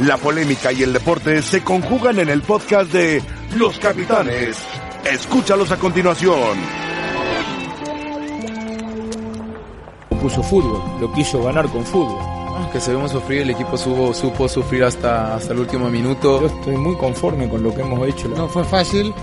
La 0.00 0.16
polémica 0.16 0.72
y 0.72 0.82
el 0.82 0.92
deporte 0.92 1.40
se 1.40 1.62
conjugan 1.62 2.18
en 2.18 2.28
el 2.28 2.42
podcast 2.42 2.92
de 2.92 3.22
Los 3.56 3.78
Capitanes. 3.78 4.58
Escúchalos 5.04 5.70
a 5.70 5.76
continuación. 5.76 6.58
Puso 10.20 10.42
fútbol, 10.42 11.00
lo 11.00 11.12
quiso 11.12 11.44
ganar 11.44 11.68
con 11.68 11.84
fútbol. 11.84 12.18
Que 12.72 12.80
se 12.80 12.92
vemos 12.92 13.12
sufrir, 13.12 13.42
el 13.42 13.50
equipo 13.50 13.76
supo, 13.76 14.12
supo 14.12 14.48
sufrir 14.48 14.82
hasta, 14.82 15.36
hasta 15.36 15.52
el 15.52 15.60
último 15.60 15.88
minuto. 15.88 16.40
Yo 16.40 16.46
estoy 16.48 16.76
muy 16.76 16.96
conforme 16.96 17.48
con 17.48 17.62
lo 17.62 17.72
que 17.72 17.82
hemos 17.82 18.08
hecho. 18.08 18.26
No 18.28 18.48
fue 18.48 18.64
fácil, 18.64 19.14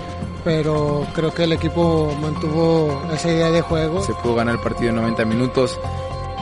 pero 0.42 1.06
creo 1.14 1.34
que 1.34 1.44
el 1.44 1.52
equipo 1.52 2.16
mantuvo 2.22 3.02
esa 3.12 3.30
idea 3.30 3.50
de 3.50 3.60
juego. 3.60 4.02
Se 4.02 4.14
pudo 4.14 4.36
ganar 4.36 4.54
el 4.54 4.60
partido 4.62 4.88
en 4.88 4.96
90 4.96 5.24
minutos. 5.26 5.78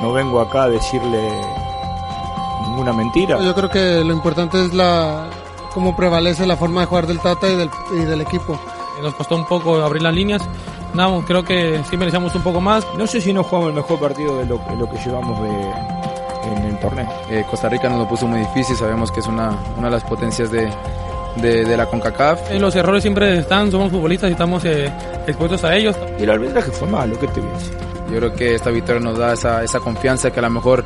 No 0.00 0.12
vengo 0.12 0.40
acá 0.40 0.64
a 0.64 0.68
decirle 0.68 1.59
ninguna 2.70 2.92
mentira. 2.92 3.38
Yo 3.42 3.54
creo 3.54 3.68
que 3.68 4.04
lo 4.04 4.12
importante 4.12 4.64
es 4.64 4.72
la 4.72 5.28
cómo 5.74 5.94
prevalece 5.94 6.46
la 6.46 6.56
forma 6.56 6.80
de 6.80 6.86
jugar 6.86 7.06
del 7.06 7.20
Tata 7.20 7.48
y 7.48 7.56
del, 7.56 7.70
y 7.92 8.04
del 8.04 8.20
equipo. 8.20 8.58
Nos 9.02 9.14
costó 9.14 9.36
un 9.36 9.46
poco 9.46 9.76
abrir 9.82 10.02
las 10.02 10.14
líneas. 10.14 10.42
No, 10.92 11.24
creo 11.24 11.42
que 11.42 11.80
sí 11.88 11.96
merecíamos 11.96 12.34
un 12.34 12.42
poco 12.42 12.60
más. 12.60 12.86
No 12.98 13.06
sé 13.06 13.20
si 13.20 13.32
no 13.32 13.42
jugamos 13.42 13.70
el 13.70 13.76
mejor 13.76 13.98
partido 13.98 14.38
de 14.38 14.46
lo, 14.46 14.58
de 14.58 14.76
lo 14.76 14.90
que 14.90 14.98
llevamos 14.98 15.40
de, 15.42 15.48
en 16.50 16.64
el 16.64 16.78
torneo. 16.80 17.08
Eh, 17.30 17.44
Costa 17.48 17.68
Rica 17.68 17.88
nos 17.88 18.00
lo 18.00 18.08
puso 18.08 18.26
muy 18.26 18.40
difícil, 18.40 18.76
sabemos 18.76 19.10
que 19.10 19.20
es 19.20 19.26
una, 19.26 19.56
una 19.78 19.86
de 19.86 19.92
las 19.92 20.04
potencias 20.04 20.50
de, 20.50 20.70
de, 21.36 21.64
de 21.64 21.76
la 21.76 21.86
CONCACAF. 21.86 22.50
Eh, 22.50 22.58
los 22.58 22.74
errores 22.76 23.02
siempre 23.02 23.38
están, 23.38 23.70
somos 23.70 23.90
futbolistas 23.90 24.28
y 24.28 24.32
estamos 24.32 24.64
eh, 24.64 24.92
expuestos 25.26 25.64
a 25.64 25.74
ellos. 25.76 25.96
Y 26.18 26.24
el 26.24 26.30
arbitraje 26.30 26.70
fue 26.72 26.88
malo, 26.88 27.18
¿qué 27.18 27.28
te 27.28 27.40
voy 27.40 27.50
a 27.50 27.52
decir? 27.54 27.76
Yo 28.10 28.16
creo 28.16 28.34
que 28.34 28.54
esta 28.56 28.70
victoria 28.70 29.00
nos 29.00 29.16
da 29.16 29.32
esa, 29.32 29.62
esa 29.62 29.78
confianza 29.78 30.30
que 30.30 30.40
a 30.40 30.42
lo 30.42 30.50
mejor 30.50 30.84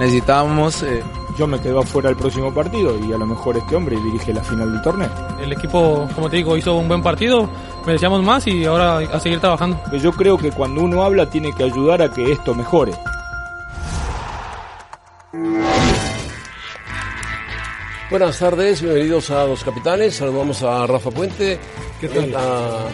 necesitábamos. 0.00 0.82
Eh. 0.82 1.02
Yo 1.36 1.48
me 1.48 1.60
quedo 1.60 1.80
afuera 1.80 2.10
el 2.10 2.16
próximo 2.16 2.54
partido 2.54 2.96
y 3.04 3.12
a 3.12 3.18
lo 3.18 3.26
mejor 3.26 3.56
este 3.56 3.74
hombre 3.74 3.96
dirige 3.96 4.32
la 4.32 4.42
final 4.42 4.70
del 4.72 4.82
torneo. 4.82 5.10
El 5.42 5.52
equipo, 5.52 6.08
como 6.14 6.30
te 6.30 6.36
digo, 6.36 6.56
hizo 6.56 6.76
un 6.76 6.86
buen 6.86 7.02
partido, 7.02 7.48
merecíamos 7.84 8.22
más 8.22 8.46
y 8.46 8.64
ahora 8.64 8.98
a 8.98 9.18
seguir 9.18 9.40
trabajando. 9.40 9.80
Yo 10.00 10.12
creo 10.12 10.38
que 10.38 10.52
cuando 10.52 10.82
uno 10.82 11.02
habla 11.02 11.28
tiene 11.28 11.52
que 11.52 11.64
ayudar 11.64 12.02
a 12.02 12.12
que 12.12 12.30
esto 12.30 12.54
mejore. 12.54 12.92
Buenas 18.10 18.38
tardes, 18.38 18.80
bienvenidos 18.80 19.30
a 19.30 19.44
Los 19.44 19.64
Capitanes. 19.64 20.14
Saludamos 20.14 20.62
a 20.62 20.86
Rafa 20.86 21.10
Puente, 21.10 21.58
¿Qué 22.00 22.08
tal? 22.08 22.32
a 22.36 22.86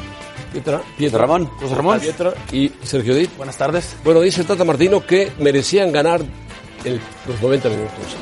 Pietra, 0.51 0.81
Pietra 0.97 1.19
Ramón. 1.21 1.47
José 1.61 1.75
Ramón, 1.75 2.01
Pietra 2.01 2.33
y 2.53 2.73
Sergio 2.83 3.15
Dit. 3.15 3.37
Buenas 3.37 3.59
tardes. 3.59 3.97
Bueno, 4.03 4.21
dice 4.23 4.41
el 4.41 4.47
Tata 4.47 4.65
Martino 4.65 5.05
que 5.05 5.31
merecían 5.39 5.93
ganar 5.93 6.23
los 6.85 7.43
90 7.43 7.69
minutos. 7.69 8.17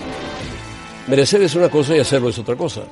Merecer 1.07 1.43
es 1.43 1.55
una 1.55 1.69
cosa 1.69 1.97
y 1.97 2.01
hacerlo 2.01 2.29
es 2.29 2.39
otra 2.39 2.57
cosa. 2.57 2.83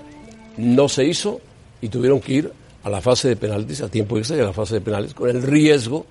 No 0.56 0.88
se 0.88 1.04
hizo 1.04 1.40
y 1.80 1.88
tuvieron 1.88 2.20
que 2.20 2.32
ir 2.32 2.52
a 2.82 2.90
la 2.90 3.00
fase 3.00 3.28
de 3.28 3.36
penaltis, 3.36 3.82
a 3.82 3.88
tiempo 3.88 4.16
extra 4.16 4.36
y 4.36 4.40
a 4.40 4.44
la 4.44 4.52
fase 4.52 4.74
de 4.76 4.80
penales, 4.80 5.12
con 5.12 5.28
el 5.28 5.42
riesgo 5.42 6.06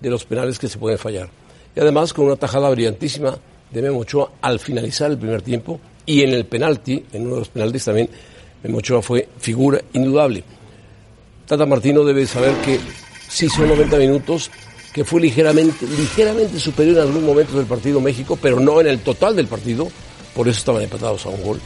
de 0.00 0.10
los 0.10 0.24
penales 0.24 0.58
que 0.58 0.68
se 0.68 0.78
pueden 0.78 0.98
fallar. 0.98 1.28
Y 1.76 1.80
además 1.80 2.12
con 2.12 2.26
una 2.26 2.36
tajada 2.36 2.70
brillantísima 2.70 3.36
de 3.70 3.82
Memo 3.82 4.00
Ochoa 4.00 4.32
al 4.40 4.58
finalizar 4.58 5.10
el 5.10 5.18
primer 5.18 5.42
tiempo 5.42 5.80
y 6.06 6.22
en 6.22 6.30
el 6.30 6.46
penalti, 6.46 7.04
en 7.12 7.22
uno 7.22 7.34
de 7.34 7.40
los 7.40 7.48
penaltis 7.48 7.84
también, 7.84 8.08
Memo 8.62 8.78
Ochoa 8.78 9.02
fue 9.02 9.28
figura 9.38 9.80
indudable. 9.92 10.42
Tata 11.46 11.66
Martino 11.66 12.04
debe 12.04 12.26
saber 12.26 12.54
que 12.64 12.80
sí 13.28 13.48
son 13.48 13.68
90 13.68 13.96
minutos, 13.98 14.50
que 14.94 15.04
fue 15.04 15.20
ligeramente, 15.20 15.86
ligeramente 15.88 16.60
superior 16.60 16.98
en 16.98 17.02
algún 17.02 17.26
momento 17.26 17.56
del 17.58 17.66
partido 17.66 18.00
México, 18.00 18.38
pero 18.40 18.60
no 18.60 18.80
en 18.80 18.86
el 18.86 19.00
total 19.00 19.34
del 19.34 19.48
partido, 19.48 19.88
por 20.34 20.46
eso 20.46 20.58
estaban 20.58 20.82
empatados 20.82 21.26
a 21.26 21.30
un 21.30 21.42
gol. 21.42 21.60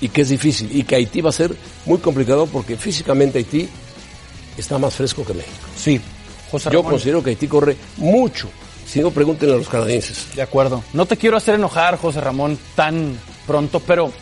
Y 0.00 0.08
que 0.08 0.22
es 0.22 0.30
difícil, 0.30 0.68
y 0.76 0.82
que 0.82 0.96
Haití 0.96 1.20
va 1.20 1.30
a 1.30 1.32
ser 1.32 1.54
muy 1.86 1.98
complicado 1.98 2.48
porque 2.48 2.76
físicamente 2.76 3.38
Haití 3.38 3.68
está 4.58 4.78
más 4.78 4.94
fresco 4.94 5.24
que 5.24 5.32
México. 5.32 5.54
Sí, 5.76 6.00
José 6.50 6.70
Yo 6.72 6.80
Ramón. 6.80 6.92
considero 6.94 7.22
que 7.22 7.30
Haití 7.30 7.46
corre 7.46 7.76
mucho, 7.98 8.48
si 8.84 8.98
no 8.98 9.12
pregúntenle 9.12 9.54
a 9.54 9.58
los 9.58 9.68
canadienses. 9.68 10.34
De 10.34 10.42
acuerdo. 10.42 10.82
No 10.92 11.06
te 11.06 11.16
quiero 11.16 11.36
hacer 11.36 11.54
enojar, 11.54 11.98
José 11.98 12.20
Ramón, 12.20 12.58
tan 12.74 13.16
pronto, 13.46 13.78
pero. 13.78 14.12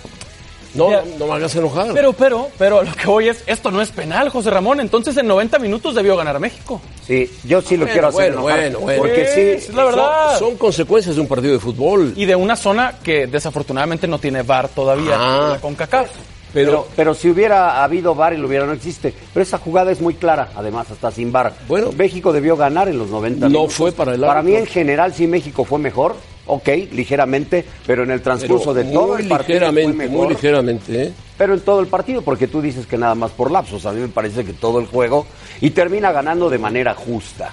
No, 0.74 0.90
Ya. 0.90 1.02
no 1.18 1.26
me 1.26 1.32
hagas 1.34 1.54
enojar. 1.56 1.92
Pero, 1.94 2.12
pero, 2.12 2.48
pero 2.58 2.82
lo 2.82 2.92
que 2.94 3.06
voy 3.06 3.28
es, 3.28 3.42
esto 3.46 3.70
no 3.70 3.80
es 3.80 3.90
penal, 3.90 4.28
José 4.28 4.50
Ramón. 4.50 4.80
Entonces 4.80 5.16
en 5.16 5.26
90 5.26 5.58
minutos 5.58 5.94
debió 5.94 6.16
ganar 6.16 6.38
México. 6.40 6.80
Sí, 7.06 7.30
yo 7.44 7.60
sí 7.62 7.76
lo 7.76 7.86
Bueno, 7.86 7.92
quiero 7.92 8.08
hacer 8.08 8.32
bueno, 8.34 8.48
enojar, 8.50 8.60
bueno, 8.60 8.80
bueno. 8.80 8.98
porque 9.02 9.26
Sí, 9.34 9.40
es 9.68 9.74
la 9.74 9.84
verdad. 9.84 10.30
Son, 10.38 10.48
son 10.50 10.56
consecuencias 10.58 11.14
de 11.16 11.20
un 11.22 11.28
partido 11.28 11.52
de 11.54 11.58
fútbol. 11.58 12.12
Y 12.16 12.26
de 12.26 12.36
una 12.36 12.54
zona 12.56 12.94
que 13.02 13.26
desafortunadamente 13.26 14.06
no 14.06 14.18
tiene 14.18 14.42
VAR 14.42 14.68
todavía, 14.68 15.14
Ah. 15.18 15.48
la 15.54 15.60
CONCACAF. 15.60 16.08
pero, 16.52 16.70
Pero, 16.70 16.88
pero 16.96 17.14
si 17.14 17.28
hubiera 17.30 17.82
habido 17.84 18.14
VAR 18.14 18.32
y 18.34 18.36
lo 18.36 18.46
hubiera 18.48 18.64
no 18.66 18.72
existe. 18.72 19.12
Pero 19.34 19.42
esa 19.42 19.58
jugada 19.58 19.90
es 19.92 20.00
muy 20.00 20.14
clara, 20.14 20.50
además, 20.56 20.90
hasta 20.90 21.10
sin 21.10 21.30
VAR. 21.32 21.52
Bueno. 21.68 21.92
México 21.96 22.32
debió 22.32 22.56
ganar 22.56 22.88
en 22.88 22.98
los 22.98 23.08
90 23.08 23.46
No 23.46 23.52
minutos. 23.52 23.74
fue 23.74 23.92
para 23.92 24.14
el 24.14 24.20
Para 24.20 24.42
mí, 24.42 24.52
árbitro. 24.52 24.60
en 24.60 24.66
general, 24.66 25.14
sí 25.14 25.26
México 25.26 25.64
fue 25.64 25.78
mejor, 25.78 26.16
ok, 26.48 26.68
ligeramente, 26.92 27.64
pero 27.86 28.02
en 28.02 28.10
el 28.10 28.20
transcurso 28.20 28.74
pero 28.74 28.86
de 28.86 28.92
todo 28.92 29.16
el 29.16 29.28
partido 29.28 29.60
fue 29.60 29.68
ligeramente, 29.68 29.92
mejor. 29.96 30.16
muy 30.16 30.34
ligeramente, 30.34 31.02
¿eh? 31.02 31.12
Pero 31.36 31.54
en 31.54 31.60
todo 31.60 31.80
el 31.80 31.86
partido, 31.86 32.22
porque 32.22 32.48
tú 32.48 32.60
dices 32.60 32.86
que 32.86 32.98
nada 32.98 33.14
más 33.14 33.30
por 33.30 33.50
lapsos. 33.50 33.86
A 33.86 33.92
mí 33.92 34.00
me 34.00 34.08
parece 34.08 34.44
que 34.44 34.52
todo 34.52 34.80
el 34.80 34.86
juego 34.86 35.26
y 35.60 35.70
termina 35.70 36.10
ganando 36.10 36.50
de 36.50 36.58
manera 36.58 36.94
justa. 36.94 37.52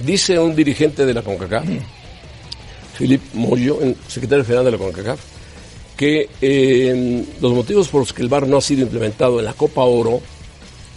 Dice 0.00 0.38
un 0.38 0.56
dirigente 0.56 1.04
de 1.04 1.12
la 1.12 1.22
CONCACAF, 1.22 1.66
Philip 2.98 3.22
Moyo, 3.34 3.78
secretario 4.08 4.44
general 4.44 4.64
de 4.64 4.70
la 4.70 4.78
CONCACAF, 4.78 5.20
que 5.96 6.28
eh, 6.40 7.24
los 7.40 7.52
motivos 7.52 7.88
por 7.88 8.00
los 8.00 8.12
que 8.12 8.22
el 8.22 8.28
VAR 8.28 8.46
no 8.46 8.58
ha 8.58 8.62
sido 8.62 8.82
implementado 8.82 9.38
en 9.38 9.46
la 9.46 9.54
Copa 9.54 9.82
Oro, 9.82 10.20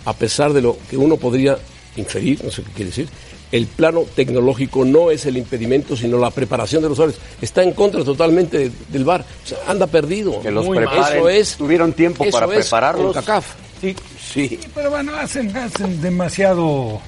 a 0.06 0.14
pesar 0.14 0.54
de 0.54 0.62
lo 0.62 0.78
que 0.90 0.98
uno 0.98 1.18
podría 1.18 1.58
inferir, 1.96 2.44
no 2.44 2.52
sé 2.52 2.64
qué 2.64 2.72
quiere 2.72 2.90
decir, 2.90 3.10
el 3.52 3.66
plano 3.68 4.06
tecnológico 4.16 4.86
no 4.86 5.10
es 5.12 5.26
el 5.26 5.38
impedimento, 5.38 5.96
sino 5.96 6.18
la 6.18 6.30
preparación 6.32 6.82
de 6.84 6.90
los 6.90 6.98
jugadores. 6.98 7.20
Está 7.42 7.64
en 7.64 7.72
contra 7.74 8.04
totalmente 8.04 8.58
de- 8.58 8.72
del 8.90 9.04
VAR. 9.06 9.22
O 9.22 9.48
sea, 9.48 9.58
anda 9.68 9.88
perdido. 9.88 10.40
Que 10.42 10.52
los 10.52 10.68
preparen. 10.68 11.18
Eso 11.18 11.30
es. 11.30 11.56
Tuvieron 11.58 11.94
tiempo 11.94 12.24
eso 12.24 12.40
para 12.40 12.46
es 12.54 12.66
prepararlos. 12.66 13.06
CONCACAF. 13.14 13.46
Sí, 13.82 13.96
sí. 14.32 14.60
Pero 14.76 14.90
bueno, 14.92 15.14
hacen, 15.16 15.56
hacen 15.56 16.02
demasiado 16.02 17.00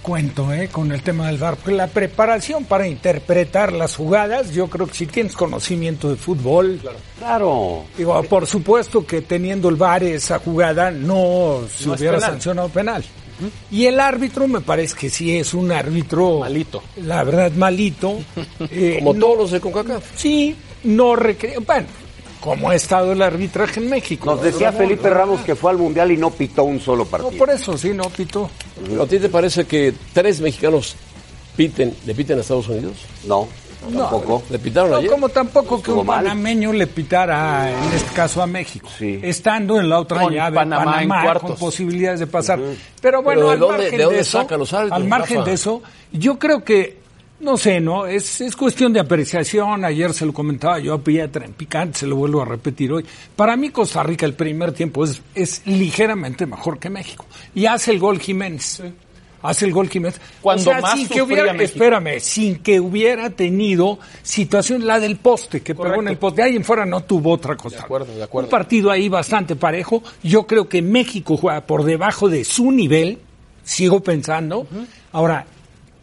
cuento 0.00 0.52
¿eh? 0.52 0.68
con 0.70 0.90
el 0.90 1.02
tema 1.02 1.28
del 1.28 1.38
VAR. 1.38 1.56
Porque 1.56 1.72
La 1.76 1.86
preparación 1.86 2.64
para 2.64 2.88
interpretar 2.88 3.72
las 3.72 3.94
jugadas, 3.96 4.50
yo 4.52 4.68
creo 4.68 4.86
que 4.88 4.94
si 4.94 5.06
tienes 5.06 5.34
conocimiento 5.34 6.08
de 6.08 6.16
fútbol, 6.16 6.80
Claro. 7.18 7.84
digo, 7.96 8.20
por 8.24 8.46
supuesto 8.46 9.06
que 9.06 9.20
teniendo 9.22 9.68
el 9.68 9.76
VAR 9.76 10.02
esa 10.02 10.38
jugada 10.40 10.90
no 10.90 11.60
se 11.72 11.86
No 11.86 11.94
hubiera 11.94 12.16
penal. 12.16 12.30
sancionado 12.32 12.68
penal. 12.70 13.04
Y 13.70 13.86
el 13.86 13.98
árbitro 14.00 14.46
me 14.48 14.60
parece 14.60 14.94
que 14.96 15.10
sí 15.10 15.36
es 15.36 15.54
un 15.54 15.72
árbitro 15.72 16.40
Malito. 16.40 16.82
La 16.96 17.24
verdad, 17.24 17.52
malito. 17.52 18.18
Eh, 18.70 18.96
Como 18.98 19.14
no- 19.14 19.20
todos 19.20 19.38
los 19.38 19.50
de 19.50 19.60
CONCACAF. 19.60 20.04
Sí, 20.16 20.54
no 20.84 21.16
recre... 21.16 21.56
Bueno, 21.66 21.86
como 22.40 22.70
ha 22.70 22.74
estado 22.74 23.12
el 23.12 23.22
arbitraje 23.22 23.78
en 23.80 23.88
México. 23.88 24.26
Nos 24.26 24.42
decía 24.42 24.70
No, 24.72 24.78
Felipe 24.78 25.08
no, 25.08 25.14
Ramos 25.14 25.40
que 25.42 25.54
fue 25.54 25.70
al 25.70 25.78
Mundial 25.78 26.10
y 26.10 26.16
no 26.16 26.30
pitó 26.30 26.64
un 26.64 26.80
solo 26.80 27.04
No, 27.04 27.10
partido. 27.10 27.38
por 27.38 27.50
eso 27.50 27.76
sí, 27.78 27.90
no 27.94 28.04
pitó. 28.10 28.50
¿A 29.00 29.06
ti 29.06 29.18
te 29.18 29.28
parece 29.28 29.64
que 29.64 29.94
tres 30.12 30.40
mexicanos 30.40 30.96
piten, 31.56 31.94
le 32.04 32.14
piten 32.14 32.38
a 32.38 32.40
Estados 32.40 32.68
Unidos? 32.68 32.94
No, 33.26 33.46
tampoco. 33.90 34.42
¿Le 34.50 34.58
pitaron 34.58 34.90
No, 34.90 34.96
ayer? 34.96 35.10
como 35.10 35.28
tampoco 35.28 35.82
que 35.82 35.90
un 35.92 36.06
mal. 36.06 36.22
panameño 36.24 36.72
le 36.72 36.86
pitara, 36.86 37.70
en 37.70 37.92
este 37.92 38.12
caso 38.14 38.42
a 38.42 38.46
México. 38.46 38.88
Sí. 38.98 39.18
Estando 39.22 39.78
en 39.80 39.88
la 39.88 39.98
otra 40.00 40.20
Con 40.22 40.32
llave, 40.32 40.54
Panamá 40.56 40.84
Panamá, 40.84 41.32
en 41.32 41.38
con 41.40 41.56
posibilidades 41.56 42.20
de 42.20 42.26
pasar. 42.26 42.58
Pero 43.00 43.22
bueno, 43.22 43.40
Pero 43.40 43.46
¿de 43.48 43.52
al 43.54 43.58
dónde- 43.60 43.78
margen 43.78 43.98
de 43.98 44.04
dónde 44.04 44.20
eso, 44.20 44.38
sacan 44.40 44.58
los 44.58 44.72
árbitros, 44.72 45.00
al 45.02 45.08
margen 45.08 45.36
Rafa? 45.38 45.48
de 45.48 45.54
eso, 45.54 45.82
yo 46.12 46.38
creo 46.38 46.62
que, 46.64 46.98
no 47.40 47.56
sé, 47.56 47.80
¿no? 47.80 48.06
Es, 48.06 48.40
es 48.40 48.54
cuestión 48.54 48.92
de 48.92 49.00
apreciación. 49.00 49.84
Ayer 49.84 50.12
se 50.14 50.24
lo 50.24 50.32
comentaba 50.32 50.78
yo 50.78 50.94
a 50.94 50.98
Pietra 51.02 51.44
en 51.44 51.52
Picante, 51.54 51.98
se 51.98 52.06
lo 52.06 52.14
vuelvo 52.16 52.42
a 52.42 52.44
repetir 52.44 52.92
hoy. 52.92 53.04
Para 53.34 53.56
mí 53.56 53.70
Costa 53.70 54.02
Rica 54.04 54.24
el 54.26 54.34
primer 54.34 54.72
tiempo 54.72 55.02
es, 55.04 55.20
es 55.34 55.62
ligeramente 55.66 56.46
mejor 56.46 56.78
que 56.78 56.88
México. 56.88 57.24
Y 57.54 57.66
hace 57.66 57.90
el 57.90 57.98
gol 57.98 58.20
Jiménez. 58.20 58.82
Hace 59.42 59.66
el 59.66 59.72
gol 59.72 59.88
Jiménez. 59.88 60.20
Cuando 60.40 60.62
o 60.62 60.64
sea, 60.64 60.80
más 60.80 60.98
sin 60.98 61.08
que 61.08 61.20
hubiera, 61.20 61.52
espérame, 61.52 62.20
sin 62.20 62.60
que 62.60 62.80
hubiera 62.80 63.30
tenido 63.30 63.98
situación, 64.22 64.86
la 64.86 65.00
del 65.00 65.16
poste, 65.16 65.60
que 65.62 65.74
pegó 65.74 66.00
en 66.00 66.08
el 66.08 66.16
poste. 66.16 66.42
Ahí 66.42 66.56
en 66.56 66.64
fuera 66.64 66.86
no 66.86 67.02
tuvo 67.02 67.32
otra 67.32 67.56
cosa. 67.56 67.76
De 67.76 67.82
acuerdo, 67.82 68.14
de 68.14 68.22
acuerdo. 68.22 68.46
Un 68.46 68.50
partido 68.50 68.90
ahí 68.90 69.08
bastante 69.08 69.56
parejo. 69.56 70.02
Yo 70.22 70.46
creo 70.46 70.68
que 70.68 70.80
México 70.80 71.36
juega 71.36 71.60
por 71.62 71.84
debajo 71.84 72.28
de 72.28 72.44
su 72.44 72.70
nivel. 72.70 73.18
Sigo 73.64 74.00
pensando. 74.00 74.66
Ahora, 75.12 75.46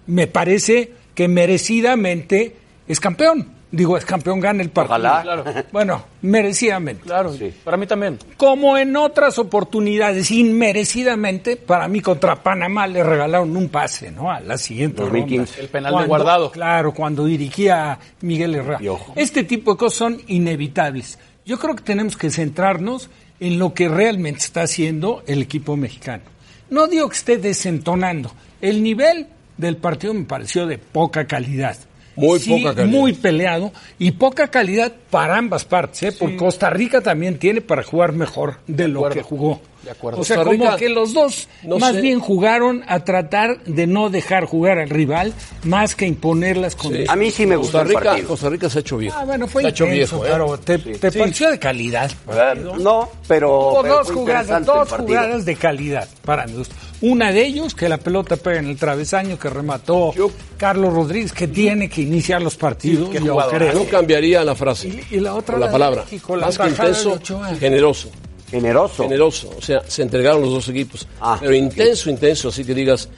me 0.08 0.28
parece 0.28 0.92
que 1.14 1.28
merecidamente 1.28 2.56
es 2.88 3.00
campeón. 3.00 3.59
Digo, 3.72 3.98
es 3.98 4.06
campeón, 4.06 4.40
gana 4.40 4.64
el 4.64 4.72
partido. 4.72 4.96
Ojalá. 4.96 5.22
Claro. 5.22 5.44
Bueno, 5.72 6.04
merecidamente. 6.24 7.04
Claro, 7.04 7.36
para 7.64 7.78
mí 7.78 7.86
también. 7.86 8.18
Como 8.36 8.78
en 8.78 8.96
otras 8.96 9.38
oportunidades, 9.38 10.32
inmerecidamente, 10.32 11.56
para 11.56 11.88
mí 11.88 12.02
contra 12.02 12.42
Panamá 12.42 12.88
le 12.88 13.04
regalaron 13.04 13.56
un 13.56 13.70
pase, 13.70 14.10
¿no? 14.10 14.32
A 14.32 14.40
la 14.40 14.58
siguiente 14.58 15.04
2015. 15.04 15.38
ronda. 15.38 15.62
El 15.62 15.70
penal 15.70 15.98
de 16.00 16.06
Guardado. 16.08 16.52
Claro, 16.52 16.94
cuando 16.94 17.26
dirigía 17.26 18.00
Miguel 18.22 18.56
Herrera. 18.56 18.80
Y 18.82 18.88
ojo. 18.88 19.14
Este 19.16 19.44
tipo 19.44 19.74
de 19.74 19.78
cosas 19.78 19.98
son 19.98 20.22
inevitables. 20.28 21.20
Yo 21.46 21.60
creo 21.60 21.76
que 21.76 21.84
tenemos 21.84 22.18
que 22.18 22.32
centrarnos 22.32 23.10
en 23.40 23.60
lo 23.60 23.76
que 23.76 23.88
realmente 23.88 24.40
está 24.40 24.64
haciendo 24.64 25.24
el 25.28 25.44
equipo 25.44 25.78
mexicano. 25.78 26.24
No 26.72 26.88
digo 26.88 27.08
que 27.08 27.16
esté 27.16 27.38
desentonando. 27.38 28.32
El 28.62 28.82
nivel 28.82 29.28
del 29.58 29.78
partido 29.78 30.14
me 30.14 30.26
pareció 30.26 30.66
de 30.66 30.78
poca 30.78 31.26
calidad. 31.26 31.78
Muy 32.20 32.40
Sí, 32.40 32.50
poca 32.50 32.76
calidad. 32.76 33.00
Muy 33.00 33.14
peleado 33.14 33.72
y 33.98 34.12
poca 34.12 34.48
calidad 34.50 34.92
para 35.10 35.38
ambas 35.38 35.66
partes, 35.66 36.04
¿eh? 36.04 36.16
porque 36.18 36.36
Costa 36.36 36.70
Rica 36.70 37.02
también 37.02 37.38
tiene 37.40 37.62
para 37.62 37.84
jugar 37.84 38.14
mejor 38.14 38.58
de, 38.68 38.88
lo 38.88 39.10
que 39.10 39.22
jugó. 39.22 39.62
De 39.84 39.92
acuerdo. 39.92 40.20
O 40.20 40.24
sea, 40.26 40.38
Costa 40.38 40.52
como 40.52 40.64
Rica, 40.66 40.76
que 40.78 40.90
los 40.90 41.14
dos 41.14 41.48
no 41.64 41.80
más 41.80 41.94
sé. 41.96 42.02
bien 42.02 42.20
jugaron 42.20 42.84
a 42.88 43.00
tratar 43.06 43.64
de 43.64 43.88
no 43.88 44.10
dejar 44.10 44.44
jugar 44.46 44.78
al 44.78 44.90
rival 44.90 45.34
más 45.64 45.96
que 45.96 46.06
imponer 46.06 46.58
las 46.58 46.76
condiciones. 46.76 47.10
A 47.10 47.16
mí 47.16 47.32
sí 47.32 47.46
me 47.46 47.56
gustó 47.56 47.78
Costa 47.78 47.82
el 47.84 47.88
Rica, 47.88 48.00
partido. 48.04 48.28
Costa 48.28 48.50
Rica 48.50 48.70
se 48.70 48.80
ha 48.80 48.82
hecho 48.82 48.98
viejo. 48.98 49.18
Ah, 49.18 49.24
bueno, 49.26 49.48
fue 49.48 49.62
se 49.62 49.68
ha 49.68 49.72
hecho 49.72 49.86
viejo, 49.86 50.26
¿eh? 50.26 50.30
pero 50.32 50.58
te, 50.60 50.78
te 50.80 51.12
pareció 51.12 51.50
de 51.50 51.60
calidad. 51.60 52.12
Eh, 52.30 52.64
No, 52.80 53.10
pero. 53.28 53.70
Hubo 53.72 53.82
pero 53.82 53.96
dos 54.00 54.12
jugadas, 54.12 54.66
dos 54.66 54.92
jugadas 54.92 55.46
de 55.46 55.56
calidad 55.56 56.08
para 56.26 56.46
mi 56.46 56.54
gusto. 56.54 56.76
Una 57.02 57.32
de 57.32 57.46
ellos, 57.46 57.74
que 57.74 57.88
la 57.88 57.98
pelota 57.98 58.36
pega 58.36 58.60
en 58.60 58.68
el 58.68 58.76
travesaño, 58.76 59.40
que 59.40 59.50
remató 59.50 60.14
Yo- 60.14 60.30
Carlos 60.58 60.94
Rodríguez, 60.94 61.32
que 61.32 61.48
tiene 61.48 61.88
que 61.90 62.02
iniciar 62.02 62.42
los 62.42 62.58
partidos, 62.58 63.10
yo 63.14 63.38
creo. 63.50 63.72
Yo 63.74 63.88
cambiaría 63.90 64.44
la 64.44 64.56
frase. 64.56 64.90
Y, 65.10 65.16
y 65.16 65.20
la 65.22 65.34
otra, 65.36 65.56
o 65.56 65.60
la 65.60 65.72
palabra. 65.72 66.02
México, 66.04 66.36
la 66.36 66.48
Más 66.48 66.58
que 66.58 66.68
intenso, 66.68 67.18
generoso. 67.58 68.10
Generoso. 68.52 69.04
Generoso. 69.04 69.52
O 69.58 69.62
sea, 69.62 69.82
se 69.88 70.02
entregaron 70.02 70.42
los 70.42 70.52
dos 70.52 70.70
equipos. 70.70 71.08
Ah, 71.22 71.38
Pero 71.40 71.54
intenso, 71.54 72.10
intenso, 72.10 72.50
así 72.50 72.64
que 72.66 72.74
digas 72.74 73.10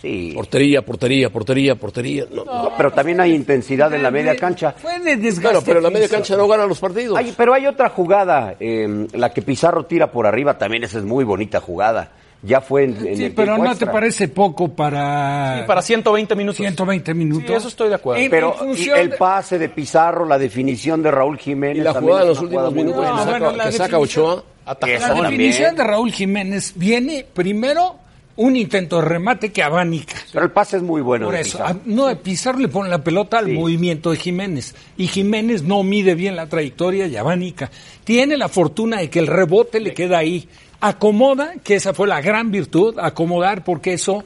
Sí. 0.00 0.30
portería, 0.34 0.82
portería, 0.82 1.28
portería, 1.30 1.74
portería. 1.74 2.24
No, 2.30 2.44
No, 2.44 2.70
pero 2.76 2.92
también 2.92 3.20
hay 3.20 3.34
intensidad 3.34 3.92
en 3.92 4.02
la 4.02 4.10
media 4.12 4.36
cancha. 4.36 4.72
Fue 4.72 5.00
de 5.00 5.16
desgaste. 5.16 5.40
Claro, 5.40 5.62
pero 5.66 5.80
la 5.80 5.90
media 5.90 6.08
cancha 6.08 6.36
no 6.36 6.46
gana 6.46 6.66
los 6.66 6.78
partidos. 6.78 7.18
Hay- 7.18 7.34
pero 7.36 7.52
hay 7.52 7.66
otra 7.66 7.88
jugada, 7.88 8.54
eh, 8.60 9.08
la 9.14 9.32
que 9.32 9.42
Pizarro 9.42 9.86
tira 9.86 10.12
por 10.12 10.24
arriba, 10.26 10.56
también 10.56 10.84
esa 10.84 10.98
es 10.98 11.04
muy 11.04 11.24
bonita 11.24 11.60
jugada. 11.60 12.12
Ya 12.40 12.60
fue 12.60 12.84
en, 12.84 13.04
en 13.04 13.16
Sí, 13.16 13.24
el 13.24 13.32
pero 13.32 13.58
¿no 13.58 13.74
te 13.76 13.86
parece 13.88 14.28
poco 14.28 14.68
para, 14.68 15.58
Sí, 15.58 15.64
para 15.66 15.82
120 15.82 16.36
minutos. 16.36 16.58
120 16.58 17.12
minutos? 17.12 17.48
Sí, 17.48 17.52
eso 17.54 17.66
estoy 17.66 17.88
de 17.88 17.96
acuerdo. 17.96 18.22
En- 18.22 18.30
Pero 18.30 18.54
en 18.62 18.96
el 18.96 19.10
de- 19.10 19.16
pase 19.16 19.58
de 19.58 19.68
Pizarro, 19.68 20.24
la 20.24 20.38
definición 20.38 21.02
de 21.02 21.10
Raúl 21.10 21.36
Jiménez. 21.36 21.78
y 21.78 21.80
la 21.80 21.92
también 21.94 22.10
jugada 22.12 22.22
en 22.22 22.28
los 22.28 22.40
últimos 22.40 22.72
minutos 22.72 23.04
que 23.04 23.72
saca, 23.72 23.88
que 23.88 23.96
Ochoa. 23.96 24.44
La 24.68 25.14
definición 25.22 25.76
de 25.76 25.84
Raúl 25.84 26.12
Jiménez 26.12 26.72
viene 26.76 27.24
primero 27.32 27.96
un 28.36 28.54
intento 28.54 29.00
de 29.00 29.08
remate 29.08 29.50
que 29.50 29.62
abanica. 29.64 30.14
Pero 30.32 30.44
el 30.44 30.52
pase 30.52 30.76
es 30.76 30.82
muy 30.82 31.00
bueno. 31.00 31.26
Por 31.26 31.34
de 31.34 31.40
eso, 31.40 31.58
Pizarro. 31.58 31.80
a- 31.80 31.82
no, 31.86 32.16
Pizarro 32.18 32.58
le 32.60 32.68
pone 32.68 32.88
la 32.88 33.02
pelota 33.02 33.38
al 33.38 33.46
Sí. 33.46 33.52
movimiento 33.52 34.10
de 34.12 34.16
Jiménez. 34.18 34.74
Y 34.96 35.08
Jiménez 35.08 35.62
no 35.64 35.82
mide 35.82 36.14
bien 36.14 36.36
la 36.36 36.46
trayectoria 36.46 37.06
y 37.08 37.16
abanica. 37.16 37.70
Tiene 38.04 38.36
la 38.36 38.48
fortuna 38.48 38.98
de 38.98 39.10
que 39.10 39.18
el 39.18 39.26
rebote 39.26 39.80
le 39.80 39.92
queda 39.94 40.18
ahí. 40.18 40.48
Acomoda, 40.80 41.54
que 41.64 41.74
esa 41.74 41.92
fue 41.92 42.06
la 42.06 42.20
gran 42.20 42.52
virtud, 42.52 42.96
acomodar, 43.00 43.64
porque 43.64 43.94
eso, 43.94 44.22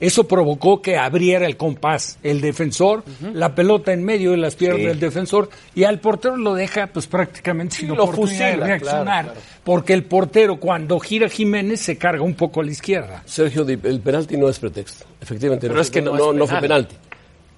eso 0.00 0.24
provocó 0.26 0.80
que 0.82 0.96
abriera 0.96 1.46
el 1.46 1.56
compás 1.56 2.18
el 2.22 2.40
defensor, 2.40 3.04
la 3.34 3.54
pelota 3.54 3.92
en 3.92 4.02
medio 4.02 4.30
de 4.32 4.38
las 4.38 4.56
piernas 4.56 4.80
Sí. 4.80 4.86
del 4.86 4.98
defensor, 5.00 5.48
y 5.74 5.84
al 5.84 6.00
portero 6.00 6.36
lo 6.36 6.54
deja 6.54 6.86
pues 6.88 7.06
prácticamente 7.06 7.76
sin 7.76 7.88
lo 7.94 8.04
oportunidad 8.04 8.50
de 8.50 8.56
reaccionar. 8.56 9.04
claro, 9.04 9.32
claro. 9.32 9.40
Porque 9.62 9.92
el 9.92 10.04
portero, 10.04 10.58
cuando 10.58 10.98
gira 10.98 11.28
Jiménez, 11.28 11.80
se 11.80 11.98
carga 11.98 12.22
un 12.22 12.34
poco 12.34 12.60
a 12.60 12.64
la 12.64 12.70
izquierda. 12.70 13.22
Sergio, 13.26 13.66
el 13.68 14.00
penalti 14.00 14.36
no 14.36 14.48
es 14.48 14.58
pretexto. 14.58 15.04
Efectivamente, 15.20 15.66
Pero 15.66 15.74
no, 15.76 15.80
es 15.82 15.90
que 15.90 16.00
no 16.02 16.16
no, 16.16 16.30
es 16.32 16.36
no 16.38 16.46
fue 16.46 16.60
penal. 16.60 16.86
penalti. 16.86 16.96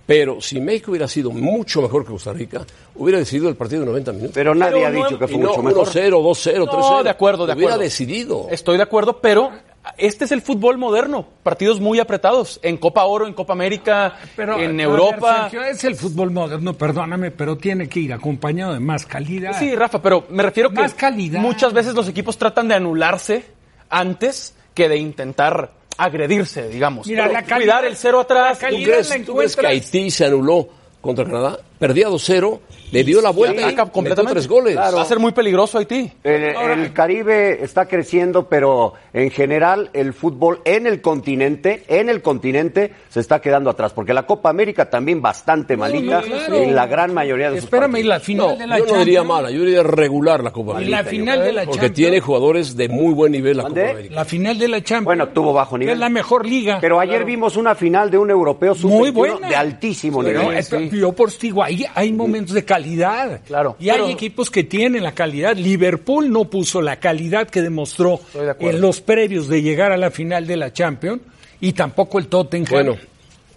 Pero 0.04 0.40
si 0.40 0.60
México 0.60 0.90
hubiera 0.90 1.06
sido 1.06 1.30
mucho 1.30 1.80
mejor 1.80 2.04
que 2.04 2.10
Costa 2.10 2.32
Rica, 2.32 2.66
hubiera 2.96 3.20
decidido 3.20 3.48
el 3.48 3.54
partido 3.54 3.80
de 3.82 3.86
90 3.86 4.12
minutos. 4.12 4.34
Pero 4.34 4.52
nadie 4.52 4.74
Pero 4.74 4.86
ha 4.86 4.90
no- 4.90 5.04
dicho 5.04 5.18
que 5.18 5.24
y 5.26 5.28
fue 5.28 5.38
no 5.38 5.48
mucho 5.50 5.62
mejor. 5.62 5.86
1-0, 5.86 6.20
2-0, 6.20 6.66
3-0. 6.68 6.90
No, 6.96 7.02
de 7.04 7.10
acuerdo, 7.10 7.46
de 7.46 7.52
Hubiera 7.54 7.74
acuerdo. 7.74 7.84
decidido. 7.84 8.46
Estoy 8.50 8.78
de 8.78 8.82
acuerdo, 8.82 9.20
pero 9.22 9.52
este 9.98 10.24
es 10.24 10.32
el 10.32 10.42
fútbol 10.42 10.78
moderno. 10.78 11.26
Partidos 11.42 11.80
muy 11.80 11.98
apretados. 12.00 12.60
En 12.62 12.76
Copa 12.76 13.04
Oro, 13.04 13.26
en 13.26 13.34
Copa 13.34 13.52
América, 13.52 14.14
Pero, 14.36 14.58
en 14.60 14.78
a 14.78 14.82
Europa. 14.82 15.32
ver, 15.32 15.50
Sergio, 15.50 15.62
es 15.64 15.84
el 15.84 15.96
fútbol 15.96 16.30
moderno, 16.30 16.74
perdóname, 16.74 17.30
pero 17.30 17.56
tiene 17.58 17.88
que 17.88 18.00
ir 18.00 18.12
acompañado 18.12 18.72
de 18.74 18.80
más 18.80 19.06
calidad. 19.06 19.58
Sí, 19.58 19.74
Rafa, 19.74 20.00
pero 20.00 20.26
me 20.30 20.42
refiero 20.42 20.70
que 20.70 20.76
Más 20.76 20.94
calidad. 20.94 21.40
muchas 21.40 21.72
veces 21.72 21.94
los 21.94 22.08
equipos 22.08 22.38
tratan 22.38 22.68
de 22.68 22.74
anularse 22.76 23.44
antes 23.90 24.54
que 24.74 24.88
de 24.88 24.96
intentar 24.96 25.72
agredirse, 25.98 26.68
digamos. 26.68 27.06
Mira, 27.06 27.24
Pero 27.24 27.34
la 27.34 27.42
calidad- 27.42 27.56
cuidar 27.78 27.84
el 27.84 27.96
cero 27.96 28.20
atrás. 28.20 28.60
la 28.62 28.68
¿Tú 28.70 28.76
crees, 28.76 29.10
la 29.10 29.24
tú 29.24 29.34
crees 29.36 29.56
que 29.56 29.66
Haití 29.66 30.10
se 30.10 30.24
anuló 30.26 30.68
contra 31.00 31.24
Canadá? 31.24 31.58
Perdía 31.82 32.08
2-0, 32.08 32.60
le 32.92 33.02
dio 33.02 33.20
la 33.20 33.30
vuelta 33.30 33.68
y 33.68 33.74
completamente. 33.90 34.34
tres 34.34 34.46
goles. 34.46 34.76
Va 34.76 35.02
a 35.02 35.04
ser 35.04 35.18
muy 35.18 35.32
peligroso 35.32 35.78
Haití. 35.78 36.12
El, 36.22 36.44
el 36.44 36.92
Caribe 36.92 37.58
está 37.60 37.86
creciendo, 37.88 38.48
pero 38.48 38.94
en 39.12 39.30
general 39.32 39.90
el 39.92 40.12
fútbol 40.12 40.60
en 40.64 40.86
el 40.86 41.00
continente, 41.00 41.82
en 41.88 42.08
el 42.08 42.22
continente, 42.22 42.92
se 43.08 43.18
está 43.18 43.40
quedando 43.40 43.68
atrás, 43.68 43.92
porque 43.92 44.14
la 44.14 44.26
Copa 44.26 44.48
América 44.50 44.88
también 44.88 45.20
bastante 45.20 45.76
malita 45.76 46.20
no, 46.20 46.26
claro. 46.26 46.54
en 46.54 46.74
la 46.76 46.86
gran 46.86 47.12
mayoría 47.12 47.50
de 47.50 47.56
sus 47.56 47.64
Espérame, 47.64 47.96
y 47.96 48.02
la 48.04 48.14
partidos. 48.20 48.26
final 48.26 48.48
No, 48.52 48.56
de 48.58 48.66
la 48.68 48.78
yo 48.78 48.86
no 48.86 48.98
diría 49.00 49.22
mala, 49.24 49.50
yo 49.50 49.64
diría 49.64 49.82
regular 49.82 50.44
la 50.44 50.52
Copa 50.52 50.74
Y 50.74 50.76
América. 50.76 50.96
la 51.02 51.04
final 51.04 51.42
de 51.42 51.52
la 51.52 51.60
Porque 51.64 51.72
Champions. 51.78 51.94
tiene 51.96 52.20
jugadores 52.20 52.76
de 52.76 52.88
muy 52.88 53.12
buen 53.12 53.32
nivel 53.32 53.56
la. 53.56 53.64
Copa 53.64 53.80
América. 53.80 54.14
La 54.14 54.24
final 54.24 54.56
de 54.56 54.68
la 54.68 54.76
Champions. 54.84 55.04
Bueno, 55.04 55.28
tuvo 55.30 55.52
bajo 55.52 55.76
nivel. 55.76 55.94
es 55.94 55.98
la 55.98 56.08
mejor 56.10 56.46
liga. 56.46 56.78
Pero 56.80 57.00
ayer 57.00 57.24
vimos 57.24 57.56
una 57.56 57.74
final 57.74 58.08
de 58.08 58.18
un 58.18 58.30
europeo 58.30 58.76
muy 58.84 59.08
sub-21 59.08 59.12
buena. 59.12 59.48
de 59.48 59.56
altísimo 59.56 60.22
Pero, 60.22 60.50
nivel. 60.52 60.90
Yo 60.92 61.12
por 61.12 61.30
digo, 61.36 61.62
ahí 61.72 61.86
hay 61.94 62.12
momentos 62.12 62.54
de 62.54 62.64
calidad. 62.64 63.40
Claro. 63.46 63.76
Y 63.78 63.90
hay 63.90 64.10
equipos 64.10 64.50
que 64.50 64.64
tienen 64.64 65.02
la 65.02 65.12
calidad. 65.12 65.56
Liverpool 65.56 66.30
no 66.30 66.44
puso 66.44 66.82
la 66.82 66.96
calidad 66.96 67.48
que 67.48 67.62
demostró 67.62 68.20
de 68.34 68.54
en 68.68 68.80
los 68.80 69.00
previos 69.00 69.48
de 69.48 69.62
llegar 69.62 69.92
a 69.92 69.96
la 69.96 70.10
final 70.10 70.46
de 70.46 70.56
la 70.56 70.72
Champions. 70.72 71.22
Y 71.60 71.72
tampoco 71.72 72.18
el 72.18 72.26
Tottenham. 72.26 72.70
Bueno. 72.70 72.96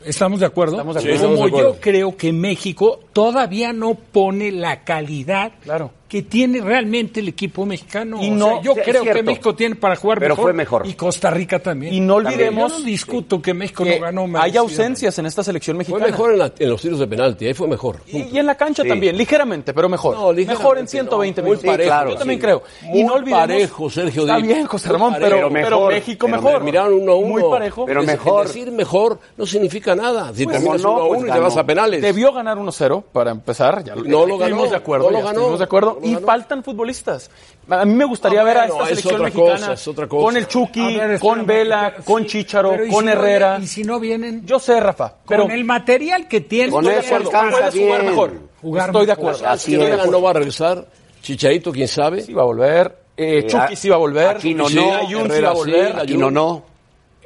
¿Estamos 0.05 0.39
de 0.39 0.45
acuerdo? 0.45 0.73
Estamos 0.73 0.95
de 0.95 1.01
acuerdo. 1.01 1.27
Como 1.27 1.41
de 1.41 1.47
acuerdo. 1.47 1.73
yo 1.73 1.81
creo 1.81 2.15
que 2.15 2.31
México 2.31 2.99
todavía 3.15 3.71
no 3.71 3.93
pone 3.95 4.51
la 4.51 4.83
calidad 4.83 5.53
Claro. 5.63 5.89
que 6.09 6.21
tiene 6.21 6.59
realmente 6.59 7.21
el 7.21 7.29
equipo 7.29 7.65
mexicano. 7.65 8.21
Y 8.21 8.29
O 8.29 8.35
no- 8.35 8.47
sea, 8.49 8.61
yo 8.61 8.75
creo 8.75 9.03
que. 9.05 9.23
México 9.23 9.55
tiene 9.55 9.75
para 9.75 9.95
jugar 9.95 10.19
Pero 10.19 10.33
mejor. 10.35 10.43
fue 10.43 10.53
mejor. 10.53 10.85
Y 10.85 10.93
Costa 10.95 11.31
Rica 11.31 11.59
también. 11.59 11.93
Y 11.93 12.01
no 12.01 12.15
olvidemos 12.15 12.73
Yo 12.73 12.79
no 12.79 12.85
discuto 12.85 13.41
que 13.41 13.53
México 13.53 13.85
que 13.85 13.95
no 13.99 14.05
ganó 14.05 14.21
hay 14.23 14.27
merecidamente. 14.27 14.57
ausencias 14.59 15.17
en 15.19 15.25
esta 15.27 15.43
selección 15.45 15.75
Fue 15.77 15.79
mexicana. 15.79 16.05
mejor 16.07 16.31
en, 16.33 16.39
la- 16.39 16.51
en 16.59 16.69
los 16.69 16.81
tiros 16.81 16.99
de 16.99 17.07
penalti, 17.07 17.47
ahí 17.47 17.53
fue 17.53 17.67
mejor. 17.69 18.01
Y, 18.07 18.23
y 18.35 18.37
en 18.37 18.45
la 18.45 18.55
cancha 18.55 18.83
Sí. 18.83 18.89
también, 18.89 19.17
ligeramente, 19.17 19.73
pero 19.73 19.87
mejor. 19.87 20.15
No, 20.15 20.33
ligeramente 20.33 20.59
mejor 20.61 20.77
en 20.77 20.83
no, 20.83 20.89
120 20.89 21.41
muy 21.41 21.51
minutos. 21.51 21.71
parejo, 21.71 22.03
Yo 22.05 22.11
sí. 22.11 22.17
también 22.17 22.39
creo. 22.41 22.63
Muy 22.83 22.99
y 22.99 23.03
no 23.05 23.13
olvidemos, 23.13 23.39
parejo, 23.47 23.89
Sergio 23.89 24.21
Está 24.23 24.37
bien, 24.39 24.65
José 24.67 24.87
Muy 24.89 24.93
Ramón, 24.93 25.13
parejo. 25.13 25.29
pero, 25.31 25.49
Pero 25.53 25.87
México 25.87 26.27
pero 26.29 26.41
mejor. 26.41 26.63
Miraron 26.63 26.93
uno 27.01 27.11
a 27.13 27.15
uno. 27.15 27.27
Muy 27.29 27.43
parejo. 27.49 27.85
Pero 27.85 28.03
mejor. 28.03 28.47
Decir 28.47 28.71
mejor 28.71 29.19
no 29.37 29.45
significa 29.45 29.95
nada. 29.95 30.33
Si 30.33 30.43
Pues, 30.43 30.57
terminas 30.57 30.81
¿cómo 30.81 30.97
no? 30.99 31.03
uno 31.05 31.15
a 31.15 31.17
uno 31.17 31.27
y 31.27 31.31
te 31.31 31.39
vas 31.39 31.55
a 31.57 31.65
penales. 31.65 32.01
Debió 32.01 32.31
ganar 32.33 32.57
1-0 32.57 33.04
para 33.11 33.31
empezar. 33.31 33.83
Ya 33.83 33.95
No 33.95 34.25
lo 34.25 34.37
ganó, 34.37 34.45
estuvimos 34.45 34.69
de 34.71 34.75
acuerdo. 34.77 35.05
no 35.05 35.11
lo 35.11 35.17
ganó, 35.19 35.29
estuvimos 35.31 35.59
de 35.59 35.65
acuerdo. 35.65 35.93
no 35.95 35.99
lo 36.01 36.07
y 36.07 36.13
ganó. 36.15 36.25
faltan 36.27 36.63
futbolistas. 36.63 37.29
A 37.69 37.85
mí 37.85 37.93
me 37.95 38.05
gustaría 38.05 38.41
Ah, 38.41 38.43
ver 38.43 38.57
a 38.57 38.65
esta 38.65 38.81
es 38.83 38.87
selección 38.89 39.15
otra 39.15 39.23
mexicana 39.25 39.51
cosa, 39.59 39.73
es 39.73 39.87
otra 39.87 40.07
cosa. 40.07 40.23
con 40.25 40.37
el 40.37 40.47
Chucky, 40.47 40.97
ver, 40.97 41.19
con 41.19 41.45
Vela, 41.45 41.93
con 42.05 42.23
sí, 42.23 42.27
Chicharo, 42.29 42.71
pero 42.71 42.85
¿y 42.85 42.89
con 42.91 43.05
si 43.05 43.09
Herrera. 43.11 43.59
y 43.61 43.67
si 43.67 43.83
no 43.83 43.99
vienen 43.99 44.45
Yo 44.45 44.59
sé, 44.59 44.79
Rafa, 44.79 45.15
pero 45.27 45.43
con 45.43 45.51
el 45.51 45.63
material 45.65 46.27
que 46.27 46.41
tienen. 46.41 46.71
Con 46.71 46.85
eso 46.87 47.15
puedes 47.31 47.73
jugar 47.75 48.03
mejor. 48.03 48.31
Jugar 48.61 48.89
Estoy 48.89 49.05
de 49.05 49.11
acuerdo. 49.11 49.47
Así 49.47 49.77
no 49.77 50.21
va 50.21 50.29
a 50.29 50.33
regresar, 50.33 50.85
Chicharito, 51.21 51.71
quién 51.71 51.87
sabe. 51.87 52.21
Sí 52.21 52.33
va 52.33 52.43
a 52.43 52.45
volver. 52.45 52.97
Eh, 53.17 53.39
Eh, 53.39 53.47
Chucky 53.47 53.75
sí 53.75 53.89
va 53.89 53.95
a 53.95 53.99
volver. 53.99 54.27
Aquino 54.37 54.69
no, 54.69 54.93
Ayun 54.95 55.21
sí 55.23 55.27
Herrera 55.27 55.47
va 55.47 55.51
a 55.53 55.55
volver. 55.55 55.91
sí, 55.93 55.99
Aquí 56.01 56.17
no, 56.17 56.29
no. 56.29 56.63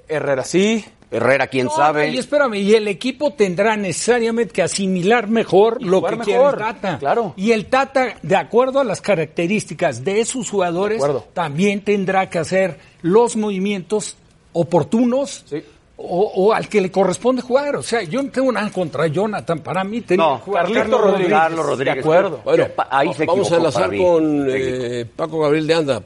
Herrera 0.07 0.43
sí. 0.43 0.85
Herrera, 1.11 1.47
quién 1.47 1.65
No, 1.65 1.71
sabe. 1.75 2.09
Y 2.09 2.17
espérame, 2.19 2.53
y 2.55 2.73
el 2.75 2.87
equipo 2.87 3.33
tendrá 3.33 3.75
necesariamente 3.75 4.53
que 4.53 4.61
asimilar 4.61 5.27
mejor 5.27 5.81
lo 5.81 6.03
que 6.03 6.17
quiere 6.19 6.33
el 6.39 6.45
mejor, 6.45 6.57
Tata. 6.59 6.97
claro. 6.99 7.33
Y 7.35 7.51
el 7.51 7.65
Tata, 7.65 8.15
de 8.21 8.35
acuerdo 8.35 8.79
a 8.79 8.83
las 8.83 9.01
características 9.01 10.03
de 10.03 10.23
sus 10.25 10.49
jugadores, 10.51 11.01
De 11.01 11.13
también 11.33 11.81
tendrá 11.81 12.29
que 12.29 12.37
hacer 12.37 12.77
los 13.01 13.35
movimientos 13.35 14.17
oportunos 14.53 15.45
Sí. 15.49 15.63
o, 15.97 16.31
o 16.35 16.53
al 16.53 16.67
que 16.69 16.79
le 16.79 16.91
corresponde 16.91 17.41
jugar. 17.41 17.75
O 17.75 17.83
sea, 17.83 18.03
yo 18.03 18.21
no 18.21 18.29
tengo 18.29 18.51
nada 18.51 18.69
contra 18.71 19.07
Jonathan. 19.07 19.59
Para 19.59 19.83
mí 19.83 20.01
tenía 20.01 20.25
No, 20.25 20.37
que 20.37 20.43
jugar 20.45 20.63
Carlito 20.65 20.81
Carlos 20.81 21.01
Rodríguez. 21.01 21.31
Carlos 21.33 21.65
Rodríguez. 21.65 21.95
De 21.95 21.99
acuerdo. 22.01 22.41
Bueno, 22.43 22.65
ahí 22.89 23.13
se 23.13 23.25
vamos 23.25 23.51
a 23.51 23.55
enlazar 23.55 23.97
con 23.97 24.45
eh, 24.49 25.05
Paco 25.15 25.39
Gabriel 25.39 25.65
de 25.67 25.73
Anda. 25.73 26.03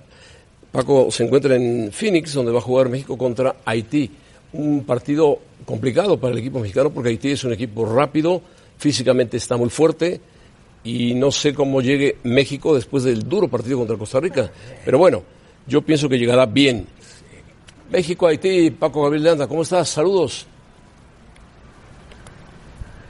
Paco 0.72 1.12
se 1.12 1.24
encuentra 1.26 1.56
en 1.56 1.92
Phoenix, 1.92 2.34
donde 2.34 2.52
va 2.52 2.60
a 2.60 2.62
jugar 2.62 2.90
México 2.90 3.18
contra 3.18 3.56
Haití. 3.66 4.10
Un 4.54 4.84
partido 4.86 5.40
complicado 5.66 6.20
para 6.20 6.34
el 6.34 6.40
equipo 6.40 6.60
mexicano 6.60 6.92
porque 6.92 7.10
Haití 7.10 7.32
es 7.32 7.44
un 7.44 7.54
equipo 7.54 7.86
rápido, 7.86 8.42
físicamente 8.78 9.38
está 9.38 9.58
muy 9.58 9.70
fuerte 9.70 10.22
y 10.84 11.14
no 11.14 11.32
sé 11.32 11.54
cómo 11.54 11.82
llegue 11.82 12.18
México 12.24 12.76
después 12.76 13.04
del 13.04 13.28
duro 13.28 13.48
partido 13.48 13.78
contra 13.78 13.98
Costa 13.98 14.20
Rica. 14.20 14.52
Pero 14.84 14.98
bueno, 14.98 15.24
yo 15.66 15.82
pienso 15.82 16.10
que 16.10 16.18
llegará 16.18 16.46
bien. 16.46 16.88
México, 17.90 18.28
Haití, 18.28 18.72
Paco 18.72 19.04
Gabriel 19.04 19.24
de 19.24 19.30
Anda, 19.32 19.48
¿cómo 19.48 19.62
estás? 19.62 19.90
Saludos. 19.90 20.48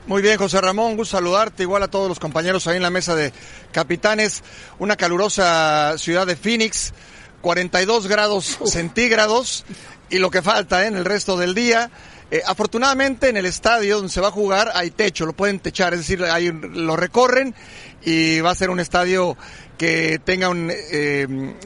Muy 0.06 0.20
bien, 0.20 0.36
José 0.36 0.60
Ramón, 0.60 0.96
gusto 0.96 1.16
saludarte, 1.16 1.62
igual 1.62 1.82
a 1.82 1.88
todos 1.88 2.10
los 2.10 2.20
compañeros 2.20 2.66
ahí 2.66 2.76
en 2.76 2.82
la 2.82 2.90
mesa 2.90 3.14
de 3.14 3.32
capitanes. 3.72 4.44
Una 4.78 4.96
calurosa 4.96 5.96
ciudad 5.96 6.26
de 6.26 6.36
Phoenix, 6.36 6.92
42 7.40 8.06
grados 8.06 8.58
centígrados 8.66 9.64
y 10.10 10.18
lo 10.18 10.30
que 10.30 10.42
falta 10.42 10.84
¿eh? 10.84 10.88
en 10.88 10.96
el 10.96 11.04
resto 11.04 11.36
del 11.36 11.54
día. 11.54 11.90
Eh, 12.30 12.42
afortunadamente 12.46 13.28
en 13.28 13.36
el 13.36 13.46
estadio 13.46 13.96
donde 13.96 14.10
se 14.10 14.20
va 14.20 14.28
a 14.28 14.32
jugar 14.32 14.72
hay 14.74 14.90
techo, 14.90 15.26
lo 15.26 15.34
pueden 15.34 15.60
techar, 15.60 15.92
es 15.92 16.00
decir, 16.00 16.24
ahí 16.24 16.50
lo 16.50 16.96
recorren 16.96 17.54
y 18.02 18.40
va 18.40 18.50
a 18.50 18.54
ser 18.54 18.70
un 18.70 18.80
estadio 18.80 19.36
que 19.76 20.18
tenga 20.24 20.48
una 20.48 20.72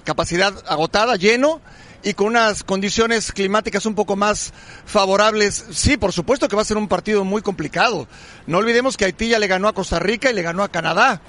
capacidad 0.04 0.52
agotada, 0.66 1.16
lleno 1.16 1.60
y 2.02 2.14
con 2.14 2.28
unas 2.28 2.64
condiciones 2.64 3.32
climáticas 3.32 3.86
un 3.86 3.94
poco 3.94 4.16
más 4.16 4.52
favorables. 4.86 5.64
Sí, 5.70 5.96
por 5.96 6.12
supuesto 6.12 6.48
que 6.48 6.56
va 6.56 6.62
a 6.62 6.64
ser 6.64 6.76
un 6.76 6.88
partido 6.88 7.24
muy 7.24 7.42
complicado. 7.42 8.06
No 8.46 8.58
olvidemos 8.58 8.96
que 8.96 9.04
Haití 9.04 9.28
ya 9.28 9.38
le 9.38 9.46
ganó 9.46 9.68
a 9.68 9.74
Costa 9.74 9.98
Rica 9.98 10.30
y 10.30 10.34
le 10.34 10.42
ganó 10.42 10.62
a 10.62 10.70
Canadá. 10.70 11.20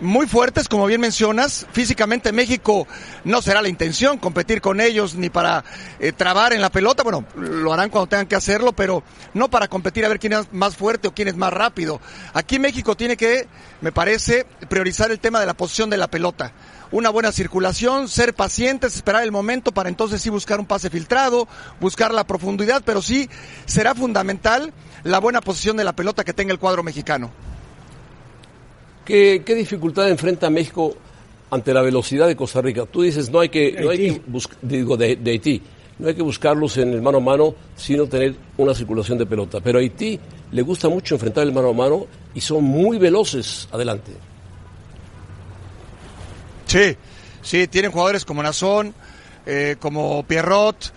Muy 0.00 0.28
fuertes, 0.28 0.68
como 0.68 0.86
bien 0.86 1.00
mencionas. 1.00 1.66
Físicamente 1.72 2.30
México 2.30 2.86
no 3.24 3.42
será 3.42 3.60
la 3.62 3.68
intención 3.68 4.18
competir 4.18 4.60
con 4.60 4.80
ellos 4.80 5.16
ni 5.16 5.28
para 5.28 5.64
eh, 5.98 6.12
trabar 6.12 6.52
en 6.52 6.60
la 6.60 6.70
pelota. 6.70 7.02
Bueno, 7.02 7.24
lo 7.34 7.72
harán 7.72 7.90
cuando 7.90 8.06
tengan 8.06 8.26
que 8.26 8.36
hacerlo, 8.36 8.72
pero 8.72 9.02
no 9.34 9.50
para 9.50 9.66
competir 9.66 10.04
a 10.04 10.08
ver 10.08 10.20
quién 10.20 10.34
es 10.34 10.52
más 10.52 10.76
fuerte 10.76 11.08
o 11.08 11.14
quién 11.14 11.26
es 11.26 11.36
más 11.36 11.52
rápido. 11.52 12.00
Aquí 12.32 12.60
México 12.60 12.96
tiene 12.96 13.16
que, 13.16 13.48
me 13.80 13.90
parece, 13.90 14.46
priorizar 14.68 15.10
el 15.10 15.18
tema 15.18 15.40
de 15.40 15.46
la 15.46 15.54
posición 15.54 15.90
de 15.90 15.96
la 15.96 16.08
pelota 16.08 16.52
una 16.90 17.10
buena 17.10 17.32
circulación, 17.32 18.08
ser 18.08 18.34
pacientes, 18.34 18.96
esperar 18.96 19.22
el 19.22 19.32
momento 19.32 19.72
para 19.72 19.88
entonces 19.88 20.22
sí 20.22 20.30
buscar 20.30 20.58
un 20.58 20.64
pase 20.66 20.88
filtrado, 20.88 21.46
buscar 21.80 22.14
la 22.14 22.26
profundidad, 22.26 22.82
pero 22.84 23.02
sí 23.02 23.28
será 23.66 23.94
fundamental 23.94 24.72
la 25.04 25.18
buena 25.18 25.40
posición 25.40 25.76
de 25.76 25.84
la 25.84 25.94
pelota 25.94 26.24
que 26.24 26.32
tenga 26.32 26.52
el 26.52 26.58
cuadro 26.58 26.82
mexicano. 26.82 27.30
¿Qué, 29.08 29.42
dificultad 29.56 30.10
enfrenta 30.10 30.50
México 30.50 30.94
ante 31.50 31.72
la 31.72 31.80
velocidad 31.80 32.26
de 32.26 32.36
Costa 32.36 32.60
Rica? 32.60 32.84
Tú 32.84 33.00
dices, 33.00 33.30
no 33.30 33.40
hay 33.40 33.48
que, 33.48 33.72
no 33.80 33.88
hay 33.88 33.96
que 33.96 34.22
digo, 34.60 34.98
de, 34.98 35.16
de 35.16 35.30
Haití, 35.30 35.62
no 35.98 36.08
hay 36.08 36.14
que 36.14 36.20
buscarlos 36.20 36.76
en 36.76 36.92
el 36.92 37.00
mano 37.00 37.16
a 37.16 37.20
mano, 37.22 37.54
sino 37.74 38.06
tener 38.06 38.34
una 38.58 38.74
circulación 38.74 39.16
de 39.16 39.24
pelota. 39.24 39.60
Pero 39.62 39.78
a 39.78 39.80
Haití 39.80 40.20
le 40.52 40.60
gusta 40.60 40.90
mucho 40.90 41.14
enfrentar 41.14 41.44
el 41.44 41.54
mano 41.54 41.70
a 41.70 41.72
mano 41.72 42.06
y 42.34 42.42
son 42.42 42.64
muy 42.64 42.98
veloces 42.98 43.66
adelante. 43.72 44.12
Sí, 46.66 46.94
sí, 47.40 47.66
tienen 47.66 47.90
jugadores 47.90 48.26
como 48.26 48.42
Nazón, 48.42 48.92
eh, 49.46 49.76
como 49.80 50.22
Pierrot, 50.24 50.92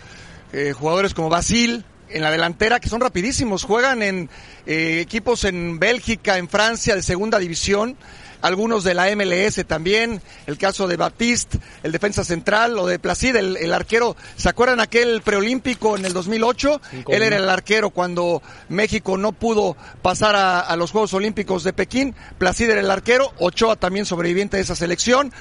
eh, 0.52 0.74
jugadores 0.74 1.14
como 1.14 1.30
Basil 1.30 1.86
en 2.14 2.22
la 2.22 2.32
delantera 2.32 2.80
que 2.80 2.90
son 2.90 3.02
rapidísimos, 3.02 3.64
juegan 3.64 4.02
en 4.02 4.30
eh, 4.66 5.00
equipos 5.02 5.44
en 5.44 5.80
Bélgica, 5.80 6.38
en 6.38 6.50
Francia 6.50 6.96
de 6.96 7.02
segunda 7.02 7.40
división 7.40 7.98
algunos 8.42 8.84
de 8.84 8.94
la 8.94 9.16
MLS 9.16 9.66
también, 9.66 10.22
el 10.48 10.58
caso 10.58 10.88
de 10.88 10.98
Batiste, 10.98 11.60
el 11.84 11.92
defensa 11.92 12.24
central, 12.24 12.78
o 12.78 12.88
de 12.88 13.00
Placid, 13.00 13.36
el, 13.36 13.74
arquero, 13.74 14.16
¿se 14.36 14.50
acuerdan 14.50 14.80
aquel 14.80 15.22
preolímpico 15.22 15.96
en 15.96 16.06
el 16.06 16.14
2008? 16.14 16.82
Él 17.08 17.22
era 17.24 17.38
el 17.38 17.50
arquero 17.50 17.92
cuando 17.92 18.42
México 18.70 19.18
no 19.18 19.32
pudo 19.32 19.78
pasar 20.02 20.36
a, 20.36 20.76
los 20.76 20.92
Juegos 20.92 21.14
Olímpicos 21.14 21.64
de 21.64 21.74
Pekín, 21.74 22.16
Placid 22.38 22.70
era 22.70 22.82
el 22.82 22.90
arquero, 22.90 23.32
Ochoa 23.38 23.76
también 23.76 24.06
sobreviviente 24.06 24.58
de 24.58 24.64
esa 24.64 24.76
selección. 24.76 25.32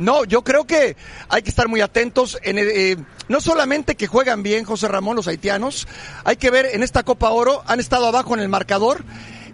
No, 0.00 0.24
yo 0.24 0.42
creo 0.42 0.66
que 0.66 0.96
hay 1.28 1.42
que 1.42 1.50
estar 1.50 1.68
muy 1.68 1.82
atentos, 1.82 2.38
en, 2.42 2.56
eh, 2.58 2.96
no 3.28 3.42
solamente 3.42 3.96
que 3.96 4.06
juegan 4.06 4.42
bien 4.42 4.64
José 4.64 4.88
Ramón 4.88 5.14
los 5.14 5.28
haitianos, 5.28 5.86
hay 6.24 6.36
que 6.36 6.50
ver 6.50 6.70
en 6.72 6.82
esta 6.82 7.02
Copa 7.02 7.28
Oro, 7.28 7.62
han 7.66 7.80
estado 7.80 8.06
abajo 8.06 8.32
en 8.32 8.40
el 8.40 8.48
marcador, 8.48 9.04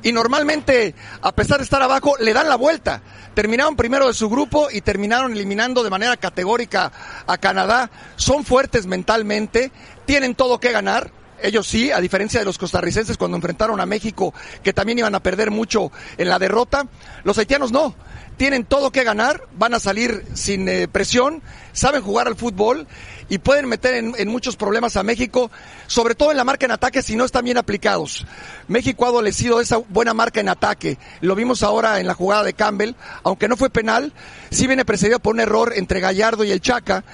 y 0.04 0.12
normalmente, 0.12 0.94
a 1.20 1.32
pesar 1.32 1.58
de 1.58 1.64
estar 1.64 1.82
abajo, 1.82 2.14
le 2.20 2.32
dan 2.32 2.48
la 2.48 2.54
vuelta. 2.54 3.02
Terminaron 3.34 3.74
primero 3.74 4.06
de 4.06 4.14
su 4.14 4.30
grupo 4.30 4.68
y 4.70 4.82
terminaron 4.82 5.32
eliminando 5.32 5.82
de 5.82 5.90
manera 5.90 6.16
categórica 6.16 6.92
a 7.26 7.38
Canadá. 7.38 7.90
Son 8.14 8.44
fuertes 8.44 8.86
mentalmente, 8.86 9.72
tienen 10.04 10.36
todo 10.36 10.60
que 10.60 10.70
ganar. 10.70 11.10
Ellos 11.42 11.66
sí, 11.66 11.90
a 11.90 12.00
diferencia 12.00 12.38
de 12.38 12.46
los 12.46 12.56
costarricenses 12.56 13.18
cuando 13.18 13.36
enfrentaron 13.36 13.80
a 13.80 13.86
México, 13.86 14.32
que 14.62 14.72
también 14.72 15.00
iban 15.00 15.16
a 15.16 15.20
perder 15.20 15.50
mucho 15.50 15.90
en 16.18 16.28
la 16.28 16.38
derrota, 16.38 16.86
los 17.24 17.36
haitianos 17.36 17.72
no 17.72 17.96
tienen 18.36 18.64
todo 18.64 18.90
que 18.90 19.04
ganar, 19.04 19.42
van 19.56 19.74
a 19.74 19.80
salir 19.80 20.24
sin 20.34 20.68
eh, 20.68 20.88
presión, 20.88 21.42
saben 21.72 22.02
jugar 22.02 22.26
al 22.26 22.36
fútbol 22.36 22.86
y 23.28 23.38
pueden 23.38 23.66
meter 23.66 23.94
en, 23.94 24.28
muchos 24.28 24.56
problemas 24.56 24.96
a 24.96 25.02
México, 25.02 25.50
sobre 25.86 26.14
todo 26.14 26.30
en 26.30 26.36
la 26.36 26.44
marca 26.44 26.66
en 26.66 26.72
ataque 26.72 27.02
si 27.02 27.16
no 27.16 27.24
están 27.24 27.44
bien 27.44 27.58
aplicados. 27.58 28.26
México 28.68 29.04
ha 29.04 29.08
adolecido 29.08 29.60
esa 29.60 29.78
buena 29.78 30.14
marca 30.14 30.40
en 30.40 30.48
ataque. 30.48 30.98
Lo 31.20 31.34
vimos 31.34 31.62
ahora 31.62 31.98
en 31.98 32.06
la 32.06 32.14
jugada 32.14 32.44
de 32.44 32.54
Campbell, 32.54 32.94
aunque 33.24 33.48
no 33.48 33.56
fue 33.56 33.70
penal, 33.70 34.12
sí 34.50 34.66
viene 34.66 34.84
precedido 34.84 35.18
por 35.18 35.34
un 35.34 35.40
error 35.40 35.72
entre 35.74 36.00
Gallardo 36.00 36.44
y 36.44 36.52
el 36.52 36.60
Chaca, 36.60 37.04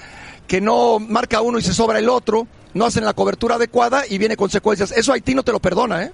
que 0.47 0.61
no 0.61 0.99
marca 0.99 1.41
uno 1.41 1.57
y 1.57 1.63
se 1.63 1.73
sobra 1.73 1.99
el 1.99 2.09
otro, 2.09 2.47
no 2.73 2.85
hacen 2.85 3.05
la 3.05 3.13
cobertura 3.13 3.55
adecuada 3.55 4.03
y 4.07 4.17
viene 4.17 4.35
consecuencias. 4.35 4.91
Eso 4.91 5.13
Haití 5.13 5.33
no 5.33 5.43
te 5.43 5.51
lo 5.51 5.59
perdona, 5.59 6.03
¿eh? 6.03 6.11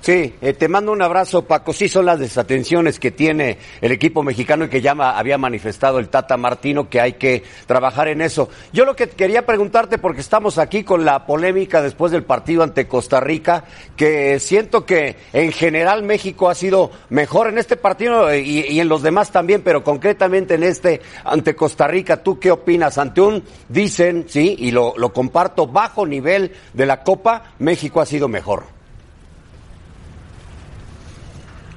Sí, 0.00 0.34
eh, 0.40 0.54
te 0.54 0.66
mando 0.66 0.92
un 0.92 1.02
abrazo, 1.02 1.44
Paco. 1.44 1.74
Sí, 1.74 1.86
son 1.86 2.06
las 2.06 2.18
desatenciones 2.18 2.98
que 2.98 3.10
tiene 3.10 3.58
el 3.82 3.92
equipo 3.92 4.22
mexicano 4.22 4.64
y 4.64 4.68
que 4.70 4.80
ya 4.80 4.92
había 4.92 5.36
manifestado 5.36 5.98
el 5.98 6.08
Tata 6.08 6.38
Martino 6.38 6.88
que 6.88 7.02
hay 7.02 7.14
que 7.14 7.42
trabajar 7.66 8.08
en 8.08 8.22
eso. 8.22 8.48
Yo 8.72 8.86
lo 8.86 8.96
que 8.96 9.10
quería 9.10 9.44
preguntarte, 9.44 9.98
porque 9.98 10.22
estamos 10.22 10.56
aquí 10.56 10.84
con 10.84 11.04
la 11.04 11.26
polémica 11.26 11.82
después 11.82 12.12
del 12.12 12.24
partido 12.24 12.62
ante 12.62 12.88
Costa 12.88 13.20
Rica, 13.20 13.64
que 13.94 14.40
siento 14.40 14.86
que 14.86 15.16
en 15.34 15.52
general 15.52 16.02
México 16.02 16.48
ha 16.48 16.54
sido 16.54 16.90
mejor 17.10 17.48
en 17.48 17.58
este 17.58 17.76
partido 17.76 18.34
y, 18.34 18.80
en 18.80 18.88
los 18.88 19.02
demás 19.02 19.30
también, 19.30 19.60
pero 19.60 19.84
concretamente 19.84 20.54
en 20.54 20.62
este 20.62 21.02
ante 21.24 21.54
Costa 21.54 21.86
Rica, 21.86 22.22
¿tú 22.22 22.38
qué 22.38 22.50
opinas? 22.50 22.96
Ante 22.96 23.20
un, 23.20 23.44
dicen, 23.68 24.24
sí, 24.28 24.56
y 24.58 24.70
lo, 24.70 24.94
lo 24.96 25.12
comparto, 25.12 25.66
bajo 25.66 26.06
nivel 26.06 26.52
de 26.72 26.86
la 26.86 27.02
Copa, 27.02 27.52
México 27.58 28.00
ha 28.00 28.06
sido 28.06 28.26
mejor. 28.26 28.79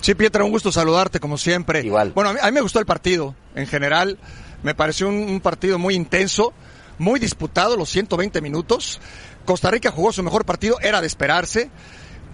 Sí, 0.03 0.15
Pietra, 0.15 0.43
un 0.43 0.51
gusto 0.51 0.69
saludarte 0.69 1.21
como 1.21 1.37
siempre. 1.37 1.79
Igual. 1.79 2.11
Bueno, 2.13 2.31
a 2.31 2.33
mí, 2.33 2.51
me 2.51 2.59
gustó 2.59 2.79
el 2.79 2.85
partido 2.85 3.35
en 3.55 3.67
general. 3.67 4.17
Me 4.61 4.75
pareció 4.75 5.07
un, 5.07 5.39
partido 5.39 5.79
muy 5.79 5.95
intenso, 5.95 6.51
muy 6.97 7.21
disputado, 7.21 7.77
los 7.77 7.87
120 7.87 8.41
minutos. 8.41 8.99
Costa 9.45 9.71
Rica 9.71 9.91
jugó 9.91 10.11
su 10.11 10.21
mejor 10.21 10.43
partido, 10.43 10.77
era 10.81 10.99
de 10.99 11.07
esperarse. 11.07 11.71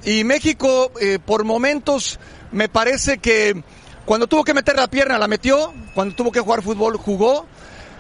Y 0.04 0.24
México, 0.24 0.92
eh, 1.00 1.20
por 1.24 1.44
momentos, 1.44 2.20
me 2.52 2.70
parece 2.70 3.20
que 3.20 3.64
cuando 4.04 4.26
tuvo 4.26 4.44
que 4.44 4.56
meter 4.56 4.76
la 4.76 4.88
pierna, 4.88 5.20
la 5.20 5.28
metió. 5.28 5.72
Cuando 5.94 6.16
tuvo 6.16 6.32
que 6.32 6.40
jugar 6.40 6.64
fútbol, 6.64 6.98
jugó. 6.98 7.46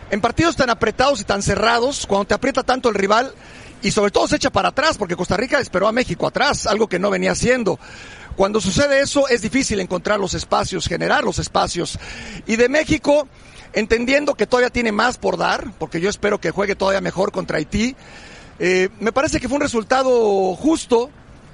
En 0.09 0.19
partidos 0.19 0.55
tan 0.55 0.71
apretados 0.71 1.21
y 1.21 1.25
tan 1.25 1.43
cerrados, 1.43 2.07
cuando 2.07 2.25
te 2.25 2.33
aprieta 2.33 2.63
tanto 2.63 2.89
el 2.89 2.95
rival, 2.95 3.35
y 3.83 3.91
sobre 3.91 4.09
todo 4.09 4.27
se 4.27 4.37
echa 4.37 4.49
para 4.49 4.69
atrás, 4.69 4.97
porque 4.97 5.15
Costa 5.15 5.37
Rica 5.37 5.59
esperó 5.59 5.87
a 5.87 5.91
México 5.91 6.25
atrás, 6.25 6.65
algo 6.65 6.87
que 6.87 6.97
no 6.97 7.11
venía 7.11 7.33
haciendo. 7.33 7.79
Cuando 8.39 8.61
sucede 8.61 9.01
eso 9.01 9.27
es 9.27 9.41
difícil 9.41 9.81
encontrar 9.81 10.17
los 10.17 10.33
espacios, 10.33 10.87
generar 10.87 11.25
los 11.25 11.39
espacios. 11.39 11.99
Y 12.47 12.55
de 12.55 12.69
México, 12.69 13.27
entendiendo 13.73 14.33
que 14.35 14.47
todavía 14.47 14.69
tiene 14.69 14.93
más 14.93 15.17
por 15.17 15.35
dar, 15.35 15.73
porque 15.77 15.99
yo 15.99 16.09
espero 16.09 16.39
que 16.39 16.51
juegue 16.51 16.73
todavía 16.73 17.01
mejor 17.01 17.33
contra 17.33 17.57
Haití, 17.57 17.97
eh, 18.57 18.87
me 19.01 19.11
parece 19.11 19.41
que 19.41 19.49
fue 19.49 19.57
un 19.57 19.61
resultado 19.63 20.55
justo, 20.55 21.09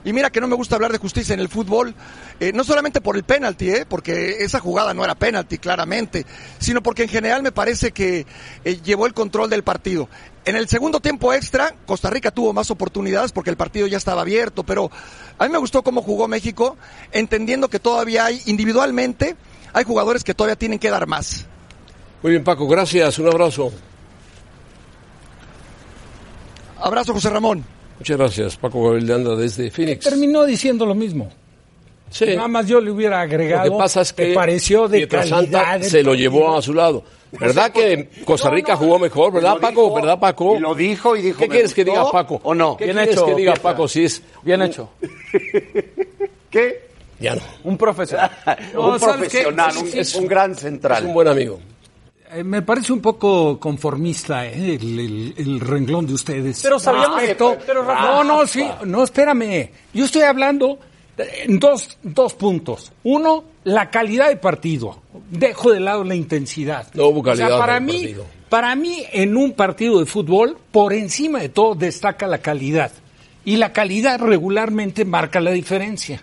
y 0.05 0.13
mira 0.13 0.29
que 0.29 0.39
no 0.39 0.47
me 0.47 0.55
gusta 0.55 0.75
hablar 0.75 0.91
de 0.91 0.99
justicia 0.99 1.33
en 1.33 1.39
el 1.39 1.49
fútbol, 1.49 1.95
eh, 2.39 2.51
no 2.53 2.63
solamente 2.63 3.01
por 3.01 3.17
el 3.17 3.23
penalti, 3.23 3.71
eh, 3.71 3.85
porque 3.89 4.43
esa 4.43 4.59
jugada 4.59 4.93
no 4.93 5.03
era 5.03 5.15
penalti, 5.15 5.57
claramente, 5.57 6.27
sino 6.59 6.81
porque 6.83 7.03
en 7.03 7.09
general 7.09 7.41
me 7.41 7.51
parece 7.51 7.91
que 7.91 8.27
eh, 8.63 8.79
llevó 8.83 9.07
el 9.07 9.15
control 9.15 9.49
del 9.49 9.63
partido. 9.63 10.07
En 10.45 10.55
el 10.55 10.69
segundo 10.69 10.99
tiempo 10.99 11.33
extra, 11.33 11.73
Costa 11.87 12.11
Rica 12.11 12.29
tuvo 12.29 12.53
más 12.53 12.69
oportunidades 12.69 13.31
porque 13.31 13.49
el 13.49 13.57
partido 13.57 13.87
ya 13.87 13.97
estaba 13.97 14.21
abierto, 14.21 14.63
pero 14.63 14.91
a 15.39 15.45
mí 15.45 15.51
me 15.51 15.57
gustó 15.57 15.81
cómo 15.81 16.03
jugó 16.03 16.27
México, 16.27 16.77
entendiendo 17.11 17.67
que 17.67 17.79
todavía 17.79 18.25
hay, 18.25 18.43
individualmente, 18.45 19.35
hay 19.73 19.83
jugadores 19.85 20.23
que 20.23 20.35
todavía 20.35 20.55
tienen 20.55 20.77
que 20.77 20.91
dar 20.91 21.07
más. 21.07 21.47
Muy 22.21 22.31
bien, 22.31 22.43
Paco, 22.43 22.67
gracias, 22.67 23.17
un 23.17 23.27
abrazo. 23.27 23.71
Abrazo, 26.79 27.13
José 27.13 27.31
Ramón. 27.31 27.74
Muchas 27.99 28.17
gracias, 28.17 28.57
Paco 28.57 28.83
Gabriel 28.83 29.07
de 29.07 29.13
Anda 29.13 29.35
desde 29.35 29.71
Phoenix. 29.71 30.03
Terminó 30.03 30.43
diciendo 30.43 30.85
lo 30.85 30.95
mismo. 30.95 31.29
Sí. 32.09 32.35
Nada 32.35 32.47
más 32.47 32.67
yo 32.67 32.79
le 32.79 32.91
hubiera 32.91 33.21
agregado. 33.21 33.65
Lo 33.65 33.71
que 33.73 33.77
pasa 33.77 34.01
es 34.01 34.13
que 34.13 34.33
pareció 34.33 34.87
de 34.87 35.07
calidad 35.07 35.81
se 35.81 36.03
lo 36.03 36.13
llevó 36.13 36.55
a 36.55 36.61
su 36.61 36.73
lado. 36.73 37.03
¿Verdad 37.31 37.71
que 37.71 38.09
Costa 38.23 38.49
Rica 38.49 38.75
jugó 38.75 38.99
mejor? 38.99 39.33
¿Verdad, 39.33 39.57
Paco? 39.59 39.93
¿Verdad, 39.93 40.19
Paco? 40.19 40.55
Y 40.55 40.59
lo 40.59 40.73
dijo 40.73 41.15
y 41.15 41.21
dijo. 41.21 41.39
¿Qué 41.39 41.49
quieres 41.49 41.73
que 41.73 41.83
diga 41.83 42.09
Paco? 42.09 42.39
¿O 42.43 42.53
no? 42.53 42.77
¿Qué 42.77 42.85
quieres 42.85 43.21
que 43.21 43.35
diga 43.35 43.53
Paco 43.55 43.87
si 43.87 44.05
es 44.05 44.21
bien 44.43 44.61
hecho? 44.61 44.89
¿Qué? 46.49 46.85
Ya 47.19 47.35
no. 47.35 47.41
Un 47.63 47.77
profesional. 47.77 48.31
un 48.77 48.99
profesional, 48.99 49.73
un, 49.77 50.21
un 50.21 50.27
gran 50.27 50.55
central. 50.55 51.03
Es 51.03 51.07
un 51.07 51.13
buen 51.13 51.27
amigo. 51.27 51.59
Eh, 52.35 52.43
me 52.43 52.61
parece 52.61 52.91
un 52.91 52.99
poco 53.01 53.59
conformista 53.59 54.45
eh, 54.45 54.75
el, 54.75 55.59
renglón 55.59 56.05
de 56.05 56.13
ustedes. 56.13 56.61
Pero 56.61 56.79
sabíamos 56.79 57.21
no, 57.77 58.23
no, 58.23 58.47
sí, 58.47 58.65
no, 58.85 59.03
espérame. 59.03 59.69
Yo 59.93 60.05
estoy 60.05 60.23
hablando 60.23 60.79
En 61.17 61.59
dos, 61.59 61.97
dos 62.03 62.33
puntos. 62.33 62.91
Uno, 63.03 63.45
la 63.63 63.89
calidad 63.89 64.27
de 64.27 64.35
partido. 64.35 65.01
Dejo 65.31 65.71
de 65.71 65.79
lado 65.79 66.03
la 66.03 66.15
intensidad. 66.15 66.87
No 66.93 67.07
hubo 67.07 67.21
O 67.21 67.35
sea, 67.35 67.45
calidad 67.47 67.59
para 67.59 67.79
mí, 67.79 67.93
partido. 67.93 68.25
para 68.49 68.75
mí, 68.75 69.03
en 69.13 69.37
un 69.37 69.53
partido 69.53 69.99
de 69.99 70.05
fútbol, 70.05 70.57
por 70.71 70.91
encima 70.93 71.39
de 71.39 71.49
todo 71.49 71.73
destaca 71.75 72.27
la 72.27 72.39
calidad. 72.39 72.91
Y 73.45 73.55
la 73.57 73.71
calidad 73.71 74.19
regularmente 74.19 75.05
marca 75.05 75.39
la 75.39 75.51
diferencia. 75.51 76.21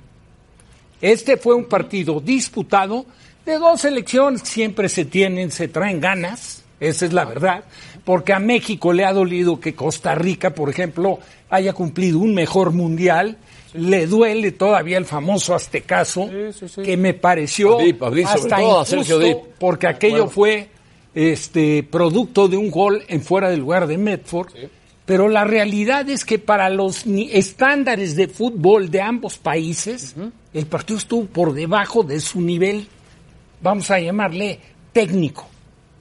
Este 1.01 1.37
fue 1.37 1.55
un 1.55 1.65
partido 1.65 2.21
disputado 2.21 3.07
de 3.47 3.59
dos 3.59 3.81
selecciones 3.81 4.43
que 4.43 4.49
siempre 4.49 4.89
se 4.89 5.05
tienen, 5.05 5.51
se 5.51 5.69
traen 5.69 6.01
ganas, 6.01 6.63
esa 6.81 7.07
es 7.07 7.13
la 7.13 7.25
verdad, 7.25 7.65
porque 8.05 8.33
a 8.33 8.39
México 8.39 8.93
le 8.93 9.05
ha 9.05 9.13
dolido 9.13 9.61
que 9.61 9.75
Costa 9.75 10.15
Rica, 10.15 10.51
por 10.55 10.69
ejemplo, 10.71 11.19
haya 11.51 11.73
cumplido 11.73 12.19
un 12.19 12.35
mejor 12.35 12.73
mundial. 12.73 13.37
Le 13.75 14.07
duele 14.07 14.53
todavía 14.53 14.99
el 14.99 15.07
famoso 15.07 15.55
aztecaso, 15.55 16.29
que 16.85 16.97
me 16.97 17.15
pareció 17.15 17.79
A 17.79 17.83
Dip, 17.83 18.03
a 18.03 18.11
Dip, 18.11 18.27
sobre 18.27 18.41
hasta 18.43 18.57
todo 18.57 18.81
a 18.81 18.85
Sergio 18.85 19.17
injusto, 19.23 19.45
Dip. 19.47 19.55
porque 19.59 19.87
aquello 19.87 20.29
fue 20.29 20.69
este 21.15 21.83
producto 21.83 22.49
de 22.49 22.57
un 22.57 22.71
gol 22.71 23.03
en 23.09 23.23
fuera 23.23 23.49
del 23.51 23.61
lugar 23.61 23.87
de 23.87 23.99
Medford. 23.99 24.49
Pero 25.07 25.29
la 25.29 25.45
realidad 25.45 26.09
es 26.11 26.25
que 26.25 26.39
para 26.39 26.69
los 26.71 27.07
ni- 27.07 27.31
estándares 27.33 28.15
de 28.15 28.29
fútbol 28.29 28.91
de 28.91 29.01
ambos 29.01 29.37
países, 29.39 30.15
el 30.55 30.67
partido 30.67 30.99
estuvo 30.99 31.25
por 31.27 31.55
debajo 31.55 32.03
de 32.03 32.21
su 32.21 32.41
nivel, 32.41 32.87
vamos 33.63 33.91
a 33.91 33.99
llamarle 33.99 34.59
técnico. 34.93 35.47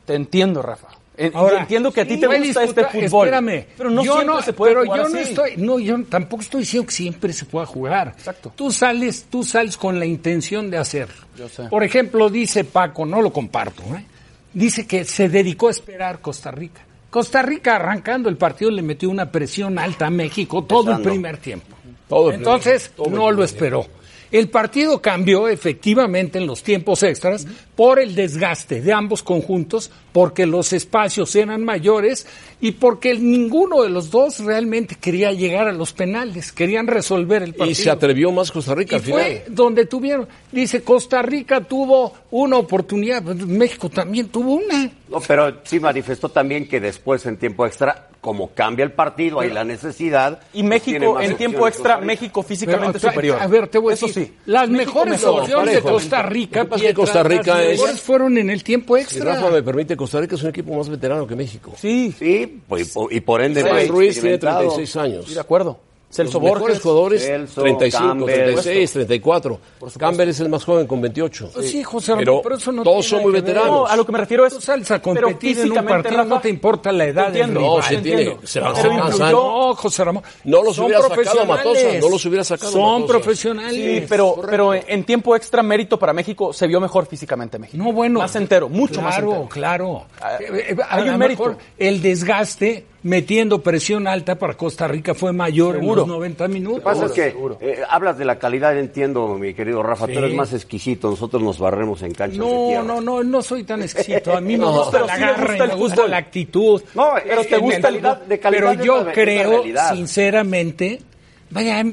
Te 0.05 0.15
entiendo, 0.15 0.61
Rafa. 0.61 0.87
Y 1.17 1.29
Ahora, 1.35 1.59
entiendo 1.61 1.91
que 1.91 2.01
a 2.01 2.05
ti 2.07 2.15
sí, 2.15 2.19
te 2.21 2.27
gusta 2.27 2.63
este 2.63 2.85
fútbol. 2.85 3.27
Espérame, 3.27 3.65
Pero 3.77 3.89
no 3.91 4.03
yo 4.03 4.13
siempre 4.13 4.35
no, 4.35 4.41
se 4.41 4.53
puede 4.53 4.71
pero 4.73 4.85
jugar 4.85 5.01
yo 5.03 5.09
no 5.09 5.19
estoy, 5.19 5.51
no, 5.57 5.77
yo 5.79 6.03
tampoco 6.05 6.41
estoy 6.41 6.61
diciendo 6.61 6.87
que 6.87 6.93
siempre 6.93 7.33
se 7.33 7.45
pueda 7.45 7.65
jugar. 7.65 8.13
Exacto. 8.17 8.51
Tú 8.55 8.71
sales, 8.71 9.27
tú 9.29 9.43
sales 9.43 9.77
con 9.77 9.99
la 9.99 10.05
intención 10.05 10.71
de 10.71 10.77
hacerlo. 10.77 11.21
Yo 11.37 11.47
sé. 11.47 11.63
Por 11.65 11.83
ejemplo, 11.83 12.29
dice 12.29 12.63
Paco, 12.63 13.05
no 13.05 13.21
lo 13.21 13.31
comparto, 13.31 13.83
¿eh? 13.95 14.05
dice 14.53 14.87
que 14.87 15.03
se 15.03 15.29
dedicó 15.29 15.67
a 15.67 15.71
esperar 15.71 16.21
Costa 16.21 16.49
Rica. 16.49 16.81
Costa 17.09 17.41
Rica 17.41 17.75
arrancando 17.75 18.29
el 18.29 18.37
partido 18.37 18.71
le 18.71 18.81
metió 18.81 19.09
una 19.09 19.31
presión 19.31 19.77
alta 19.77 20.07
a 20.07 20.09
México 20.09 20.63
todo 20.63 20.95
el 20.95 21.01
primer 21.03 21.37
tiempo. 21.37 21.75
Todo 22.07 22.29
el 22.29 22.35
Entonces 22.37 22.89
primer- 22.89 22.95
todo 22.95 23.07
el 23.07 23.13
no 23.21 23.31
lo 23.31 23.43
esperó. 23.43 23.85
El 24.31 24.49
partido 24.49 25.01
cambió 25.01 25.47
efectivamente 25.49 26.37
en 26.37 26.47
los 26.47 26.63
tiempos 26.63 27.03
extras 27.03 27.45
por 27.75 27.99
el 27.99 28.15
desgaste 28.15 28.81
de 28.81 28.93
ambos 28.93 29.23
conjuntos, 29.23 29.91
porque 30.13 30.45
los 30.45 30.71
espacios 30.71 31.35
eran 31.35 31.65
mayores 31.65 32.25
y 32.61 32.71
porque 32.73 33.15
ninguno 33.15 33.83
de 33.83 33.89
los 33.89 34.09
dos 34.09 34.39
realmente 34.39 34.95
quería 34.95 35.33
llegar 35.33 35.67
a 35.67 35.73
los 35.73 35.91
penales, 35.91 36.51
querían 36.51 36.87
resolver 36.87 37.43
el 37.43 37.53
partido. 37.53 37.71
Y 37.71 37.75
se 37.75 37.89
atrevió 37.89 38.31
más 38.31 38.51
Costa 38.51 38.73
Rica 38.75 38.95
Y 38.95 38.99
al 38.99 39.01
final. 39.03 39.21
fue 39.21 39.45
donde 39.49 39.85
tuvieron, 39.85 40.27
dice 40.51 40.81
Costa 40.81 41.21
Rica 41.21 41.61
tuvo 41.61 42.13
una 42.31 42.57
oportunidad, 42.57 43.21
México 43.23 43.89
también 43.89 44.29
tuvo 44.29 44.53
una. 44.55 44.91
No, 45.11 45.19
pero 45.27 45.57
sí 45.63 45.79
manifestó 45.79 46.29
también 46.29 46.67
que 46.67 46.79
después 46.79 47.25
en 47.25 47.37
tiempo 47.37 47.65
extra, 47.65 48.07
como 48.21 48.51
cambia 48.51 48.83
el 48.83 48.91
partido, 48.93 49.39
hay 49.41 49.49
la 49.51 49.63
necesidad. 49.63 50.39
Y 50.53 50.63
pues 50.63 50.83
tiene 50.83 50.99
México, 50.99 51.19
en 51.21 51.37
tiempo 51.37 51.67
extra. 51.67 51.97
México 51.97 52.41
físicamente 52.43 52.97
Pero, 52.99 53.11
superior. 53.11 53.37
A 53.41 53.47
ver, 53.47 53.67
te 53.67 53.77
voy 53.77 53.91
a 53.91 53.93
Eso 53.95 54.07
decir, 54.07 54.25
sí. 54.27 54.33
las 54.45 54.69
México 54.69 54.93
mejores 55.05 55.21
mejor. 55.21 55.41
opciones 55.41 55.65
de 55.75 55.81
parejo. 55.81 55.89
Costa 55.95 56.21
Rica, 56.23 56.59
Lo 56.59 56.65
que 56.65 56.69
pasa 56.69 56.75
es 56.75 56.81
que 56.81 56.87
Pietra, 56.95 57.01
Costa 57.03 57.23
Rica 57.23 57.53
las 57.55 57.63
es- 57.65 57.69
mejores 57.79 58.01
fueron 58.01 58.37
en 58.37 58.49
el 58.49 58.63
tiempo 58.63 58.95
Si 58.97 59.01
extra. 59.03 59.35
Rafa 59.35 59.49
me 59.49 59.63
permite, 59.63 59.97
Costa 59.97 60.19
Rica 60.21 60.35
es 60.35 60.43
un 60.43 60.49
equipo 60.49 60.73
más 60.75 60.87
veterano 60.89 61.27
que 61.27 61.35
México. 61.35 61.73
Sí, 61.77 62.13
Sí, 62.17 62.61
pues, 62.67 62.93
y 63.09 63.19
por- 63.21 63.41
ende 63.41 63.63
más 63.63 63.87
Ruiz 63.87 64.13
tiene 64.19 64.35
experimentado. 64.35 64.59
36 64.59 64.95
años. 64.95 65.19
estoy 65.21 65.33
de 65.35 65.41
acuerdo. 65.41 65.79
Celso 66.11 66.39
Los 66.39 66.49
Borges. 66.49 66.81
jugadores, 66.81 67.25
Celso, 67.25 67.61
35, 67.61 68.05
Campbell. 68.07 68.35
36, 68.35 68.91
34. 68.91 69.59
Campbell 69.97 70.29
es 70.29 70.39
el 70.41 70.49
más 70.49 70.63
joven 70.65 70.85
con 70.85 70.99
28. 71.01 71.51
Sí, 71.61 71.83
José 71.83 72.11
Ramón, 72.11 72.25
pero, 72.25 72.41
pero 72.41 72.55
eso 72.57 72.71
no 72.71 72.83
todos 72.83 73.05
tiene 73.07 73.23
son 73.23 73.31
muy 73.31 73.39
veteranos. 73.41 73.69
No, 73.71 73.87
a 73.87 73.95
lo 73.95 74.05
que 74.05 74.11
me 74.11 74.17
refiero 74.17 74.45
es. 74.45 74.69
A 74.69 74.73
pero 74.75 75.01
competir 75.01 75.59
en 75.59 75.71
un 75.71 75.85
partido, 75.85 76.17
Rafa, 76.17 76.29
no 76.29 76.41
te 76.41 76.49
importa 76.49 76.91
la 76.91 77.05
edad 77.05 77.27
entiendo. 77.27 77.59
rival. 77.61 77.77
No, 77.77 77.81
sí 77.83 77.95
te 77.95 78.01
tiene. 78.01 78.21
entiendo. 78.23 78.47
Se 78.47 78.59
van- 78.59 78.75
se 78.75 78.87
influyó- 78.87 79.31
No, 79.31 79.75
José 79.75 80.03
Ramón. 80.03 80.23
No 80.43 80.63
los 80.63 80.75
Son 80.75 80.85
hubiera 80.85 81.01
sacado 81.01 81.15
profesionales. 81.21 81.65
Matosas, 81.65 82.01
no 82.01 82.09
los 82.09 82.25
hubiera 82.25 82.43
sacado 82.43 82.71
Son 82.71 82.81
Matosas. 83.01 83.07
profesionales. 83.21 84.01
Sí, 84.01 84.05
pero, 84.09 84.35
pero 84.49 84.73
en 84.73 85.03
tiempo 85.05 85.35
extra 85.35 85.63
mérito 85.63 85.97
para 85.97 86.11
México 86.13 86.51
se 86.51 86.67
vio 86.67 86.81
mejor 86.81 87.05
físicamente 87.05 87.57
México. 87.57 87.81
No, 87.83 87.93
bueno. 87.93 88.19
Más 88.19 88.35
entero, 88.35 88.67
mucho 88.69 89.01
más 89.01 89.15
claro, 89.15 89.27
entero. 89.31 89.49
Claro, 89.49 90.05
Ah, 90.21 90.37
Eh, 90.39 90.67
eh, 90.71 90.75
A, 90.87 90.95
hay 90.97 91.09
un 91.09 91.17
mérito. 91.17 91.55
el 91.77 92.01
desgaste 92.01 92.85
metiendo 93.03 93.61
presión 93.63 94.07
alta 94.07 94.35
para 94.35 94.53
Costa 94.55 94.87
Rica 94.87 95.15
fue 95.15 95.33
mayor 95.33 95.75
en 95.75 95.81
Seguro. 95.81 96.01
los 96.01 96.07
90 96.09 96.47
minutos. 96.47 96.77
Lo 96.77 96.79
que 96.91 96.99
pasa 96.99 97.05
es 97.07 97.11
que 97.11 97.35
eh, 97.61 97.79
hablas 97.89 98.17
de 98.17 98.25
la 98.25 98.37
calidad, 98.37 98.77
entiendo, 98.77 99.27
mi 99.39 99.53
querido 99.53 99.81
Rafa, 99.81 100.05
Sí. 100.05 100.13
tú 100.13 100.19
eres 100.19 100.33
más 100.35 100.53
exquisito, 100.53 101.09
nosotros 101.09 101.41
nos 101.41 101.57
barremos 101.59 102.01
en 102.03 102.13
canchas 102.13 102.37
de 102.39 102.45
No, 102.45 102.67
tierra. 102.67 102.83
no, 102.83 103.01
no, 103.01 103.23
no 103.23 103.41
soy 103.41 103.63
tan 103.63 103.81
exquisito. 103.81 104.35
A 104.35 104.41
mí 104.41 104.55
me 104.57 104.65
gusta 104.65 104.91
pero 104.91 105.05
la 105.07 105.15
sí 105.15 105.21
garra, 105.21 105.37
gusta 105.47 105.63
el 105.63 105.69
me 105.69 105.75
gusta 105.75 106.07
la 106.07 106.17
actitud. 106.17 106.81
No, 106.93 107.09
Pero 107.23 107.41
es 107.41 107.47
te 107.49 107.57
gusta 107.57 107.81
calidad, 107.81 108.21
de 108.21 108.39
calidad 108.39 108.61
Pero 108.77 108.83
yo 108.83 109.05
creo, 109.13 109.63
sinceramente, 109.93 111.01
vaya, 111.49 111.83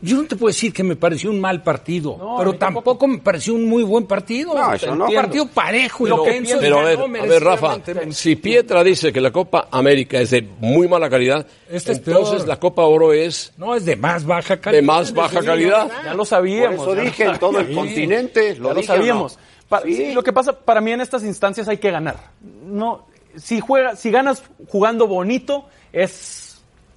yo 0.00 0.16
no 0.16 0.24
te 0.28 0.36
puedo 0.36 0.48
decir 0.48 0.72
que 0.72 0.82
me 0.84 0.94
pareció 0.96 1.30
un 1.30 1.40
mal 1.40 1.62
partido, 1.62 2.16
No, 2.18 2.36
a 2.36 2.38
pero 2.38 2.54
tampoco. 2.54 3.06
me 3.06 3.18
pareció 3.18 3.54
un 3.54 3.66
muy 3.66 3.82
buen 3.82 4.06
partido. 4.06 4.54
No, 4.54 4.72
eso 4.72 4.94
no. 4.94 5.06
Un 5.06 5.14
partido 5.14 5.46
parejo, 5.48 6.06
Lo 6.06 6.22
que 6.24 6.42
Pero 6.60 6.78
a 6.80 6.84
ver, 6.84 6.96
ganó 6.98 7.18
a 7.22 7.26
ver, 7.26 7.42
Rafa, 7.42 7.76
si 8.10 8.36
Pietra 8.36 8.84
dice 8.84 9.12
que 9.12 9.20
la 9.20 9.30
Copa 9.30 9.68
América 9.70 10.20
es 10.20 10.30
de 10.30 10.42
muy 10.60 10.86
mala 10.88 11.10
calidad, 11.10 11.46
Este 11.70 11.92
es 11.92 11.98
entonces 11.98 12.36
peor. 12.36 12.48
la 12.48 12.56
Copa 12.60 12.82
Oro 12.84 13.12
es 13.12 13.52
No, 13.56 13.74
es 13.74 13.84
de 13.84 13.96
más 13.96 14.24
baja 14.24 14.56
calidad. 14.58 14.80
de 14.80 14.86
más 14.86 15.12
baja 15.12 15.40
calidad. 15.42 15.90
Ya 16.04 16.10
lo 16.12 16.18
Por 16.18 16.26
sabíamos. 16.26 16.74
eso 16.82 16.94
ya 16.94 16.94
lo 16.96 17.04
dije 17.04 17.24
en 17.24 17.38
todo 17.38 17.50
el 17.58 17.64
sabíamos. 17.66 17.84
continente, 17.86 18.54
lo 18.56 18.68
Ya 18.68 18.74
lo 18.74 18.80
dije, 18.80 18.92
¿o 18.92 18.94
no? 18.94 18.98
sabíamos. 19.00 19.38
Pa- 19.68 19.82
Sí. 19.82 19.94
sí, 19.94 20.12
lo 20.14 20.22
que 20.22 20.32
pasa, 20.32 20.52
para 20.58 20.80
mí 20.80 20.92
en 20.92 21.00
estas 21.02 21.22
instancias 21.24 21.68
hay 21.68 21.76
que 21.78 21.90
ganar. 21.90 22.16
No, 22.64 23.06
si 23.36 23.60
juegas, 23.60 23.98
si 24.00 24.10
ganas 24.10 24.42
jugando 24.68 25.06
bonito, 25.06 25.66
es 25.92 26.47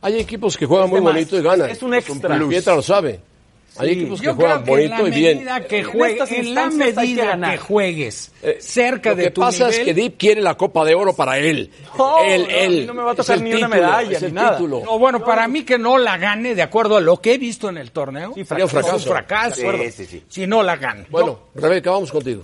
Hay 0.01 0.19
equipos 0.19 0.57
que 0.57 0.65
juegan 0.65 0.85
Es 0.85 0.91
muy 0.91 0.99
de 0.99 1.03
más. 1.05 1.13
bonito 1.13 1.37
y 1.39 1.41
ganan. 1.43 1.69
Es 1.69 1.83
un 1.83 1.93
extra. 1.93 2.35
Y 2.37 2.39
Pietra 2.47 2.75
lo 2.75 2.81
sabe. 2.81 3.19
Hay 3.77 3.87
Sí. 3.93 3.99
equipos 4.01 4.19
que 4.19 4.25
Yo 4.25 4.35
juegan 4.35 4.63
creo 4.63 4.75
que 4.75 4.83
en 4.83 4.89
bonito 4.91 5.07
y 5.07 5.11
bien. 5.11 5.37
medida 5.37 5.61
que 5.65 5.79
En 5.79 5.85
juegues, 5.85 6.21
estas 6.23 6.31
en 6.31 6.55
la 6.55 6.63
hay 6.65 6.69
que 6.71 6.75
medida 6.75 7.51
que, 7.51 7.57
juegues 7.57 8.31
Eh, 8.43 8.57
cerca 8.59 9.11
Lo 9.11 9.15
de 9.15 9.23
que 9.23 9.31
tu 9.31 9.41
pasa 9.41 9.65
nivel, 9.67 9.79
es 9.79 9.85
que 9.85 9.93
Deep 9.93 10.17
quiere 10.17 10.41
la 10.41 10.55
Copa 10.57 10.83
de 10.83 10.93
Oro 10.95 11.15
para 11.15 11.37
él. 11.37 11.71
No, 11.97 12.17
él, 12.23 12.41
no, 12.43 12.49
él. 12.49 12.87
no 12.87 12.93
me 12.95 13.03
va 13.03 13.11
a 13.11 13.15
tocar 13.15 13.39
ni 13.39 13.49
una 13.53 13.67
título, 13.67 13.75
medalla, 13.75 14.11
es 14.11 14.21
ni 14.23 14.27
el 14.27 14.33
nada. 14.33 14.57
título. 14.57 14.81
No, 14.83 14.99
bueno, 14.99 15.23
para 15.23 15.47
mí 15.47 15.63
que 15.63 15.77
no 15.77 15.97
la 15.97 16.17
gane, 16.17 16.53
de 16.53 16.61
acuerdo 16.63 16.97
a 16.97 17.01
lo 17.01 17.21
que 17.21 17.35
he 17.35 17.37
visto 17.37 17.69
en 17.69 17.77
el 17.77 17.91
torneo, 17.91 18.33
Sí, 18.35 18.43
Sería 18.43 18.65
un 18.65 18.69
fracaso. 18.71 18.95
es 18.97 19.05
un 19.05 19.11
fracaso. 19.13 19.55
Sí, 19.71 19.91
sí, 19.91 20.05
sí. 20.05 20.23
Si 20.27 20.47
no 20.47 20.63
la 20.63 20.75
gana. 20.75 21.05
Bueno, 21.09 21.39
Rebeca, 21.55 21.91
vamos 21.91 22.11
contigo. 22.11 22.41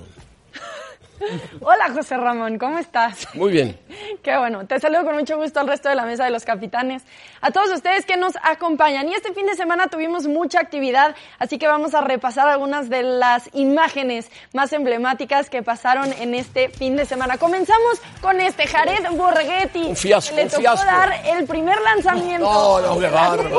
Hola 1.62 1.89
José 1.93 2.15
Ramón, 2.15 2.58
¿cómo 2.60 2.78
estás? 2.78 3.28
Muy 3.34 3.52
bien. 3.52 3.78
Qué 4.24 4.38
bueno, 4.38 4.65
te 4.67 4.80
saludo 4.80 5.04
con 5.04 5.15
mucho 5.17 5.36
gusto 5.36 5.60
al 5.60 5.67
resto 5.67 5.89
de 5.89 5.96
la 5.96 6.06
mesa 6.06 6.24
de 6.26 6.30
los 6.32 6.46
capitanes, 6.46 7.02
a 7.41 7.52
todos 7.52 7.69
ustedes 7.71 8.06
que 8.06 8.17
nos 8.17 8.34
acompañan. 8.43 9.08
Y 9.10 9.13
este 9.13 9.34
fin 9.34 9.45
de 9.45 9.56
semana 9.56 9.88
tuvimos 9.88 10.28
mucha 10.28 10.60
actividad, 10.60 11.15
así 11.39 11.58
que 11.58 11.67
vamos 11.67 11.93
a 11.93 12.02
repasar 12.02 12.47
algunas 12.47 12.89
de 12.89 13.04
las 13.04 13.50
imágenes 13.54 14.30
más 14.54 14.73
emblemáticas 14.73 15.50
que 15.50 15.63
pasaron 15.63 16.13
en 16.13 16.34
este 16.34 16.69
fin 16.69 16.95
de 16.95 17.06
semana. 17.06 17.38
Comenzamos 17.38 18.02
con 18.21 18.39
este 18.41 18.67
Jared 18.67 19.10
Borghetti, 19.12 19.84
Un 19.88 19.95
fiasco, 19.95 20.36
le 20.36 20.43
un 20.43 20.50
tocó 20.50 20.62
fiasco. 20.62 20.86
dar 20.86 21.13
el 21.26 21.45
primer 21.45 21.80
lanzamiento 21.82 22.45
No, 22.45 22.80
no, 22.82 23.00
qué 23.00 23.08
bárbaro, 23.08 23.50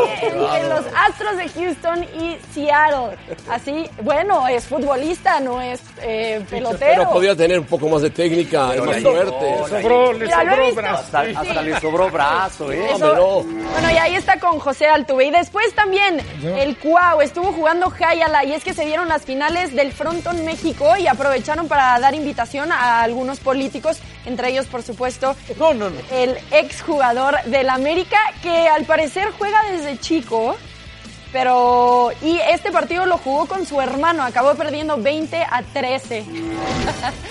los 0.69 0.85
Astros 0.95 1.37
de 1.37 1.49
Houston 1.49 2.05
y 2.05 2.37
Seattle. 2.53 3.17
Así, 3.51 3.89
bueno, 4.03 4.47
es 4.49 4.65
futbolista, 4.67 5.41
no 5.41 5.61
es 5.61 5.81
eh, 6.03 6.45
pelotero. 6.49 7.03
Pero 7.03 7.11
podía 7.11 7.37
tener 7.37 7.61
un 7.61 7.67
poco 7.67 7.89
más 7.89 8.03
de 8.03 8.11
técnica, 8.11 8.67
más 8.85 9.03
fuerte. 9.03 9.57
Le 9.71 9.83
sobró, 9.83 10.13
le 10.13 10.27
brazo. 10.73 10.99
Hasta, 10.99 11.21
hasta 11.21 11.63
le 11.63 11.81
sobró 11.81 12.11
brazo, 12.11 12.73
¿eh? 12.73 12.91
Eso-. 12.93 13.47
Bueno, 13.73 13.91
y 13.93 13.97
ahí 13.99 14.15
está 14.15 14.41
con 14.41 14.59
José 14.59 14.87
Altuve. 14.87 15.27
Y 15.27 15.31
después 15.31 15.73
también 15.75 16.21
el 16.43 16.77
Cuau 16.79 17.21
estuvo 17.21 17.53
jugando 17.53 17.91
Jayala. 17.91 18.45
Y 18.45 18.53
es 18.53 18.65
que 18.65 18.75
se 18.75 18.85
dieron 18.85 19.09
las 19.09 19.23
finales 19.23 19.75
del 19.75 19.93
Fronton 19.93 20.45
México 20.45 20.97
y 20.97 21.07
aprovecharon 21.07 21.69
para 21.69 21.99
dar 22.01 22.15
invitación 22.15 22.73
a 22.73 23.03
algunos 23.03 23.39
políticos, 23.41 23.99
entre 24.27 24.51
ellos, 24.51 24.67
por 24.67 24.83
supuesto, 24.83 25.37
No, 25.59 25.75
no, 25.75 25.91
no. 25.91 26.01
el 26.11 26.37
exjugador 26.51 27.41
del 27.45 27.71
América, 27.71 28.19
que 28.43 28.69
al 28.69 28.85
parecer 28.85 29.29
juega 29.39 29.63
desde 29.71 29.99
chico. 29.99 30.57
Pero, 31.33 32.11
y 32.23 32.39
este 32.39 32.73
partido 32.73 33.05
lo 33.05 33.19
jugó 33.19 33.47
con 33.47 33.67
su 33.67 33.81
hermano, 33.81 34.23
acabó 34.23 34.55
perdiendo 34.55 34.97
20 34.97 35.43
a 35.43 35.63
13. 35.63 36.25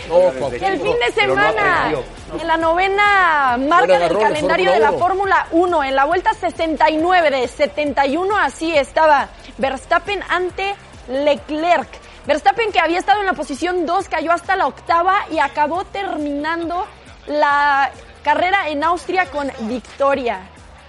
No, 0.08 0.20
Y 0.56 0.64
el 0.64 0.80
fin 0.80 0.94
de 0.94 1.28
no 1.28 1.34
semana, 1.36 1.86
aprendió. 1.88 2.04
en 2.40 2.48
la 2.48 2.58
novena 2.58 3.58
marca 3.60 3.98
Buen 3.98 4.00
del 4.00 4.18
calendario 4.20 4.72
de 4.72 4.80
la 4.80 4.92
Fórmula 4.94 5.48
Fórmula 5.48 5.48
1, 5.52 5.84
en 5.84 5.96
la 5.96 6.06
vuelta 6.06 6.34
69 6.34 7.30
de 7.32 7.48
71, 7.48 8.38
así 8.38 8.76
estaba 8.76 9.30
Verstappen 9.58 10.22
ante 10.30 10.76
Leclerc. 11.10 11.88
Verstappen 12.26 12.72
que 12.72 12.80
había 12.80 13.00
estado 13.00 13.20
en 13.22 13.26
la 13.26 13.34
posición 13.34 13.86
2 13.86 14.10
cayó 14.10 14.32
hasta 14.32 14.56
la 14.56 14.68
octava 14.68 15.26
y 15.32 15.40
acabó 15.40 15.84
terminando 15.86 16.86
la 17.28 17.92
carrera 18.24 18.70
en 18.70 18.84
Austria 18.84 19.26
con 19.26 19.52
victoria. 19.62 20.40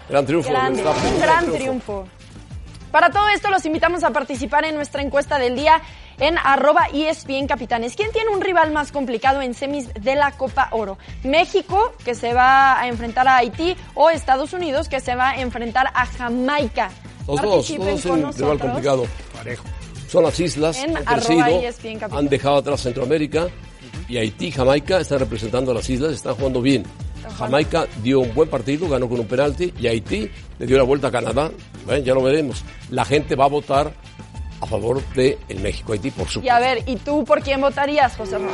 Gran 0.08 0.26
triunfo. 0.26 0.50
Grande, 0.50 0.84
un 0.84 1.20
gran 1.20 1.52
triunfo. 1.52 2.06
Para 2.98 3.12
todo 3.12 3.28
esto 3.28 3.48
los 3.48 3.64
invitamos 3.64 4.02
a 4.02 4.10
participar 4.10 4.64
en 4.64 4.74
nuestra 4.74 5.02
encuesta 5.02 5.38
del 5.38 5.54
día 5.54 5.80
en 6.18 6.36
arroba 6.36 6.88
ESPN 6.92 7.46
Capitanes. 7.46 7.94
¿Quién 7.94 8.10
tiene 8.10 8.30
un 8.30 8.40
rival 8.40 8.72
más 8.72 8.90
complicado 8.90 9.40
en 9.40 9.54
semis 9.54 9.94
de 9.94 10.16
la 10.16 10.32
Copa 10.32 10.66
Oro? 10.72 10.98
¿México, 11.22 11.92
que 12.04 12.16
se 12.16 12.34
va 12.34 12.76
a 12.76 12.88
enfrentar 12.88 13.28
a 13.28 13.36
Haití, 13.36 13.76
o 13.94 14.10
Estados 14.10 14.52
Unidos, 14.52 14.88
que 14.88 14.98
se 14.98 15.14
va 15.14 15.28
a 15.28 15.40
enfrentar 15.40 15.86
a 15.94 16.06
Jamaica? 16.06 16.90
Los 17.28 17.40
dos, 17.40 17.70
Participen 17.70 17.86
todos 17.86 18.02
con 18.02 18.10
en 18.10 18.16
rival 18.16 18.32
nosotros. 18.32 18.60
complicado. 18.60 19.06
Son 20.08 20.24
las 20.24 20.40
islas, 20.40 20.82
En 20.82 20.96
han 20.96 21.04
crecido, 21.04 21.46
han 22.10 22.28
dejado 22.28 22.56
atrás 22.56 22.80
Centroamérica 22.80 23.46
y 24.08 24.16
Haití, 24.16 24.50
Jamaica 24.50 24.98
están 24.98 25.20
representando 25.20 25.70
a 25.70 25.74
las 25.74 25.88
islas, 25.88 26.14
están 26.14 26.34
jugando 26.34 26.60
bien. 26.60 26.82
Jamaica 27.38 27.86
dio 28.02 28.20
un 28.20 28.34
buen 28.34 28.48
partido, 28.48 28.88
ganó 28.88 29.08
con 29.08 29.20
un 29.20 29.26
penalti 29.26 29.72
y 29.78 29.86
Haití 29.86 30.30
le 30.58 30.66
dio 30.66 30.76
la 30.76 30.82
vuelta 30.84 31.08
a 31.08 31.10
Canadá. 31.10 31.50
Bueno, 31.86 32.04
ya 32.04 32.14
lo 32.14 32.22
veremos. 32.22 32.64
La 32.90 33.04
gente 33.04 33.34
va 33.36 33.44
a 33.44 33.48
votar 33.48 33.92
a 34.60 34.66
favor 34.66 35.02
de 35.14 35.38
el 35.48 35.60
México-Haití, 35.60 36.10
por 36.10 36.26
Y 36.26 36.30
supuesto. 36.30 36.52
a 36.54 36.58
ver, 36.60 36.82
¿y 36.86 36.96
tú 36.96 37.24
por 37.24 37.40
quién 37.42 37.60
votarías, 37.60 38.16
José 38.16 38.32
Ramón? 38.38 38.50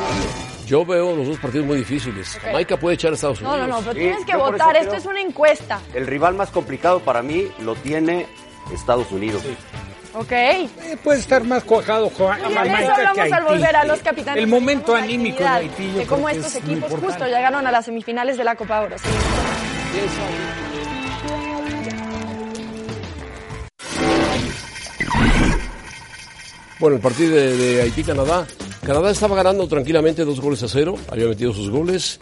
Yo 0.66 0.84
veo 0.84 1.14
los 1.14 1.26
dos 1.28 1.38
partidos 1.38 1.66
muy 1.66 1.76
difíciles. 1.78 2.28
Jamaica 2.42 2.78
puede 2.78 2.94
echar 2.94 3.12
a 3.12 3.14
Estados 3.14 3.40
No, 3.42 3.50
Unidos. 3.50 3.68
no, 3.68 3.74
no, 3.76 3.80
pero 3.82 3.92
Sí, 3.94 3.98
tienes 4.00 4.24
que 4.24 4.36
votar. 4.36 4.76
Esto 4.76 4.94
es 4.96 5.04
una 5.06 5.20
encuesta, 5.20 5.80
El 5.94 6.06
rival 6.06 6.34
más 6.34 6.50
complicado 6.50 7.00
para 7.00 7.22
mí 7.22 7.46
lo 7.60 7.74
tiene 7.74 8.26
Estados 8.72 9.10
Unidos. 9.12 9.42
¿Ok? 10.14 10.32
Eh, 10.32 10.68
puede 11.02 11.20
estar 11.20 11.44
más 11.44 11.64
cuajado 11.64 12.10
Y 12.10 12.54
Jamaica 12.54 12.80
eso 12.80 12.92
hablamos 12.92 13.26
que 13.26 13.34
al 13.34 13.44
volver 13.44 13.76
a 13.76 13.84
los 13.84 13.98
capitanes. 14.00 14.42
El 14.42 14.48
momento 14.48 14.94
anímico 14.94 15.38
de 15.42 15.48
Haití. 15.48 15.90
De 15.90 16.06
cómo 16.06 16.28
estos 16.28 16.54
es 16.54 16.62
equipos 16.62 16.90
justo 16.92 17.26
llegaron 17.26 17.66
a 17.66 17.72
las 17.72 17.84
semifinales 17.84 18.36
de 18.36 18.44
la 18.44 18.54
Copa 18.54 18.80
Oro. 18.80 18.96
Sí. 18.98 19.08
Bueno, 26.80 26.96
el 26.96 27.02
partido 27.02 27.34
de, 27.34 27.56
de 27.56 27.82
Haití-Canadá. 27.82 28.46
Canadá 28.84 29.10
estaba 29.10 29.34
ganando 29.36 29.66
tranquilamente 29.66 30.24
dos 30.24 30.40
goles 30.40 30.62
a 30.62 30.68
cero. 30.68 30.96
Había 31.08 31.26
metido 31.28 31.52
sus 31.54 31.70
goles. 31.70 32.18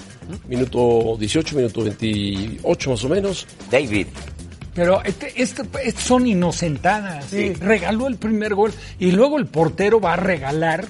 Minuto 0.47 1.17
18, 1.19 1.57
minuto 1.57 1.83
28 1.83 2.91
más 2.91 3.05
o 3.05 3.09
menos. 3.09 3.47
David. 3.71 4.07
Pero 4.75 5.03
este, 5.05 5.33
este- 5.43 5.63
este 5.85 6.01
son 6.01 6.27
inocentadas. 6.27 7.31
Regaló 7.61 8.07
el 8.09 8.17
primer 8.17 8.55
gol 8.55 8.73
y 8.99 9.11
luego 9.13 9.39
el 9.39 9.47
portero 9.47 10.01
va 10.01 10.15
a 10.15 10.17
regalar 10.17 10.87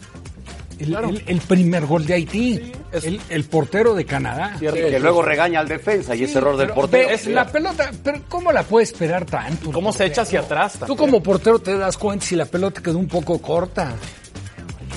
el, 0.79 0.95
el- 0.95 1.23
el 1.27 1.41
primer 1.41 1.87
gol 1.87 2.07
de 2.07 2.15
Haití. 2.15 2.73
el, 2.93 3.21
el 3.29 3.45
portero 3.45 3.95
de 3.95 4.05
Canadá. 4.05 4.57
Que 4.59 4.99
luego 5.01 5.23
regaña 5.23 5.61
al 5.61 5.69
defensa 5.69 6.15
y 6.15 6.25
es 6.25 6.37
error 6.37 6.57
del 6.57 6.69
portero. 6.71 7.09
ve, 7.09 7.33
la 7.33 7.47
pelota, 7.51 7.91
pero 8.05 8.21
¿cómo 8.29 8.53
la 8.53 8.63
puede 8.63 8.85
esperar 8.85 9.25
tanto? 9.25 9.73
¿Cómo 9.73 9.93
se 9.93 10.07
echa 10.07 10.23
hacia 10.23 10.41
atrás? 10.41 10.75
Tú 10.75 10.79
también? 10.81 10.97
como 10.99 11.23
portero 11.23 11.59
te 11.59 11.77
das 11.77 11.97
cuenta 11.99 12.25
si 12.27 12.37
la 12.37 12.45
pelota 12.47 12.81
quedó 12.83 12.99
un 12.99 13.09
poco 13.09 13.41
corta. 13.41 13.93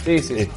Sí, 0.05 0.19
sí. 0.19 0.47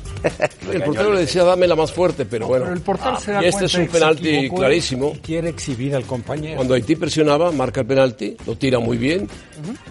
El 0.72 0.82
portero 0.82 1.12
le 1.14 1.20
decía, 1.20 1.44
dame 1.44 1.66
la 1.66 1.74
más 1.76 1.92
fuerte, 1.92 2.24
pero 2.26 2.46
bueno. 2.46 2.64
Pero 2.64 2.76
el 2.76 2.82
portero 2.82 3.10
Ah, 3.16 3.20
se 3.20 3.32
da 3.32 3.42
y 3.42 3.46
este 3.48 3.64
es 3.66 3.74
un 3.74 3.86
penalti 3.88 4.50
clarísimo. 4.50 5.12
y 5.14 5.18
quiere 5.18 5.48
exhibir 5.48 5.94
al 5.94 6.04
compañero. 6.04 6.56
Cuando 6.56 6.74
Haití 6.74 6.96
presionaba, 6.96 7.50
marca 7.52 7.80
el 7.80 7.86
penalti, 7.86 8.36
lo 8.46 8.56
tira 8.56 8.78
muy 8.78 8.96
bien. 8.96 9.28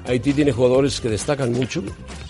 Haití 0.05 0.33
tiene 0.33 0.51
jugadores 0.51 0.99
que 1.01 1.09
destacan 1.09 1.51
mucho. 1.51 1.83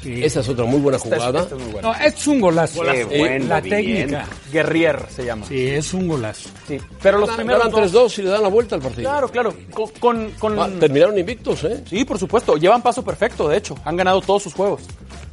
Esta 0.06 0.40
es 0.40 0.50
otra 0.50 0.66
muy 0.66 0.80
buena 0.80 0.98
Esta 0.98 1.10
es- 1.10 1.16
jugada. 1.16 1.42
esta 1.42 1.56
es 1.56 1.62
muy 1.62 1.72
buena. 1.74 1.88
No, 1.90 2.06
es 2.06 2.28
un 2.28 2.42
golazo. 2.42 2.82
Qué 2.84 3.36
Eh, 3.36 3.40
la 3.42 3.62
técnica. 3.62 4.26
Guerrier 4.52 5.00
se 5.14 5.26
llama. 5.26 5.46
Sí, 5.48 5.68
es 5.68 5.94
un 5.94 6.08
golazo. 6.08 6.50
Sí. 6.68 6.78
Pero 7.02 7.18
los 7.20 7.30
primeros 7.32 7.60
Ganan 7.60 7.72
dos- 7.72 7.82
3-2 7.92 8.20
y 8.20 8.22
le 8.24 8.30
dan 8.30 8.42
la 8.42 8.48
vuelta 8.48 8.76
al 8.76 8.82
partido. 8.82 9.10
Claro, 9.10 9.28
claro. 9.30 9.54
Con, 9.72 9.90
con- 10.00 10.32
con- 10.40 10.60
Ah, 10.60 10.70
terminaron 10.80 11.18
invictos, 11.18 11.64
¿eh? 11.66 11.84
Sí, 11.90 12.06
por 12.06 12.18
supuesto. 12.18 12.56
Llevan 12.56 12.82
paso 12.82 13.04
perfecto, 13.04 13.50
de 13.50 13.58
hecho. 13.58 13.76
Han 13.84 13.96
ganado 13.98 14.22
todos 14.22 14.44
sus 14.44 14.54
juegos. 14.54 14.82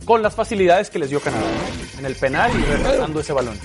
Con 0.04 0.22
las 0.22 0.34
facilidades 0.34 0.90
que 0.90 0.98
les 0.98 1.10
dio 1.10 1.20
Canadá. 1.20 1.44
¿no? 1.44 1.98
En 1.98 2.06
el 2.06 2.14
penal 2.16 2.50
y 2.58 2.62
regresando 2.64 3.20
ese 3.20 3.32
balón. 3.32 3.58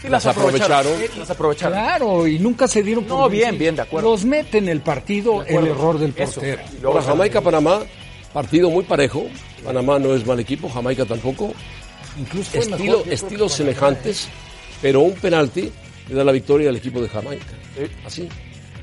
Sí, 0.00 0.08
Las 0.08 0.26
aprovecharon. 0.26 0.92
Sí, 0.98 1.18
Las 1.18 1.30
aprovecharon. 1.30 1.78
Claro, 1.78 2.26
y 2.26 2.38
nunca 2.38 2.66
se 2.66 2.82
dieron 2.82 3.04
por 3.04 3.18
No, 3.18 3.28
bien, 3.28 3.56
bien, 3.58 3.76
de 3.76 3.82
acuerdo. 3.82 4.10
Los 4.10 4.24
mete 4.24 4.58
en 4.58 4.68
el 4.68 4.80
partido 4.80 5.44
el 5.44 5.66
error 5.66 5.98
del 5.98 6.12
portero. 6.12 6.62
Y 6.72 6.80
luego 6.80 6.98
Ahora, 6.98 7.06
Jamaica-Panamá, 7.12 7.80
partido 8.32 8.70
muy 8.70 8.84
parejo. 8.84 9.26
Panamá 9.64 9.98
no 9.98 10.14
es 10.14 10.26
mal 10.26 10.40
equipo, 10.40 10.68
Jamaica 10.68 11.04
tampoco. 11.04 11.52
Incluso 12.18 12.58
Estilo, 12.58 12.98
mejor, 12.98 13.12
estilos 13.12 13.52
semejantes, 13.52 14.28
pero 14.82 15.00
un 15.00 15.14
penalti 15.14 15.70
le 16.08 16.14
da 16.14 16.24
la 16.24 16.32
victoria 16.32 16.68
al 16.68 16.76
equipo 16.76 17.00
de 17.00 17.08
Jamaica. 17.08 17.46
Así. 18.04 18.28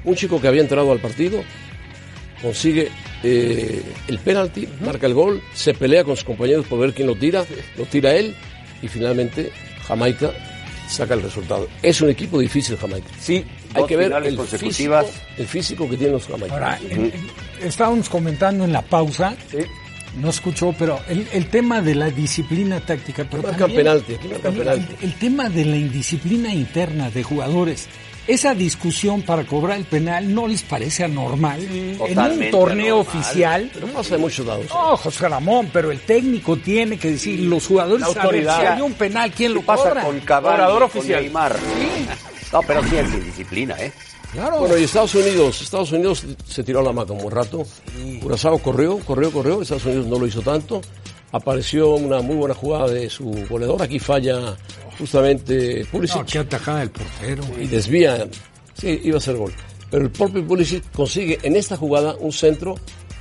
Un 0.06 0.16
chico 0.16 0.40
que 0.40 0.48
había 0.48 0.62
entrado 0.62 0.92
al 0.92 1.00
partido 1.00 1.44
consigue 2.42 2.90
eh, 3.24 3.82
el 4.08 4.20
penalti, 4.20 4.68
marca 4.82 5.08
el 5.08 5.14
gol, 5.14 5.42
se 5.54 5.74
pelea 5.74 6.04
con 6.04 6.16
sus 6.16 6.26
compañeros 6.26 6.66
por 6.68 6.80
ver 6.80 6.94
quién 6.94 7.08
lo 7.08 7.16
tira, 7.16 7.46
lo 7.78 7.86
tira 7.86 8.16
él 8.16 8.36
y 8.82 8.88
finalmente 8.88 9.52
Jamaica 9.88 10.32
saca 10.88 11.14
el 11.14 11.22
resultado. 11.22 11.68
Es 11.84 12.02
un 12.02 12.10
equipo 12.10 12.40
difícil 12.40 12.78
Jamaica. 12.78 13.08
Sí, 13.20 13.44
Hay 13.74 13.86
que 13.86 13.96
ver 13.98 14.12
el 14.26 14.36
consecutivas. 14.36 15.06
físico, 15.06 15.26
el 15.38 15.48
físico 15.48 15.90
que 15.90 15.98
tienen 15.98 16.14
los 16.14 16.26
Jamaicanos. 16.28 16.52
Ahora, 16.54 16.80
en- 16.90 17.06
en- 17.06 17.14
estábamos 17.68 18.10
comentando 18.10 18.64
en 18.66 18.74
la 18.74 18.82
pausa, 18.82 19.36
no 20.20 20.30
escuchó, 20.32 20.74
pero 20.80 21.00
el, 21.08 21.28
el 21.32 21.48
tema 21.50 21.82
de 21.82 21.94
la 21.94 22.10
disciplina 22.10 22.80
táctica. 22.80 23.26
Pero 23.30 23.44
Marcan 23.44 23.60
también 23.60 23.78
penalti, 23.84 24.14
penalti. 24.42 24.96
El, 25.02 25.10
el 25.10 25.14
tema 25.20 25.50
de 25.50 25.66
la 25.66 25.76
indisciplina 25.76 26.52
interna 26.54 27.12
de 27.12 27.22
jugadores. 27.22 27.88
Esa 28.30 28.54
discusión 28.54 29.24
para 29.24 29.44
cobrar 29.44 29.78
el 29.78 29.86
penal 29.86 30.32
no 30.34 30.48
les 30.48 30.62
parece 30.62 31.04
anormal 31.04 31.60
en 31.62 32.00
un 32.00 32.52
torneo 32.52 32.98
anormal. 33.02 33.18
oficial. 33.22 33.72
Pero 33.74 33.88
pasa 33.88 34.16
de 34.16 34.22
muchos 34.22 34.46
lados. 34.46 34.66
No, 34.70 34.96
José 34.98 35.28
Ramón, 35.28 35.70
pero 35.74 35.92
el 35.92 36.00
técnico 36.02 36.56
tiene 36.58 37.00
que 37.00 37.12
decir, 37.12 37.40
los 37.40 37.66
jugadores 37.66 38.02
La 38.02 38.08
saben 38.08 38.22
autoridad. 38.22 38.60
si 38.62 38.66
hay 38.68 38.82
un 38.82 38.94
penal, 38.94 39.32
¿quién 39.32 39.50
¿Qué 39.52 39.56
lo 39.56 39.62
pasa 39.64 39.90
cobra? 39.90 40.04
con 40.04 40.20
Cavani, 40.20 40.84
oficial. 40.84 41.22
Neymar? 41.24 41.56
No, 42.54 42.62
pero 42.62 42.84
sí 42.84 42.96
es 42.98 43.14
indisciplina, 43.14 43.76
¿eh? 43.80 43.92
Claro. 44.32 44.60
Bueno, 44.60 44.78
y 44.78 44.84
Estados 44.84 45.16
Unidos, 45.16 45.62
Estados 45.64 45.92
Unidos 45.92 46.24
se 46.48 46.64
tiró 46.64 46.82
a 46.82 46.84
la 46.84 46.94
maca 46.94 47.14
un 47.14 47.20
buen 47.24 47.34
rato. 47.36 47.66
Curazao 48.22 48.60
corrió, 48.60 49.00
corrió, 49.00 49.32
corrió. 49.32 49.62
Estados 49.64 49.86
Unidos 49.86 50.06
no 50.06 50.20
lo 50.20 50.28
hizo 50.28 50.42
tanto. 50.44 50.82
Apareció 51.32 51.96
una 51.96 52.22
muy 52.22 52.36
buena 52.36 52.56
jugada 52.56 52.88
de 52.90 53.10
su 53.10 53.32
goleador. 53.50 53.82
Aquí 53.82 54.00
falla 54.00 54.58
justamente 54.98 55.86
Pulisic 55.92 56.18
No, 56.18 56.26
qué 56.26 56.40
atajada 56.40 56.80
del 56.80 56.90
portero. 56.92 57.44
y 57.60 57.68
desvía. 57.68 58.28
Sí, 58.74 59.00
iba 59.04 59.18
a 59.18 59.22
ser 59.22 59.36
gol. 59.36 59.54
Pero 59.92 60.04
el 60.04 60.12
propio 60.12 60.46
Pulisic 60.46 60.92
consigue 60.92 61.38
en 61.44 61.56
esta 61.56 61.78
jugada 61.78 62.16
un 62.20 62.32
centro 62.32 62.76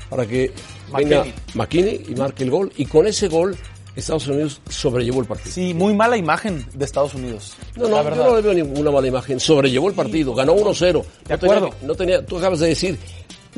para 0.09 0.27
que 0.27 0.53
venga 0.97 1.25
McKinney 1.55 2.07
y 2.09 2.14
marque 2.14 2.44
el 2.44 2.51
gol. 2.51 2.73
Y 2.77 2.87
con 2.87 3.07
ese 3.07 3.29
gol, 3.29 3.57
Estados 3.94 4.27
Unidos 4.29 4.61
sobrellevó 4.71 5.21
el 5.21 5.27
partido. 5.27 5.53
Sí, 5.55 5.75
muy 5.75 5.92
mala 5.94 6.16
imagen 6.16 6.64
de 6.75 6.85
Estados 6.85 7.14
Unidos. 7.14 7.55
No, 7.77 7.88
la 7.88 8.03
no, 8.03 8.14
yo 8.16 8.25
no 8.25 8.37
le 8.37 8.42
veo 8.42 8.55
ninguna 8.55 8.90
mala 8.90 9.07
imagen. 9.07 9.38
Sobrellevó 9.40 9.88
el 9.88 9.94
partido, 9.94 10.35
ganó 10.35 10.55
1-0. 10.57 10.79
De 10.81 11.35
No 11.35 11.38
tenía, 11.38 11.57
acuerdo. 11.57 11.75
no 11.83 11.94
tenía, 11.94 12.25
tú 12.25 12.38
acabas 12.38 12.61
de 12.61 12.68
decir, 12.68 12.99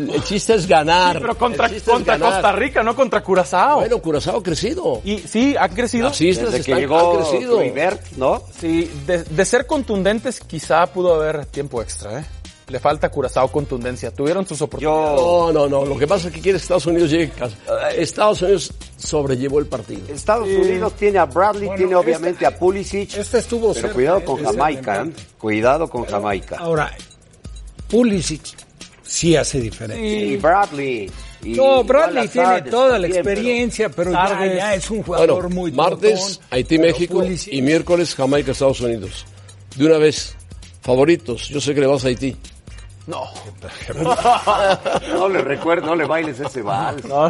el 0.08 0.24
chiste 0.24 0.54
es 0.54 0.66
ganar. 0.66 1.18
Pero 1.20 1.36
contra, 1.36 1.68
ganar. 1.68 2.32
Costa 2.32 2.52
Rica, 2.52 2.82
no 2.82 2.94
contra 2.96 3.22
Curazao. 3.22 3.80
Bueno, 3.80 3.98
Curazao 4.00 4.38
ha 4.38 4.42
crecido. 4.42 5.00
y 5.04 5.18
sí, 5.18 5.56
han 5.58 5.74
crecido. 5.74 6.08
Las 6.08 6.20
islas 6.20 6.52
Desde 6.52 6.64
que 6.72 6.80
llegó 6.80 7.12
han 7.16 7.16
crecido. 7.28 7.56
Kluivert, 7.58 8.02
¿no? 8.16 8.42
Sí, 8.58 8.90
de, 9.06 9.24
de 9.24 9.44
ser 9.44 9.66
contundentes, 9.66 10.40
quizá 10.40 10.86
pudo 10.86 11.14
haber 11.14 11.44
tiempo 11.46 11.82
extra, 11.82 12.20
¿eh? 12.20 12.24
Le 12.68 12.78
falta 12.78 13.08
Curazao 13.08 13.48
contundencia. 13.50 14.12
Tuvieron 14.12 14.46
sus 14.46 14.62
oportunidades. 14.62 15.18
Yo, 15.20 15.50
No, 15.52 15.68
no, 15.68 15.68
no. 15.68 15.84
Lo 15.84 15.98
que 15.98 16.06
pasa 16.06 16.28
es 16.28 16.34
que 16.34 16.40
quiere 16.40 16.56
que 16.56 16.62
Estados 16.62 16.86
Unidos 16.86 17.10
llegue. 17.10 17.32
a- 17.68 17.90
Estados 17.90 18.42
Unidos 18.42 18.72
sobrellevó 18.96 19.58
el 19.58 19.66
partido. 19.66 20.02
Estados 20.06 20.46
Unidos 20.48 20.92
tiene 20.96 21.18
a 21.18 21.24
Bradley, 21.24 21.66
Bueno, 21.66 21.78
tiene 21.78 21.96
obviamente 21.96 22.44
este- 22.44 22.46
a 22.46 22.56
Pulisic, 22.56 23.16
Este 23.16 23.38
estuvo 23.38 23.70
pero 23.72 23.80
cerca, 23.80 23.92
cuidado 23.94 24.18
eh, 24.18 24.24
con 24.24 24.44
Jamaica, 24.44 25.02
¿eh? 25.04 25.10
Cuidado 25.36 25.90
con 25.90 26.04
Jamaica. 26.04 26.58
Ahora, 26.60 26.92
Pulisic 27.88 28.42
sí 29.10 29.36
hace 29.36 29.60
diferencia. 29.60 30.06
Y 30.06 30.36
Bradley. 30.36 31.10
y 31.42 31.48
No, 31.50 31.82
Bradley 31.84 32.28
tiene 32.28 32.62
toda 32.62 32.98
la 32.98 33.02
también, 33.08 33.22
pero- 33.24 33.30
experiencia, 33.30 33.88
pero, 33.88 34.12
ya, 34.12 34.74
es 34.74 34.90
un 34.90 35.02
jugador 35.02 35.32
Bueno, 35.42 35.48
muy 35.50 35.72
martes, 35.72 36.40
Haití, 36.50 36.78
México 36.78 37.22
y 37.24 37.62
miércoles, 37.62 38.14
Jamaica, 38.14 38.52
Estados 38.52 38.80
Unidos. 38.80 39.26
De 39.76 39.86
una 39.86 39.98
vez, 39.98 40.34
favoritos. 40.82 41.48
Yo 41.48 41.60
sé 41.60 41.74
que 41.74 41.80
le 41.80 41.86
vas 41.86 42.04
a 42.04 42.08
Haití. 42.08 42.36
No. 43.06 43.24
No 45.12 45.28
le 45.28 45.42
recuerdo, 45.42 45.86
no 45.86 45.96
le 45.96 46.04
bailes 46.06 46.38
ese 46.40 46.62
vals. 46.62 47.04
No, 47.04 47.28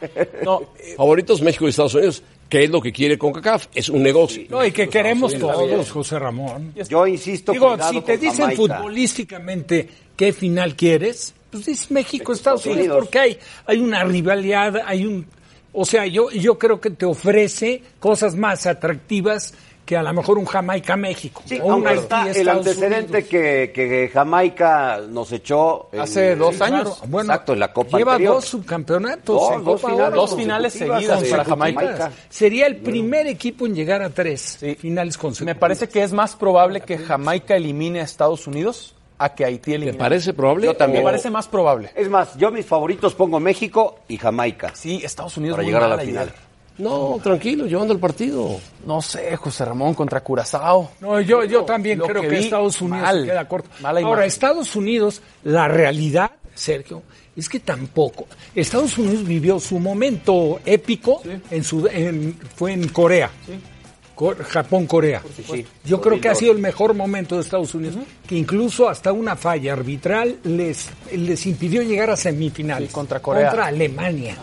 eh, 0.00 0.94
Favoritos 0.96 1.42
México 1.42 1.66
y 1.66 1.70
Estados 1.70 1.94
Unidos. 1.94 2.22
¿Qué 2.48 2.64
es 2.64 2.70
lo 2.70 2.80
que 2.80 2.90
quiere 2.90 3.16
CONCACAF? 3.16 3.66
Es 3.74 3.88
un 3.88 4.02
negocio. 4.02 4.42
No, 4.48 4.64
y 4.64 4.72
que 4.72 4.88
queremos 4.88 5.32
Unidos. 5.34 5.52
todos, 5.52 5.90
José 5.92 6.18
Ramón. 6.18 6.72
Yo 6.88 7.06
insisto, 7.06 7.52
Digo, 7.52 7.76
si 7.90 8.00
te 8.00 8.14
con 8.14 8.20
dicen 8.20 8.50
Jamaica. 8.50 8.76
futbolísticamente 8.78 9.88
qué 10.20 10.34
final 10.34 10.76
quieres, 10.76 11.32
pues 11.50 11.64
dices 11.64 11.90
México, 11.90 12.34
Estados 12.34 12.66
Unidos, 12.66 12.80
Unidos. 12.82 12.98
porque 13.04 13.18
hay, 13.18 13.38
hay 13.64 13.78
una 13.80 14.04
rivalidad, 14.04 14.74
hay 14.84 15.06
un... 15.06 15.26
O 15.72 15.86
sea, 15.86 16.04
yo, 16.04 16.30
yo 16.30 16.58
creo 16.58 16.78
que 16.78 16.90
te 16.90 17.06
ofrece 17.06 17.82
cosas 17.98 18.34
más 18.36 18.66
atractivas 18.66 19.54
que 19.86 19.96
a 19.96 20.02
lo 20.02 20.12
mejor 20.12 20.36
un 20.38 20.44
Jamaica-México. 20.44 21.42
Sí, 21.46 21.58
o 21.58 21.64
un 21.64 21.72
aunque 21.72 21.88
Haití, 21.88 22.02
está 22.02 22.22
el 22.22 22.36
Estados 22.36 22.66
antecedente 22.66 23.24
que, 23.24 23.72
que 23.74 24.10
Jamaica 24.12 25.00
nos 25.08 25.32
echó 25.32 25.88
en- 25.92 26.00
Hace 26.00 26.36
dos 26.36 26.56
Sí, 26.56 26.62
años. 26.64 26.82
claro. 26.82 26.96
Bueno, 27.08 27.32
Exacto, 27.32 27.52
en 27.54 27.58
la 27.60 27.72
Copa 27.72 27.96
lleva 27.98 28.12
anterior. 28.12 28.34
dos 28.34 28.44
subcampeonatos. 28.44 29.36
Dos, 29.40 29.52
en 29.54 29.64
dos 29.64 29.80
Copa 29.80 29.92
finales 29.94 30.12
Oro. 30.12 30.20
Dos 30.20 30.36
finales 30.36 30.72
consecutivas 30.74 31.18
seguidas 31.20 31.30
para 31.30 31.44
Jamaica. 31.44 31.80
Jamaica. 31.80 32.12
Sería 32.28 32.66
el 32.66 32.76
primer 32.76 33.26
equipo 33.26 33.66
en 33.66 33.74
llegar 33.74 34.02
a 34.02 34.10
tres 34.10 34.58
Sí. 34.60 34.74
finales 34.74 35.16
consecutivos. 35.16 35.54
Me 35.56 35.58
parece 35.58 35.88
que 35.88 36.02
es 36.02 36.12
más 36.12 36.36
probable 36.36 36.82
que 36.82 36.98
Jamaica 36.98 37.56
elimine 37.56 38.00
a 38.00 38.04
Estados 38.04 38.46
Unidos 38.46 38.94
a 39.22 39.34
que 39.34 39.44
Haití 39.44 39.72
elimine. 39.74 39.92
¿Te 39.92 39.98
parece 39.98 40.32
probable? 40.32 40.66
Yo 40.66 40.74
también. 40.76 41.04
Me 41.04 41.10
parece 41.10 41.30
más 41.30 41.46
probable. 41.46 41.90
Es 41.94 42.08
más, 42.08 42.36
yo 42.36 42.50
mis 42.50 42.64
favoritos 42.66 43.14
pongo 43.14 43.38
México 43.38 44.00
y 44.08 44.16
Jamaica. 44.16 44.72
Sí, 44.74 45.00
Estados 45.04 45.36
Unidos 45.36 45.56
Para 45.56 45.64
muy 45.64 45.72
llegar 45.72 45.92
a 45.92 45.96
la 45.96 46.02
final. 46.02 46.28
ayer. 46.28 46.50
No, 46.78 47.18
tranquilo, 47.22 47.66
llevando 47.66 47.92
el 47.92 47.98
partido. 48.00 48.56
No 48.86 49.02
sé, 49.02 49.36
José 49.36 49.66
Ramón 49.66 49.92
contra 49.92 50.22
Curazao. 50.22 50.92
No, 51.00 51.20
yo, 51.20 51.44
yo 51.44 51.62
también 51.64 51.98
lo 51.98 52.06
creo 52.06 52.22
que 52.22 52.38
Estados 52.38 52.80
Unidos 52.80 53.02
mal. 53.02 53.20
se 53.20 53.26
queda 53.26 53.46
corto. 53.46 53.68
Mala 53.80 54.00
Ahora, 54.00 54.10
imagen. 54.12 54.26
Estados 54.28 54.74
Unidos, 54.76 55.20
la 55.44 55.68
realidad, 55.68 56.30
Sergio, 56.54 57.02
es 57.36 57.50
que 57.50 57.60
tampoco. 57.60 58.26
Estados 58.54 58.96
Unidos 58.96 59.24
vivió 59.26 59.60
su 59.60 59.78
momento 59.78 60.60
épico 60.64 61.20
en 61.50 61.62
su, 61.64 61.86
en- 61.86 62.38
fue 62.56 62.72
en 62.72 62.88
Corea. 62.88 63.30
Co- 63.46 63.52
Japón-Corea. 64.28 65.22
Yo 65.84 66.00
creo 66.00 66.20
que 66.20 66.28
ha 66.28 66.34
sido 66.34 66.52
el 66.52 66.58
mejor 66.58 66.94
momento 66.94 67.36
de 67.36 67.42
Estados 67.42 67.74
Unidos, 67.74 67.96
que 68.26 68.36
incluso 68.36 68.88
hasta 68.88 69.12
una 69.12 69.36
falla 69.36 69.72
arbitral 69.72 70.36
les, 70.44 70.88
les 71.12 71.46
impidió 71.46 71.82
llegar 71.82 72.10
a 72.10 72.16
semifinales. 72.16 72.88
Sí, 72.88 72.94
contra 72.94 73.20
Corea. 73.20 73.46
Contra 73.48 73.66
Alemania. 73.66 74.36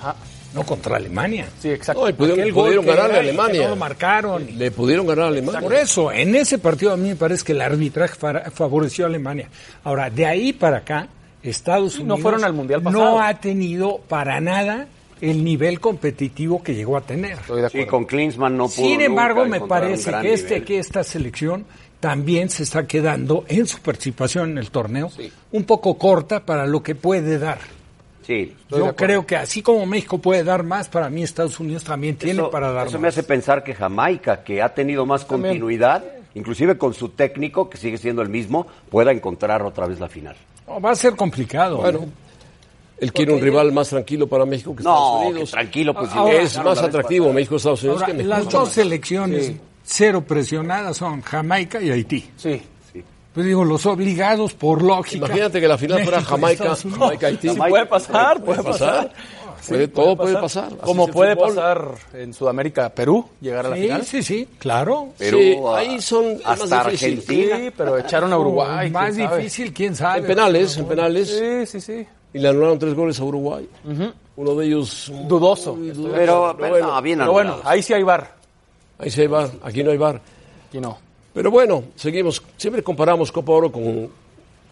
No 0.53 0.63
contra 0.63 0.95
Alemania. 0.95 1.47
Sí, 1.61 1.69
exacto. 1.69 2.01
No, 2.01 2.09
y 2.09 2.13
pudieron, 2.13 2.53
pudieron 2.53 2.85
que 2.85 2.91
ganarle 2.91 3.17
a 3.17 3.19
Alemania. 3.19 3.63
no 3.63 3.69
lo 3.69 3.75
marcaron. 3.75 4.47
Le 4.57 4.71
pudieron 4.71 5.05
ganar 5.05 5.25
a 5.25 5.27
Alemania. 5.27 5.61
Por 5.61 5.73
eso, 5.75 6.11
en 6.11 6.35
ese 6.35 6.57
partido 6.57 6.93
a 6.93 6.97
mí 6.97 7.09
me 7.09 7.15
parece 7.15 7.43
que 7.43 7.51
el 7.51 7.61
arbitraje 7.61 8.15
fa- 8.15 8.49
favoreció 8.51 9.05
a 9.05 9.07
Alemania. 9.09 9.49
Ahora, 9.83 10.09
de 10.09 10.25
ahí 10.25 10.53
para 10.53 10.77
acá, 10.77 11.07
Estados 11.43 11.93
Sí, 11.93 11.99
no 11.99 12.15
Unidos 12.15 12.21
fueron 12.21 12.43
al 12.43 12.53
Mundial 12.53 12.81
pasado. 12.81 13.03
no 13.03 13.21
ha 13.21 13.33
tenido 13.39 13.99
para 14.07 14.41
nada 14.41 14.87
el 15.21 15.43
nivel 15.43 15.80
competitivo 15.80 16.62
que 16.62 16.75
llegó 16.75 16.97
a 16.97 17.01
tener. 17.01 17.34
Estoy 17.34 17.62
de 17.62 17.69
Sí, 17.69 17.86
con 17.86 18.06
Klinsmann 18.06 18.58
no 18.58 18.65
pudo 18.65 18.86
Sin 18.86 19.01
embargo, 19.01 19.45
nunca 19.45 19.60
me 19.60 19.67
parece 19.67 20.12
que, 20.21 20.34
este, 20.34 20.63
que 20.63 20.80
esta 20.80 21.03
selección 21.03 21.65
también 21.99 22.49
se 22.49 22.63
está 22.63 22.86
quedando 22.86 23.43
en 23.47 23.65
su 23.67 23.80
participación 23.80 24.51
en 24.51 24.58
el 24.60 24.69
torneo 24.71 25.10
un 25.51 25.63
poco 25.63 25.97
corta 25.97 26.45
para 26.45 26.65
lo 26.65 26.84
que 26.84 26.95
puede 26.95 27.39
dar. 27.39 27.60
Sí. 28.25 28.53
Yo 28.69 28.93
creo 28.95 29.25
que 29.25 29.38
así 29.38 29.62
como 29.62 29.86
México 29.86 30.17
puede 30.17 30.43
dar 30.43 30.63
más, 30.63 30.89
para 30.89 31.10
mí 31.10 31.23
Estados 31.23 31.60
Unidos 31.62 31.86
también 31.86 32.17
tiene 32.17 32.41
Eso, 32.41 32.51
para 32.51 32.71
dar 32.73 32.88
eso 32.88 32.97
más. 32.97 33.01
me 33.01 33.08
hace 33.08 33.23
pensar 33.23 33.63
que 33.63 33.73
Jamaica, 33.73 34.43
que 34.43 34.62
ha 34.62 34.73
tenido 34.73 35.06
más 35.06 35.23
continuidad, 35.23 36.03
inclusive 36.36 36.77
con 36.77 36.93
su 36.93 37.10
técnico, 37.10 37.69
que 37.69 37.77
sigue 37.77 37.97
siendo 37.97 38.21
el 38.21 38.27
mismo, 38.27 38.67
pueda 38.89 39.13
encontrar 39.13 39.63
otra 39.63 39.88
vez 39.88 39.99
la 40.01 40.10
final. 40.10 40.36
No, 40.67 40.82
va 40.82 40.91
a 40.91 40.95
ser 40.95 41.15
complicado. 41.15 41.77
Bueno, 41.77 41.99
¿eh? 41.99 42.08
Él 42.99 43.13
quiere 43.13 43.33
un 43.33 43.41
rival 43.41 43.71
más 43.71 43.89
tranquilo 43.89 44.27
para 44.27 44.45
México 44.45 44.75
que 44.75 44.83
No, 44.83 44.89
Estados 44.95 45.21
que 45.21 45.27
Unidos. 45.29 45.51
tranquilo, 45.51 45.93
pues, 45.93 46.12
si 46.12 46.17
Ahora, 46.17 46.41
es 46.41 46.53
ganaron 46.55 46.73
más 46.75 46.83
atractivo 46.83 47.33
México-Estados 47.33 47.83
Unidos 47.83 48.01
Ahora, 48.01 48.12
que 48.13 48.17
México. 48.17 48.36
las 48.36 48.49
dos 48.49 48.69
selecciones 48.69 49.51
cero 49.83 50.23
presionadas 50.27 50.97
son 50.97 51.21
Jamaica 51.21 51.81
y 51.81 51.91
Haití. 51.91 52.29
Sí. 52.36 52.62
Pues 53.33 53.45
digo, 53.45 53.63
los 53.63 53.86
obligados 53.86 54.55
por 54.55 54.81
lógica. 54.81 55.27
Imagínate 55.27 55.62
que 55.62 55.67
la 55.67 55.77
final 55.77 56.01
fuera 56.03 56.17
México 56.17 56.36
y 56.36 56.39
Jamaica. 56.41 56.75
Jamaica-Haití. 56.75 57.49
Sí, 57.49 57.55
puede 57.69 57.86
pasar, 57.86 58.43
puede 58.43 58.63
pasar. 58.63 59.12
Puede- 59.67 59.88
todo 59.89 60.15
puede 60.17 60.33
pasar. 60.38 60.65
Así 60.67 60.75
Como 60.81 61.07
puede 61.07 61.36
fútbol. 61.36 61.47
pasar 61.55 61.88
en 62.13 62.33
Sudamérica, 62.33 62.89
Perú, 62.89 63.27
llegar 63.41 63.65
a 63.65 63.69
la 63.69 63.75
Sí, 63.75 63.81
final. 63.83 64.05
sí, 64.05 64.23
sí, 64.23 64.47
claro. 64.57 65.10
Perú, 65.17 65.38
Sí, 65.39 65.55
a- 65.67 65.77
ahí 65.77 66.01
son 66.01 66.38
hasta 66.43 66.65
más 66.75 66.86
difícil. 66.91 67.17
Argentina. 67.19 67.57
Sí, 67.57 67.71
pero 67.77 67.97
echaron 67.99 68.33
a 68.33 68.39
Uruguay. 68.39 68.88
Oh, 68.88 68.91
más 68.93 69.13
quién 69.15 69.27
sabe. 69.27 69.38
difícil, 69.38 69.73
quién 69.73 69.95
sabe. 69.95 70.19
En 70.21 70.25
penales, 70.25 70.77
en 70.77 70.86
penales. 70.88 71.29
Sí, 71.29 71.65
sí, 71.79 71.81
sí. 71.81 72.07
Y 72.33 72.39
le 72.39 72.49
anularon 72.49 72.77
tres 72.77 72.93
goles 72.93 73.19
a 73.19 73.23
Uruguay. 73.23 73.67
Uno 74.35 74.55
de 74.55 74.65
ellos. 74.67 75.11
Dudoso. 75.27 75.75
muy 75.75 75.89
dudoso. 75.91 76.13
Pero, 76.15 76.53
bueno, 76.57 76.87
no, 76.93 77.01
bien 77.01 77.19
Pero 77.19 77.31
bueno, 77.31 77.49
anulados. 77.53 77.71
ahí 77.71 77.81
sí 77.81 77.93
hay 77.93 78.03
bar. 78.03 78.35
ahí 78.99 79.09
sí 79.09 79.21
hay 79.21 79.27
bar. 79.27 79.49
Aquí 79.63 79.83
no 79.83 79.91
hay 79.91 79.97
bar. 79.97 80.21
Aquí 80.67 80.79
no. 80.79 80.97
Pero 81.33 81.51
bueno, 81.51 81.83
seguimos. 81.95 82.41
Siempre 82.57 82.83
comparamos 82.83 83.31
Copa 83.31 83.51
Oro 83.51 83.71
con 83.71 84.09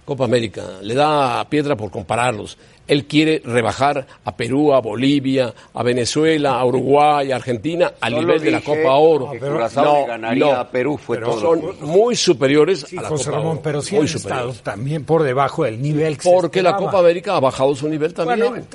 Copa 0.06 0.26
América. 0.26 0.64
Le 0.82 0.94
da 0.94 1.44
piedra 1.50 1.76
por 1.76 1.90
compararlos. 1.92 2.58
Él 2.88 3.06
quiere 3.06 3.42
rebajar 3.44 4.06
a 4.24 4.36
Perú, 4.38 4.72
a 4.74 4.80
Bolivia, 4.80 5.52
a 5.74 5.82
Venezuela, 5.82 6.60
a 6.60 6.66
Uruguay, 6.66 7.32
a 7.32 7.38
Argentina 7.38 7.94
al 8.00 8.14
Solo 8.14 8.22
nivel 8.28 8.44
de 8.44 8.52
la 8.52 8.62
Copa 8.62 8.94
Oro. 8.94 9.32
que 9.32 9.40
le 9.40 10.06
ganaría 10.08 10.60
a 10.60 10.70
Perú, 10.70 10.98
fue 10.98 11.18
todo. 11.18 11.40
Son 11.40 11.62
muy 11.82 12.16
superiores 12.16 12.86
Sí, 12.88 12.96
a 12.98 13.02
la 13.02 13.10
José 13.10 13.26
Copa 13.26 13.38
Ramón, 13.38 13.52
Oro. 13.54 13.62
pero 13.64 13.82
sí 13.82 13.96
muy 13.96 14.08
han 14.08 14.16
estado 14.16 14.54
también 14.54 15.04
por 15.04 15.24
debajo 15.24 15.64
del 15.64 15.82
nivel 15.82 16.18
que 16.18 16.24
se 16.24 16.32
Porque 16.32 16.62
la. 16.62 16.78
Copa 16.78 17.00
América 17.00 17.36
ha 17.36 17.40
bajado 17.40 17.74
su 17.74 17.90
nivel 17.90 18.14
también. 18.14 18.48
Bueno, 18.48 18.66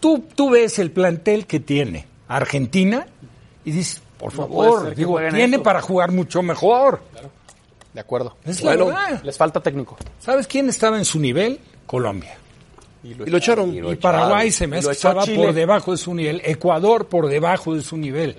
tú, 0.00 0.24
tú 0.34 0.48
ves 0.50 0.78
el 0.78 0.90
plantel 0.90 1.46
que 1.46 1.60
tiene 1.60 2.06
Argentina 2.28 3.06
y 3.66 3.70
dices, 3.72 4.00
por 4.16 4.32
No 4.32 4.42
favor, 4.42 4.94
digo, 4.94 5.18
tiene 5.30 5.58
para 5.58 5.82
jugar 5.82 6.10
mucho 6.10 6.42
mejor. 6.42 7.00
De 7.98 8.02
acuerdo. 8.02 8.36
Es 8.44 8.62
Bueno, 8.62 8.90
la 8.90 8.94
verdad. 9.08 9.24
Les 9.24 9.36
falta 9.36 9.60
técnico. 9.60 9.96
¿Sabes 10.20 10.46
quién 10.46 10.68
estaba 10.68 10.98
en 10.98 11.04
su 11.04 11.18
nivel? 11.18 11.58
Colombia. 11.84 12.36
y 13.02 13.12
lo 13.12 13.36
echaron. 13.36 13.74
Y 13.74 13.96
Paraguay 13.96 14.52
se 14.52 14.68
me 14.68 14.76
Y 14.76 14.86
estaba 14.86 15.26
por 15.26 15.52
debajo 15.52 15.90
de 15.90 15.96
su 15.98 16.14
nivel. 16.14 16.40
Ecuador 16.44 17.08
por 17.08 17.26
debajo 17.26 17.74
de 17.74 17.82
su 17.82 17.96
nivel. 17.96 18.36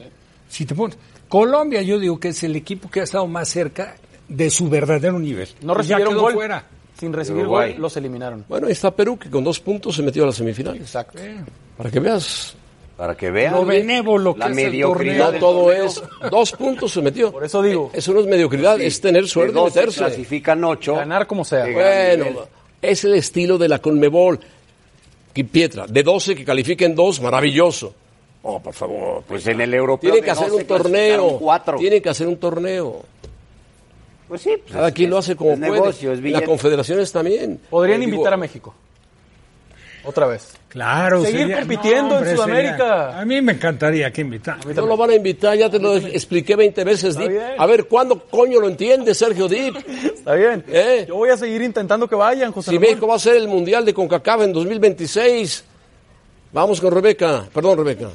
Si 0.47 0.65
te 0.65 0.73
pones, 0.73 0.97
Colombia 1.27 1.81
yo 1.81 1.99
digo 1.99 2.17
que 2.17 2.29
es 2.29 2.41
el 2.45 2.55
equipo 2.55 2.89
que 2.89 3.01
ha 3.01 3.03
estado 3.03 3.27
más 3.27 3.49
cerca 3.49 3.95
de 4.29 4.49
su 4.49 4.69
verdadero 4.69 5.19
nivel. 5.19 5.49
No 5.61 5.73
Y 5.73 5.75
ya 5.75 5.77
recibieron 5.79 6.13
quedó 6.13 6.21
gol. 6.21 6.33
fuera. 6.35 6.63
Sin 6.97 7.11
recibir 7.11 7.41
Uruguay. 7.41 7.73
gol, 7.73 7.81
los 7.81 7.97
eliminaron. 7.97 8.45
Bueno, 8.47 8.67
ahí 8.67 8.71
está 8.73 8.91
Perú, 8.91 9.19
que 9.19 9.29
con 9.29 9.43
dos 9.43 9.59
puntos 9.59 9.93
se 9.93 10.03
metió 10.03 10.23
a 10.23 10.27
las 10.27 10.35
semifinales. 10.35 10.83
Exacto. 10.83 11.19
Para 11.75 11.91
que 11.91 11.99
veas, 11.99 12.55
Para 12.99 13.15
que 13.15 13.31
vean 13.31 13.53
Lo 13.53 13.63
benévolo 13.65 14.33
que 14.33 14.39
la 14.41 14.45
es 14.47 14.51
el 14.51 14.55
mediocridad 14.57 15.31
del 15.31 15.39
todo 15.39 15.71
es. 15.71 16.03
Dos 16.29 16.51
puntos 16.51 16.91
se 16.91 17.01
metió. 17.01 17.31
Por 17.31 17.45
eso 17.45 17.61
digo. 17.63 17.89
Eso 17.93 18.11
no 18.13 18.19
es 18.19 18.25
mediocridad, 18.25 18.81
es 18.81 18.99
tener 18.99 19.25
suerte 19.25 19.53
de 19.57 19.71
se 19.71 19.79
meterse. 19.79 19.97
clasifican 19.99 20.61
ocho. 20.65 20.95
Ganar 20.95 21.25
como 21.25 21.45
sea. 21.45 21.63
Que 21.63 21.73
Bueno, 21.73 22.41
es 22.81 23.03
el 23.05 23.13
estilo 23.15 23.57
de 23.57 23.69
la 23.69 23.79
Conmebol. 23.79 24.37
Que 25.33 25.45
Pietra, 25.45 25.87
de 25.87 26.03
12 26.03 26.35
que 26.35 26.43
califiquen 26.43 26.93
dos, 26.93 27.21
maravilloso. 27.21 27.93
Oh, 28.43 28.59
por 28.59 28.73
favor. 28.73 29.23
Pues 29.25 29.47
en 29.47 29.61
el 29.61 29.73
europeo 29.73 30.11
Tienen 30.11 30.25
que 30.25 30.31
hacer 30.31 30.49
12 30.49 30.61
un 30.61 30.67
torneo. 30.67 31.39
Tienen 31.77 32.01
que 32.01 32.09
hacer 32.09 32.27
un 32.27 32.35
torneo. 32.37 33.01
Pues 34.27 34.41
sí, 34.41 34.51
pues 34.61 34.73
Cada 34.73 34.89
es- 34.89 34.93
quien 34.93 35.09
lo 35.09 35.17
hace 35.17 35.37
como 35.37 35.51
es 35.53 35.59
puede. 35.59 35.71
negocio, 35.71 36.11
es 36.11 36.19
y 36.19 36.29
las 36.31 36.41
confederaciones 36.41 37.11
también. 37.13 37.59
Podrían 37.69 38.01
Eh, 38.01 38.05
digo, 38.05 38.15
invitar 38.17 38.33
a 38.33 38.37
México. 38.37 38.75
Otra 40.09 40.25
vez. 40.25 40.53
Claro. 40.69 41.21
Seguir 41.23 41.41
sería- 41.41 41.59
compitiendo 41.59 42.15
en 42.15 42.17
hombre, 42.17 42.35
Sudamérica. 42.35 42.77
sería- 42.77 43.19
a 43.19 43.25
mí 43.25 43.41
me 43.41 43.51
encantaría 43.53 44.11
que 44.11 44.21
invitaran. 44.21 44.61
No 44.75 44.85
lo 44.87 44.97
van 44.97 45.11
a 45.11 45.15
invitar, 45.15 45.55
ya 45.55 45.69
te 45.69 45.77
lo 45.79 45.95
expliqué 45.97 46.55
20 46.55 46.83
veces, 46.83 47.15
Dip. 47.15 47.27
bien. 47.29 47.43
A 47.57 47.65
ver, 47.67 47.85
¿cuándo 47.85 48.19
coño 48.27 48.59
lo 48.59 48.67
entiende 48.67 49.13
Sergio 49.13 49.47
Dip? 49.47 49.75
Está 49.77 50.33
bien. 50.33 50.63
¿Eh? 50.67 51.05
Yo 51.07 51.15
voy 51.15 51.29
a 51.29 51.37
seguir 51.37 51.61
intentando 51.61 52.07
que 52.07 52.15
vayan, 52.15 52.51
José 52.51 52.71
Si 52.71 52.75
Ramón. 52.77 52.89
México 52.89 53.07
va 53.07 53.15
a 53.15 53.19
ser 53.19 53.35
el 53.35 53.47
Mundial 53.47 53.85
de 53.85 53.93
CONCACAF 53.93 54.41
en 54.41 54.53
2026, 54.53 55.63
vamos 56.51 56.81
con 56.81 56.91
Rebeca. 56.91 57.45
Perdón, 57.53 57.77
Rebeca. 57.77 58.07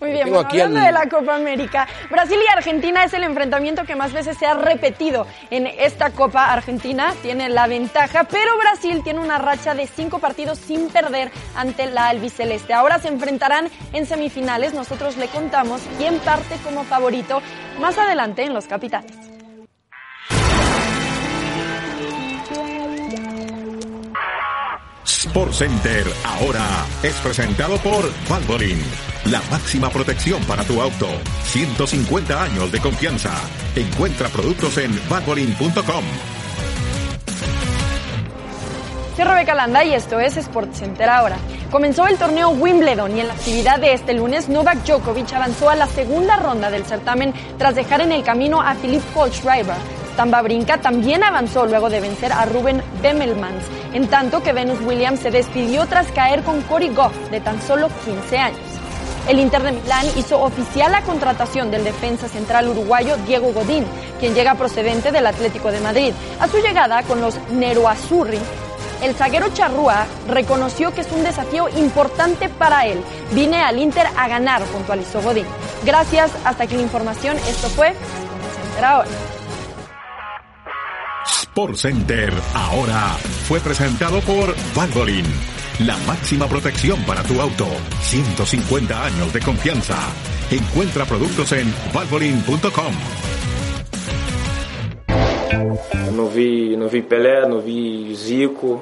Muy 0.00 0.12
bien, 0.12 0.28
bueno, 0.30 0.48
hablando 0.48 0.78
al- 0.78 0.84
de 0.86 0.92
la 0.92 1.08
Copa 1.08 1.34
América, 1.34 1.88
Brasil 2.10 2.38
y 2.46 2.52
Argentina 2.52 3.02
es 3.04 3.12
el 3.14 3.24
enfrentamiento 3.24 3.84
que 3.84 3.96
más 3.96 4.12
veces 4.12 4.38
se 4.38 4.46
ha 4.46 4.54
repetido 4.54 5.26
en 5.50 5.66
esta 5.66 6.10
Copa. 6.10 6.52
Argentina 6.52 7.14
tiene 7.22 7.48
la 7.48 7.66
ventaja, 7.66 8.24
pero 8.24 8.56
Brasil 8.58 9.00
tiene 9.02 9.18
una 9.18 9.38
racha 9.38 9.74
de 9.74 9.86
cinco 9.88 10.20
partidos 10.20 10.58
sin 10.58 10.88
perder 10.88 11.32
ante 11.56 11.86
la 11.86 12.08
albiceleste. 12.08 12.72
Ahora 12.74 13.00
se 13.00 13.08
enfrentarán 13.08 13.68
en 13.92 14.06
semifinales. 14.06 14.72
Nosotros 14.72 15.16
le 15.16 15.26
contamos 15.26 15.80
quién 15.98 16.18
parte 16.20 16.54
como 16.62 16.84
favorito 16.84 17.42
más 17.80 17.98
adelante 17.98 18.44
en 18.44 18.54
Los 18.54 18.66
Capitanes. 18.66 19.17
Sport 25.38 25.52
Center 25.52 26.04
ahora 26.24 26.66
es 27.00 27.14
presentado 27.20 27.78
por 27.78 28.10
Valvoline, 28.28 28.82
la 29.26 29.40
máxima 29.52 29.88
protección 29.88 30.42
para 30.42 30.64
tu 30.64 30.80
auto. 30.80 31.06
150 31.44 32.42
años 32.42 32.72
de 32.72 32.80
confianza. 32.80 33.30
Encuentra 33.76 34.28
productos 34.30 34.76
en 34.78 34.90
valvoline.com. 35.08 36.04
Soy 39.14 39.24
Rebeca 39.24 39.54
Landa 39.54 39.84
y 39.84 39.94
esto 39.94 40.18
es 40.18 40.34
SportsCenter 40.34 41.08
ahora. 41.08 41.36
Comenzó 41.70 42.08
el 42.08 42.18
torneo 42.18 42.48
Wimbledon 42.48 43.16
y 43.16 43.20
en 43.20 43.28
la 43.28 43.34
actividad 43.34 43.78
de 43.78 43.92
este 43.92 44.14
lunes 44.14 44.48
Novak 44.48 44.84
Djokovic 44.84 45.32
avanzó 45.34 45.70
a 45.70 45.76
la 45.76 45.86
segunda 45.86 46.34
ronda 46.34 46.68
del 46.68 46.84
certamen 46.84 47.32
tras 47.58 47.76
dejar 47.76 48.00
en 48.00 48.10
el 48.10 48.24
camino 48.24 48.60
a 48.60 48.74
Filip 48.74 49.04
Kohlschreiber. 49.14 49.97
Stamba 50.18 50.42
Brinca 50.42 50.78
también 50.78 51.22
avanzó 51.22 51.64
luego 51.64 51.88
de 51.88 52.00
vencer 52.00 52.32
a 52.32 52.44
Ruben 52.44 52.82
Bemelmans, 53.00 53.62
en 53.92 54.08
tanto 54.08 54.42
que 54.42 54.52
Venus 54.52 54.80
Williams 54.80 55.20
se 55.20 55.30
despidió 55.30 55.86
tras 55.86 56.10
caer 56.10 56.42
con 56.42 56.60
Cory 56.62 56.88
Goff 56.88 57.14
de 57.30 57.40
tan 57.40 57.62
solo 57.62 57.88
15 58.04 58.36
años. 58.36 58.58
El 59.28 59.38
Inter 59.38 59.62
de 59.62 59.70
Milán 59.70 60.06
hizo 60.16 60.42
oficial 60.42 60.90
la 60.90 61.02
contratación 61.02 61.70
del 61.70 61.84
defensa 61.84 62.26
central 62.26 62.66
uruguayo 62.66 63.16
Diego 63.28 63.52
Godín, 63.52 63.84
quien 64.18 64.34
llega 64.34 64.56
procedente 64.56 65.12
del 65.12 65.24
Atlético 65.24 65.70
de 65.70 65.78
Madrid. 65.78 66.12
A 66.40 66.48
su 66.48 66.56
llegada 66.56 67.04
con 67.04 67.20
los 67.20 67.38
Neroazzurri, 67.52 68.40
el 69.04 69.14
zaguero 69.14 69.54
Charrúa 69.54 70.04
reconoció 70.26 70.92
que 70.92 71.02
es 71.02 71.12
un 71.12 71.22
desafío 71.22 71.68
importante 71.68 72.48
para 72.48 72.86
él. 72.86 73.00
Vine 73.34 73.62
al 73.62 73.78
Inter 73.78 74.08
a 74.16 74.26
ganar, 74.26 74.62
puntualizó 74.62 75.22
Godín. 75.22 75.46
Gracias, 75.84 76.32
hasta 76.42 76.64
aquí 76.64 76.74
la 76.74 76.82
información. 76.82 77.36
Esto 77.36 77.68
fue 77.68 77.94
ahora. 78.82 79.06
Sport 81.58 81.74
Center 81.74 82.32
ahora 82.54 83.16
fue 83.48 83.58
presentado 83.58 84.20
por 84.20 84.54
Valvoline. 84.76 85.26
La 85.80 85.96
máxima 86.06 86.46
protección 86.46 87.02
para 87.04 87.24
tu 87.24 87.40
auto. 87.40 87.66
150 88.02 89.04
años 89.04 89.32
de 89.32 89.40
confianza. 89.40 89.96
Encuentra 90.52 91.04
productos 91.04 91.50
en 91.50 91.66
valvoline.com. 91.92 92.92
Não 96.14 96.28
vi, 96.28 96.76
não 96.76 96.86
vi 96.86 97.02
Pelé, 97.02 97.44
não 97.48 97.58
vi 97.58 98.14
Zico, 98.14 98.80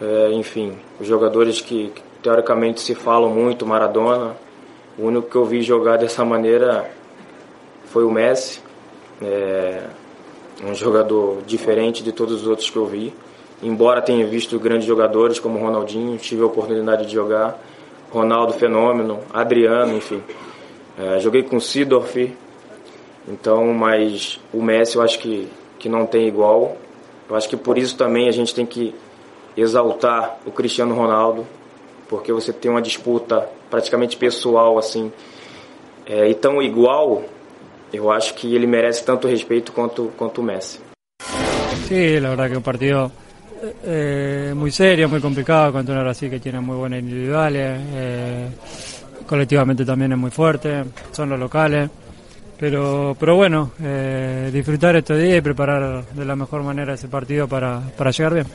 é, 0.00 0.30
enfim, 0.30 0.78
os 1.00 1.08
jogadores 1.08 1.60
que, 1.60 1.88
que 1.88 2.02
teoricamente 2.22 2.82
se 2.82 2.94
falam 2.94 3.30
muito, 3.30 3.66
Maradona. 3.66 4.36
O 4.96 5.06
único 5.06 5.28
que 5.28 5.36
eu 5.36 5.44
vi 5.44 5.60
jogar 5.60 5.96
dessa 5.96 6.24
maneira 6.24 6.88
foi 7.86 8.04
o 8.04 8.12
Messi. 8.12 8.60
É, 9.20 9.82
um 10.62 10.74
jogador 10.74 11.42
diferente 11.46 12.02
de 12.02 12.12
todos 12.12 12.42
os 12.42 12.46
outros 12.46 12.70
que 12.70 12.76
eu 12.76 12.86
vi. 12.86 13.12
Embora 13.62 14.02
tenha 14.02 14.26
visto 14.26 14.58
grandes 14.58 14.86
jogadores 14.86 15.38
como 15.38 15.58
Ronaldinho, 15.58 16.16
tive 16.18 16.42
a 16.42 16.46
oportunidade 16.46 17.06
de 17.06 17.12
jogar. 17.12 17.58
Ronaldo 18.10 18.52
Fenômeno, 18.52 19.20
Adriano, 19.32 19.96
enfim. 19.96 20.22
É, 20.96 21.18
joguei 21.18 21.42
com 21.42 21.58
Sidorf, 21.58 22.32
então, 23.26 23.72
mas 23.72 24.38
o 24.52 24.62
Messi 24.62 24.96
eu 24.96 25.02
acho 25.02 25.18
que, 25.18 25.48
que 25.78 25.88
não 25.88 26.06
tem 26.06 26.28
igual. 26.28 26.76
Eu 27.28 27.34
acho 27.34 27.48
que 27.48 27.56
por 27.56 27.78
isso 27.78 27.96
também 27.96 28.28
a 28.28 28.32
gente 28.32 28.54
tem 28.54 28.64
que 28.64 28.94
exaltar 29.56 30.38
o 30.46 30.50
Cristiano 30.50 30.94
Ronaldo, 30.94 31.46
porque 32.08 32.32
você 32.32 32.52
tem 32.52 32.70
uma 32.70 32.82
disputa 32.82 33.48
praticamente 33.70 34.16
pessoal 34.16 34.78
assim, 34.78 35.10
é, 36.06 36.28
e 36.28 36.34
tão 36.34 36.62
igual, 36.62 37.24
eu 37.94 38.10
acho 38.10 38.34
que 38.34 38.54
ele 38.54 38.66
merece 38.66 39.04
tanto 39.04 39.28
respeito 39.28 39.72
quanto, 39.72 40.12
quanto 40.16 40.40
o 40.40 40.44
Messi. 40.44 40.80
Sí, 41.88 42.18
la 42.18 42.30
verdad 42.30 42.50
que 42.50 42.56
un 42.56 42.62
partido 42.62 43.12
eh, 43.84 44.52
muy 44.54 44.70
serio, 44.70 45.08
muy 45.08 45.20
complicado 45.20 45.72
contra 45.72 45.94
una 45.94 46.02
Brasil 46.02 46.28
que 46.28 46.40
tiene 46.40 46.60
muy 46.60 46.76
buenas 46.76 47.00
individuales, 47.00 47.80
eh, 47.94 48.48
colectivamente 49.26 49.84
también 49.84 50.12
es 50.12 50.18
muy 50.18 50.30
fuerte, 50.30 50.84
son 51.12 51.30
los 51.30 51.38
locales, 51.38 51.88
pero, 52.58 53.16
pero 53.18 53.36
bueno, 53.36 53.72
eh, 53.82 54.50
disfrutar 54.52 54.96
estos 54.96 55.18
días 55.18 55.38
y 55.38 55.40
preparar 55.40 56.04
de 56.06 56.24
la 56.24 56.36
mejor 56.36 56.62
manera 56.62 56.94
ese 56.94 57.08
partido 57.08 57.46
para, 57.46 57.80
para 57.96 58.10
llegar 58.10 58.34
bien. 58.34 58.46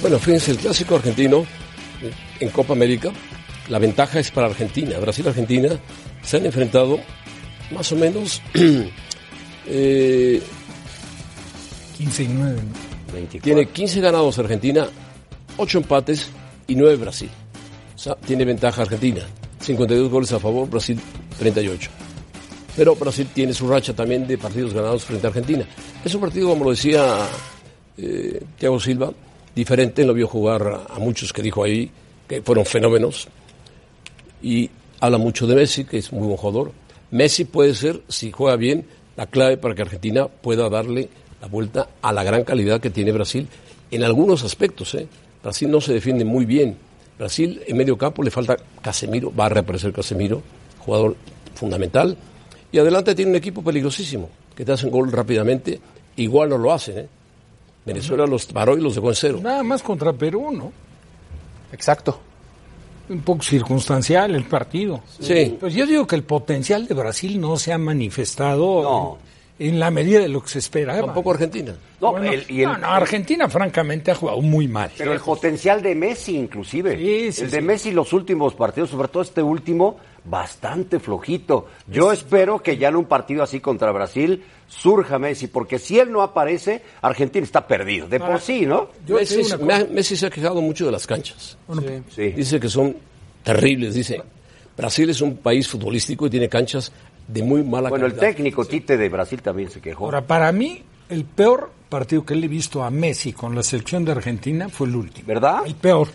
Bueno, 0.00 0.18
fíjense, 0.18 0.52
el 0.52 0.58
clásico 0.58 0.96
argentino 0.96 1.44
en 2.40 2.48
Copa 2.48 2.72
América, 2.72 3.10
la 3.68 3.78
ventaja 3.78 4.18
es 4.18 4.30
para 4.30 4.46
Argentina. 4.46 4.98
Brasil 4.98 5.26
y 5.26 5.28
Argentina 5.28 5.68
se 6.30 6.36
han 6.36 6.46
enfrentado 6.46 7.00
más 7.72 7.90
o 7.90 7.96
menos 7.96 8.40
eh, 9.66 10.40
15 11.98 12.22
y 12.22 12.28
9. 12.28 12.60
Tiene 13.42 13.66
15 13.66 14.00
ganados 14.00 14.38
Argentina, 14.38 14.86
8 15.56 15.78
empates 15.78 16.30
y 16.68 16.76
9 16.76 16.94
Brasil. 16.98 17.28
O 17.96 17.98
sea, 17.98 18.14
tiene 18.14 18.44
ventaja 18.44 18.82
Argentina. 18.82 19.22
52 19.58 20.08
goles 20.08 20.32
a 20.32 20.38
favor, 20.38 20.70
Brasil 20.70 21.00
38. 21.36 21.90
Pero 22.76 22.94
Brasil 22.94 23.26
tiene 23.34 23.52
su 23.52 23.68
racha 23.68 23.92
también 23.92 24.24
de 24.28 24.38
partidos 24.38 24.72
ganados 24.72 25.04
frente 25.04 25.26
a 25.26 25.30
Argentina. 25.30 25.66
Es 26.04 26.14
un 26.14 26.20
partido, 26.20 26.50
como 26.50 26.62
lo 26.62 26.70
decía 26.70 27.26
eh, 27.98 28.40
Thiago 28.56 28.78
Silva, 28.78 29.12
diferente. 29.52 30.04
Lo 30.04 30.14
vio 30.14 30.28
jugar 30.28 30.86
a 30.88 30.98
muchos 31.00 31.32
que 31.32 31.42
dijo 31.42 31.64
ahí 31.64 31.90
que 32.28 32.40
fueron 32.40 32.64
fenómenos. 32.64 33.26
Y 34.40 34.70
habla 35.00 35.18
mucho 35.18 35.46
de 35.46 35.56
Messi, 35.56 35.84
que 35.84 35.98
es 35.98 36.12
muy 36.12 36.26
buen 36.26 36.36
jugador. 36.36 36.72
Messi 37.10 37.44
puede 37.44 37.74
ser, 37.74 38.02
si 38.08 38.30
juega 38.30 38.56
bien, 38.56 38.86
la 39.16 39.26
clave 39.26 39.56
para 39.56 39.74
que 39.74 39.82
Argentina 39.82 40.28
pueda 40.28 40.68
darle 40.68 41.08
la 41.40 41.48
vuelta 41.48 41.88
a 42.02 42.12
la 42.12 42.22
gran 42.22 42.44
calidad 42.44 42.80
que 42.80 42.90
tiene 42.90 43.12
Brasil 43.12 43.48
en 43.90 44.04
algunos 44.04 44.44
aspectos. 44.44 44.94
¿eh? 44.94 45.08
Brasil 45.42 45.70
no 45.70 45.80
se 45.80 45.92
defiende 45.92 46.24
muy 46.24 46.44
bien. 46.44 46.76
Brasil 47.18 47.62
en 47.66 47.76
medio 47.76 47.98
campo 47.98 48.22
le 48.22 48.30
falta 48.30 48.56
Casemiro, 48.80 49.32
va 49.34 49.46
a 49.46 49.48
reaparecer 49.50 49.92
Casemiro, 49.92 50.42
jugador 50.78 51.16
fundamental. 51.54 52.16
Y 52.72 52.78
adelante 52.78 53.14
tiene 53.14 53.32
un 53.32 53.36
equipo 53.36 53.62
peligrosísimo, 53.62 54.28
que 54.54 54.64
te 54.64 54.72
hacen 54.72 54.90
gol 54.90 55.10
rápidamente. 55.10 55.80
Igual 56.16 56.50
no 56.50 56.58
lo 56.58 56.72
hacen. 56.72 56.98
¿eh? 56.98 57.08
Venezuela 57.84 58.26
los 58.26 58.46
paró 58.46 58.76
y 58.76 58.80
los 58.80 58.94
dejó 58.94 59.08
en 59.08 59.14
cero. 59.14 59.40
Nada 59.42 59.62
más 59.62 59.82
contra 59.82 60.12
Perú, 60.12 60.50
¿no? 60.52 60.72
Exacto. 61.72 62.20
Un 63.10 63.20
poco 63.22 63.42
circunstancial 63.42 64.34
el 64.34 64.44
partido. 64.44 65.02
Sí. 65.18 65.56
Pues 65.60 65.74
yo 65.74 65.84
digo 65.86 66.06
que 66.06 66.16
el 66.16 66.22
potencial 66.22 66.86
de 66.86 66.94
Brasil 66.94 67.38
no 67.40 67.56
se 67.58 67.72
ha 67.72 67.78
manifestado 67.78 69.18
en, 69.58 69.68
en 69.68 69.80
la 69.80 69.90
medida 69.90 70.20
de 70.20 70.28
lo 70.28 70.42
que 70.42 70.48
se 70.48 70.58
esperaba. 70.60 71.00
Tampoco 71.06 71.32
Argentina. 71.32 71.74
No, 72.00 72.12
Bueno, 72.12 72.32
el- 72.32 72.44
y 72.48 72.62
el- 72.62 72.68
no, 72.68 72.78
no, 72.78 72.86
Argentina 72.86 73.48
francamente 73.48 74.10
ha 74.10 74.14
jugado 74.14 74.40
muy 74.40 74.68
mal. 74.68 74.90
Pero 74.96 75.12
el 75.12 75.20
potencial 75.20 75.82
de 75.82 75.94
Messi, 75.94 76.36
inclusive. 76.36 76.96
Sí, 76.96 77.32
sí, 77.32 77.42
el 77.42 77.50
de 77.50 77.58
sí. 77.58 77.64
Messi, 77.64 77.90
los 77.90 78.12
últimos 78.12 78.54
partidos, 78.54 78.90
sobre 78.90 79.08
todo 79.08 79.22
este 79.22 79.42
último, 79.42 79.96
bastante 80.24 80.98
flojito. 81.00 81.68
Yo 81.86 82.12
espero 82.12 82.62
que 82.62 82.76
ya 82.76 82.88
en 82.88 82.96
un 82.96 83.04
partido 83.06 83.42
así 83.42 83.60
contra 83.60 83.90
Brasil 83.92 84.42
surja 84.68 85.18
Messi, 85.18 85.48
porque 85.48 85.78
si 85.78 85.98
él 85.98 86.12
no 86.12 86.22
aparece, 86.22 86.82
Argentina 87.02 87.44
está 87.44 87.66
perdido. 87.66 88.06
De 88.08 88.20
por 88.20 88.40
sí, 88.40 88.66
¿no? 88.66 88.88
Messi, 89.08 89.42
me- 89.62 89.84
Messi 89.86 90.16
se 90.16 90.26
ha 90.26 90.30
quejado 90.30 90.60
mucho 90.60 90.86
de 90.86 90.92
las 90.92 91.06
canchas. 91.06 91.56
Sí. 92.14 92.30
Dice 92.30 92.60
que 92.60 92.68
son 92.68 92.96
terribles. 93.42 93.94
Dice, 93.94 94.22
Brasil 94.76 95.10
es 95.10 95.20
un 95.20 95.36
país 95.38 95.66
futbolístico 95.68 96.26
y 96.26 96.30
tiene 96.30 96.48
canchas 96.48 96.92
de 97.26 97.42
muy 97.42 97.62
mala 97.62 97.88
Bueno, 97.90 98.06
el 98.06 98.14
calidad. 98.14 98.34
técnico 98.34 98.64
Tite 98.64 98.96
de 98.96 99.08
Brasil 99.08 99.40
también 99.42 99.70
se 99.70 99.80
quejó. 99.80 100.04
Ahora, 100.06 100.26
para 100.26 100.50
mí, 100.52 100.82
el 101.08 101.24
peor 101.24 101.70
partido 101.88 102.24
que 102.24 102.34
le 102.36 102.46
he 102.46 102.48
visto 102.48 102.82
a 102.84 102.90
Messi 102.90 103.32
con 103.32 103.54
la 103.54 103.62
selección 103.62 104.04
de 104.04 104.12
Argentina 104.12 104.68
fue 104.68 104.86
el 104.86 104.96
último. 104.96 105.26
¿Verdad? 105.26 105.62
El 105.66 105.74
peor. 105.74 106.08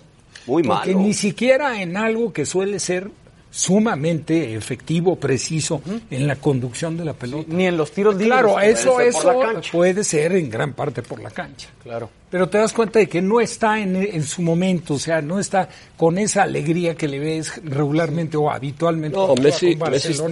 Muy 0.48 0.64
Porque 0.64 0.94
malo. 0.94 1.00
ni 1.06 1.14
siquiera 1.14 1.82
en 1.82 1.98
algo 1.98 2.32
que 2.32 2.46
suele 2.46 2.80
ser 2.80 3.10
sumamente 3.56 4.54
efectivo, 4.54 5.16
preciso 5.16 5.82
en 6.12 6.28
la 6.28 6.36
conducción 6.36 6.98
de 6.98 7.06
la 7.06 7.14
pelota. 7.14 7.46
Ni 7.54 7.66
en 7.66 7.78
los 7.78 7.90
tiros 7.92 8.14
libres. 8.14 8.34
Claro, 8.34 8.60
eso, 8.60 8.96
Puede 8.96 9.14
ser 9.14 9.22
por 9.22 9.56
eso 9.56 9.72
puede 9.72 10.04
ser 10.04 10.34
en 10.34 10.50
gran 10.50 10.74
parte 10.74 11.02
por 11.02 11.22
la 11.22 11.32
cancha. 11.32 11.70
Claro. 11.82 12.10
Pero 12.30 12.50
te 12.50 12.58
das 12.58 12.74
cuenta 12.74 13.00
de 13.00 13.08
que 13.08 13.22
no 13.22 13.40
está 13.40 13.80
en, 13.80 13.96
en 13.96 14.24
su 14.24 14.42
momento, 14.42 14.96
o 14.96 15.00
sea, 15.00 15.22
no 15.22 15.40
está 15.40 15.70
con 15.96 16.18
esa 16.18 16.44
alegría 16.44 16.96
que 16.96 17.08
le 17.08 17.18
ves 17.18 17.62
regularmente 17.64 18.36
o 18.36 18.52
habitualmente. 18.52 19.16
No, 19.16 19.34
Messi, 19.36 19.78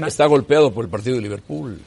está 0.06 0.26
golpeado 0.26 0.74
por 0.74 0.84
el 0.84 0.92
partido 0.92 1.16
de 1.16 1.22
Liverpool. 1.22 1.80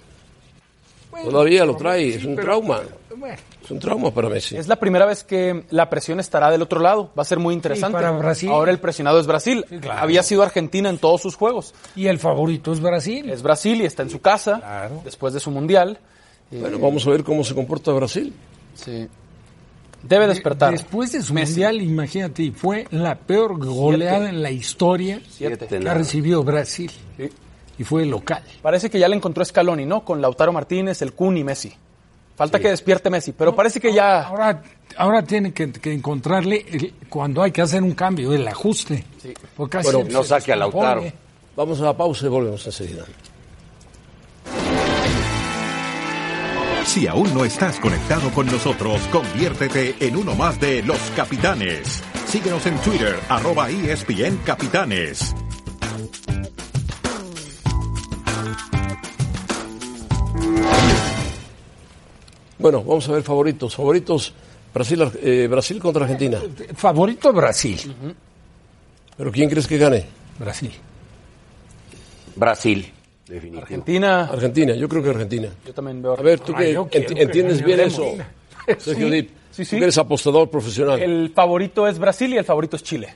Todavía 1.22 1.66
lo 1.66 1.76
trae, 1.76 2.14
es 2.14 2.24
un 2.24 2.36
trauma. 2.36 2.80
Bueno, 3.16 3.36
Es 3.64 3.70
un 3.70 3.78
trauma 3.78 4.10
para 4.12 4.28
Messi. 4.28 4.56
Es 4.56 4.68
la 4.68 4.76
primera 4.76 5.06
vez 5.06 5.24
que 5.24 5.64
la 5.70 5.88
presión 5.90 6.20
estará 6.20 6.50
del 6.50 6.62
otro 6.62 6.80
lado. 6.80 7.10
Va 7.18 7.22
a 7.22 7.24
ser 7.24 7.38
muy 7.38 7.54
interesante. 7.54 7.92
para 7.94 8.10
Brasil. 8.12 8.48
Ahora 8.50 8.70
el 8.70 8.78
presionado 8.78 9.18
es 9.20 9.26
Brasil. 9.26 9.64
claro. 9.80 10.00
Había 10.02 10.22
sido 10.22 10.42
Argentina 10.42 10.88
en 10.88 10.98
todos 10.98 11.20
sus 11.22 11.34
juegos. 11.36 11.74
y 11.94 12.06
el 12.06 12.18
favorito 12.18 12.72
es 12.72 12.80
Brasil. 12.80 13.28
Es 13.30 13.42
Brasil 13.42 13.80
y 13.80 13.84
está 13.86 14.02
en 14.02 14.10
su 14.10 14.20
casa 14.20 14.58
Claro. 14.60 15.00
después 15.04 15.32
de 15.34 15.40
su 15.40 15.50
mundial. 15.50 15.98
Bueno, 16.50 16.78
vamos 16.78 17.06
a 17.06 17.10
ver 17.10 17.24
cómo 17.24 17.42
se 17.42 17.54
comporta 17.54 17.90
Brasil. 17.92 18.32
Sí. 18.74 19.08
Debe 20.02 20.28
despertar. 20.28 20.70
Después 20.72 21.10
de 21.12 21.22
su 21.22 21.34
Messi. 21.34 21.52
mundial, 21.54 21.80
imagínate, 21.82 22.52
fue 22.52 22.86
la 22.90 23.16
peor 23.16 23.58
goleada 23.58 24.28
en 24.28 24.42
la 24.42 24.50
historia 24.52 25.20
Siete, 25.28 25.66
que 25.66 25.78
recibido 25.80 26.44
Brasil. 26.44 26.90
Y 27.78 27.84
fue 27.84 28.06
local. 28.06 28.42
Parece 28.62 28.88
que 28.88 28.98
ya 28.98 29.08
le 29.08 29.16
encontró 29.16 29.44
Scaloni, 29.44 29.84
¿no? 29.84 30.04
Con 30.04 30.22
Lautaro 30.22 30.52
Martínez, 30.52 31.02
el 31.02 31.12
Kun 31.12 31.36
y 31.36 31.44
Messi. 31.44 31.72
Falta 32.36 32.58
que 32.60 32.68
despierte 32.68 33.08
Messi, 33.10 33.32
pero 33.32 33.54
parece 33.56 33.80
que 33.80 33.92
ya... 33.92 34.22
Ahora, 34.22 34.62
ahora 34.98 35.22
tiene 35.22 35.52
que, 35.52 35.72
que 35.72 35.92
encontrarle 35.92 36.66
el- 36.70 36.94
cuando 37.08 37.42
hay 37.42 37.50
que 37.50 37.62
hacer 37.62 37.82
un 37.82 37.92
cambio, 37.94 38.32
el 38.34 38.46
ajuste. 38.46 39.04
Porque 39.56 39.78
casi 39.78 39.90
Bueno, 39.92 40.08
no 40.10 40.22
se 40.22 40.28
saque 40.28 40.52
a 40.52 40.56
Lautaro. 40.56 41.04
Vamos 41.56 41.80
a 41.80 41.84
la 41.84 41.96
pausa 41.96 42.26
y 42.26 42.28
volvemos 42.28 42.64
enseguida. 42.66 43.04
Si 46.84 47.06
aún 47.08 47.32
no 47.34 47.44
estás 47.44 47.80
conectado 47.80 48.30
con 48.30 48.46
nosotros, 48.46 49.00
conviértete 49.10 49.96
en 49.98 50.16
uno 50.16 50.34
más 50.34 50.60
de 50.60 50.82
los 50.82 50.98
capitanes. 51.16 52.02
Síguenos 52.26 52.64
en 52.66 52.76
Twitter, 52.78 53.18
arroba 53.28 53.70
ESPN 53.70 54.36
Capitanes. 54.44 55.34
Bueno, 62.58 62.82
vamos 62.82 63.08
a 63.08 63.12
ver 63.12 63.22
favoritos. 63.22 63.74
Favoritos, 63.76 64.32
Brasil, 64.72 65.10
eh, 65.22 65.46
Brasil 65.50 65.78
contra 65.78 66.04
Argentina. 66.04 66.40
Favorito 66.74 67.32
Brasil. 67.32 67.78
¿Pero 69.16 69.32
quién 69.32 69.48
crees 69.48 69.66
que 69.66 69.78
gane? 69.78 70.04
Brasil. 70.38 70.72
Brasil. 72.34 72.92
Argentina. 73.60 74.22
Argentina, 74.30 74.74
yo 74.74 74.88
creo 74.88 75.02
que 75.02 75.10
Argentina. 75.10 75.48
Yo 75.66 75.72
también 75.74 76.00
veo. 76.00 76.16
A 76.18 76.22
ver, 76.22 76.38
tú 76.40 76.52
Ay, 76.56 76.76
que 76.90 76.98
entiendes 77.22 77.64
bien 77.64 77.80
eso, 77.80 78.04
Sergio 78.78 79.08
Sí, 79.08 79.12
Dip. 79.14 79.30
sí, 79.50 79.62
Tú 79.62 79.64
sí. 79.64 79.76
que 79.78 79.82
eres 79.84 79.98
apostador 79.98 80.48
profesional. 80.48 81.00
El 81.02 81.32
favorito 81.34 81.88
es 81.88 81.98
Brasil 81.98 82.32
y 82.34 82.36
el 82.38 82.44
favorito 82.44 82.76
es 82.76 82.82
Chile. 82.84 83.12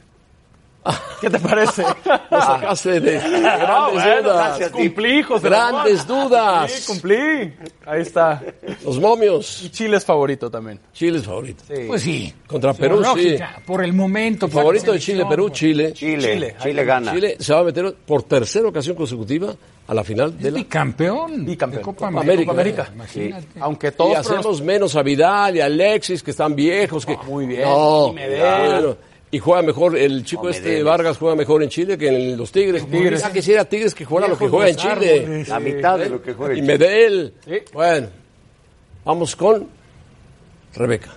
¿Qué 1.20 1.28
te 1.28 1.38
parece? 1.38 1.82
Lo 2.30 2.40
sacaste 2.40 3.00
de 3.00 3.18
grandes 3.18 3.44
Ah, 3.68 3.88
bueno, 3.92 4.22
dudas. 4.22 4.46
gracias, 4.48 4.70
Cumplí, 4.70 5.22
José 5.22 5.48
Grandes 5.48 6.06
dudas. 6.06 6.84
Cumplí, 6.86 7.16
cumplí. 7.18 7.68
Ahí 7.86 8.00
está. 8.02 8.42
Los 8.84 8.98
momios. 8.98 9.62
Y 9.62 9.70
Chile 9.70 9.98
es 9.98 10.04
favorito 10.04 10.50
también. 10.50 10.80
Chile 10.94 11.18
es 11.18 11.24
favorito. 11.26 11.62
Pues 11.86 12.02
sí. 12.02 12.32
Contra 12.46 12.72
Por 12.72 12.80
Perú, 12.80 12.96
sí. 12.98 13.02
lógica, 13.04 13.62
Por 13.66 13.84
el 13.84 13.92
momento. 13.92 14.48
por 14.48 14.60
Favorito 14.62 14.92
de 14.92 14.98
Chile, 14.98 15.24
Perú, 15.28 15.44
por- 15.48 15.52
Chile. 15.52 15.92
Chile, 15.92 16.54
Chile 16.62 16.84
gana. 16.84 17.12
Chile 17.12 17.36
se 17.38 17.52
va 17.52 17.60
a 17.60 17.64
meter 17.64 17.94
por 18.06 18.22
tercera 18.22 18.66
ocasión 18.68 18.96
consecutiva 18.96 19.54
a 19.86 19.94
la 19.94 20.02
final 20.04 20.38
de 20.38 20.50
la 20.50 20.56
Bicampeón. 20.58 21.44
Bicampeón. 21.44 21.78
de 21.80 21.84
Copa 21.84 22.06
Copa 22.08 22.20
América. 22.20 22.50
América. 22.52 22.90
Imagínate. 22.94 23.46
Aunque 23.60 23.88
Y 23.88 23.90
todos 23.92 24.16
hacemos 24.16 24.62
menos 24.62 24.96
a 24.96 25.02
Vidal 25.02 25.56
y 25.56 25.60
a 25.60 25.66
Alexis, 25.66 26.22
que 26.22 26.30
están 26.30 26.54
viejos. 26.54 27.04
Que... 27.04 27.16
muy 27.26 27.44
bien. 27.46 27.62
No, 27.62 28.08
Y 28.08 28.12
Medel. 28.14 28.70
bueno. 28.82 29.09
Y 29.32 29.38
juega 29.38 29.62
mejor, 29.62 29.96
el 29.96 30.24
chico 30.24 30.44
No, 30.44 30.50
este 30.50 30.68
Medel. 30.70 30.84
Vargas 30.84 31.16
juega 31.18 31.36
mejor 31.36 31.62
en 31.62 31.68
Chile 31.68 31.96
que 31.96 32.08
en 32.08 32.36
los 32.36 32.50
Tigres. 32.50 32.84
Tigres. 32.90 33.24
Ah, 33.24 33.32
quisiera 33.32 33.64
Tigres 33.64 33.94
que 33.94 34.04
jugara 34.04 34.26
lo 34.26 34.36
que 34.36 34.48
juega 34.48 34.68
en 34.68 34.76
Chile. 34.76 34.92
árboles. 35.20 35.48
La 35.48 35.60
mitad 35.60 35.98
de 35.98 36.08
lo 36.08 36.20
que 36.22 36.32
juega 36.32 36.54
Y 36.54 36.58
el 36.58 36.64
Medel. 36.66 37.34
Sí. 37.44 37.58
Bueno, 37.72 38.08
vamos 39.04 39.36
con 39.36 39.68
Rebeca. 40.74 41.14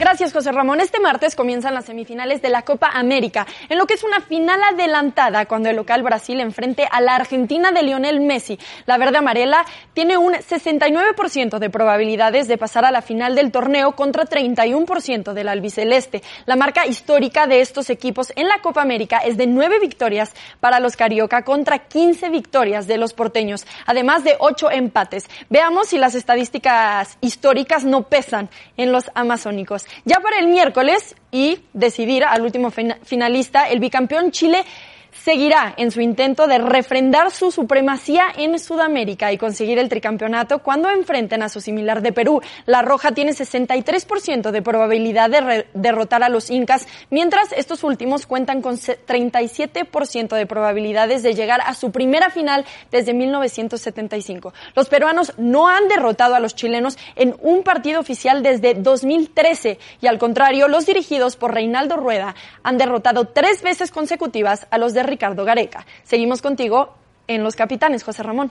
Gracias, 0.00 0.32
José 0.32 0.50
Ramón. 0.50 0.80
Este 0.80 0.98
martes 0.98 1.36
comienzan 1.36 1.74
las 1.74 1.84
semifinales 1.84 2.40
de 2.40 2.48
la 2.48 2.62
Copa 2.62 2.88
América, 2.88 3.46
en 3.68 3.76
lo 3.76 3.86
que 3.86 3.94
es 3.94 4.02
una 4.02 4.22
final 4.22 4.58
adelantada 4.62 5.44
cuando 5.44 5.68
el 5.68 5.76
local 5.76 6.02
Brasil 6.02 6.40
enfrente 6.40 6.88
a 6.90 7.02
la 7.02 7.16
Argentina 7.16 7.70
de 7.70 7.82
Lionel 7.82 8.20
Messi. 8.20 8.58
La 8.86 8.96
verde 8.96 9.18
amarela 9.18 9.64
tiene 9.92 10.16
un 10.16 10.32
69% 10.32 11.58
de 11.58 11.68
probabilidades 11.68 12.48
de 12.48 12.56
pasar 12.56 12.86
a 12.86 12.90
la 12.90 13.02
final 13.02 13.34
del 13.34 13.52
torneo 13.52 13.92
contra 13.92 14.24
31% 14.24 15.34
del 15.34 15.48
albiceleste. 15.48 16.22
La 16.46 16.56
marca 16.56 16.86
histórica 16.86 17.46
de 17.46 17.60
estos 17.60 17.90
equipos 17.90 18.32
en 18.36 18.48
la 18.48 18.62
Copa 18.62 18.80
América 18.80 19.18
es 19.18 19.36
de 19.36 19.46
9 19.46 19.80
victorias 19.80 20.32
para 20.60 20.80
los 20.80 20.96
carioca 20.96 21.44
contra 21.44 21.78
15 21.78 22.30
victorias 22.30 22.86
de 22.86 22.96
los 22.96 23.12
porteños, 23.12 23.66
además 23.84 24.24
de 24.24 24.36
8 24.38 24.70
empates. 24.70 25.28
Veamos 25.50 25.88
si 25.88 25.98
las 25.98 26.14
estadísticas 26.14 27.18
históricas 27.20 27.84
no 27.84 28.04
pesan 28.04 28.48
en 28.78 28.92
los 28.92 28.99
amazónicos. 29.14 29.86
Ya 30.04 30.16
para 30.20 30.38
el 30.38 30.48
miércoles 30.48 31.14
y 31.30 31.60
decidir 31.72 32.24
al 32.24 32.42
último 32.42 32.70
fina- 32.70 32.98
finalista, 33.04 33.68
el 33.68 33.78
bicampeón 33.80 34.30
Chile 34.32 34.64
seguirá 35.12 35.74
en 35.76 35.90
su 35.90 36.00
intento 36.00 36.46
de 36.46 36.58
refrendar 36.58 37.30
su 37.30 37.50
supremacía 37.50 38.24
en 38.36 38.58
Sudamérica 38.58 39.32
y 39.32 39.38
conseguir 39.38 39.78
el 39.78 39.88
tricampeonato 39.88 40.60
cuando 40.60 40.88
enfrenten 40.90 41.42
a 41.42 41.48
su 41.48 41.60
similar 41.60 42.02
de 42.02 42.12
Perú. 42.12 42.40
La 42.66 42.82
Roja 42.82 43.12
tiene 43.12 43.32
63% 43.32 44.50
de 44.50 44.62
probabilidad 44.62 45.30
de 45.30 45.66
derrotar 45.74 46.22
a 46.22 46.28
los 46.28 46.50
incas, 46.50 46.86
mientras 47.10 47.52
estos 47.52 47.84
últimos 47.84 48.26
cuentan 48.26 48.62
con 48.62 48.76
se- 48.76 48.98
37% 49.06 50.36
de 50.36 50.46
probabilidades 50.46 51.22
de 51.22 51.34
llegar 51.34 51.60
a 51.64 51.74
su 51.74 51.90
primera 51.90 52.30
final 52.30 52.64
desde 52.90 53.14
1975. 53.14 54.52
Los 54.74 54.88
peruanos 54.88 55.32
no 55.36 55.68
han 55.68 55.88
derrotado 55.88 56.34
a 56.34 56.40
los 56.40 56.54
chilenos 56.54 56.98
en 57.16 57.34
un 57.40 57.62
partido 57.62 58.00
oficial 58.00 58.42
desde 58.42 58.74
2013 58.74 59.78
y 60.00 60.06
al 60.06 60.18
contrario, 60.18 60.68
los 60.68 60.86
dirigidos 60.86 61.36
por 61.36 61.54
Reinaldo 61.54 61.96
Rueda 61.96 62.34
han 62.62 62.78
derrotado 62.78 63.26
tres 63.26 63.62
veces 63.62 63.90
consecutivas 63.90 64.66
a 64.70 64.78
los 64.78 64.94
de 64.94 64.99
Ricardo 65.02 65.44
Gareca. 65.44 65.86
Seguimos 66.04 66.42
contigo 66.42 66.94
en 67.26 67.42
Los 67.42 67.56
Capitanes, 67.56 68.02
José 68.02 68.22
Ramón. 68.22 68.50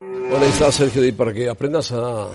Bueno, 0.00 0.38
ahí 0.44 0.48
está 0.50 0.70
Sergio 0.72 1.02
para 1.16 1.32
que 1.32 1.48
aprendas 1.48 1.90
a 1.92 1.96
lo 1.96 2.30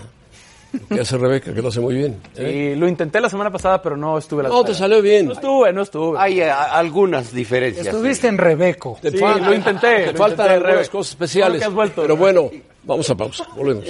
que 0.89 1.01
hace 1.01 1.17
Rebeca, 1.17 1.53
que 1.53 1.61
lo 1.61 1.67
hace 1.67 1.79
muy 1.81 1.95
bien. 1.95 2.17
¿eh? 2.37 2.71
Y 2.73 2.79
lo 2.79 2.87
intenté 2.87 3.19
la 3.19 3.29
semana 3.29 3.51
pasada, 3.51 3.81
pero 3.81 3.97
no 3.97 4.17
estuve 4.17 4.43
la 4.43 4.49
No, 4.49 4.63
te 4.63 4.73
salió 4.73 5.01
bien. 5.01 5.25
No 5.25 5.33
estuve, 5.33 5.73
no 5.73 5.81
estuve. 5.81 6.17
Hay 6.17 6.39
eh, 6.41 6.49
algunas 6.49 7.33
diferencias. 7.33 7.85
Estuviste 7.87 8.27
en 8.27 8.37
Rebeco. 8.37 8.97
Te 9.01 9.11
Sí, 9.11 9.17
falta- 9.17 9.47
lo 9.49 9.53
intenté, 9.53 10.05
Te 10.05 10.11
lo 10.13 10.17
faltan 10.17 10.45
intenté, 10.47 10.67
algunas 10.67 10.89
cosas 10.89 11.11
especiales. 11.11 11.59
Que 11.59 11.65
has 11.65 11.73
vuelto. 11.73 12.01
Pero 12.01 12.15
bueno, 12.17 12.49
vamos 12.83 13.09
a 13.09 13.15
pausa. 13.15 13.45
Volvemos. 13.55 13.85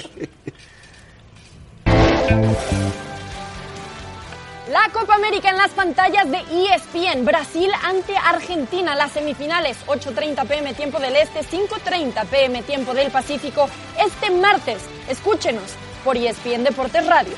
La 4.72 4.88
Copa 4.94 5.16
América 5.16 5.50
en 5.50 5.58
las 5.58 5.72
pantallas 5.72 6.32
de 6.32 6.38
ESPN. 6.38 7.26
Brasil 7.26 7.70
ante 7.84 8.16
Argentina. 8.16 8.96
Las 8.96 9.12
semifinales. 9.12 9.86
8.30 9.86 10.48
pm 10.48 10.74
tiempo 10.74 10.98
del 10.98 11.14
Este, 11.18 11.42
5.30 11.42 12.26
pm 12.28 12.64
tiempo 12.64 12.94
del 12.94 13.12
Pacífico. 13.12 13.68
Este 14.00 14.32
martes. 14.32 14.78
Escúchenos 15.10 15.76
por 16.06 16.16
ESPN 16.16 16.64
Deportes 16.64 17.06
Radio. 17.06 17.34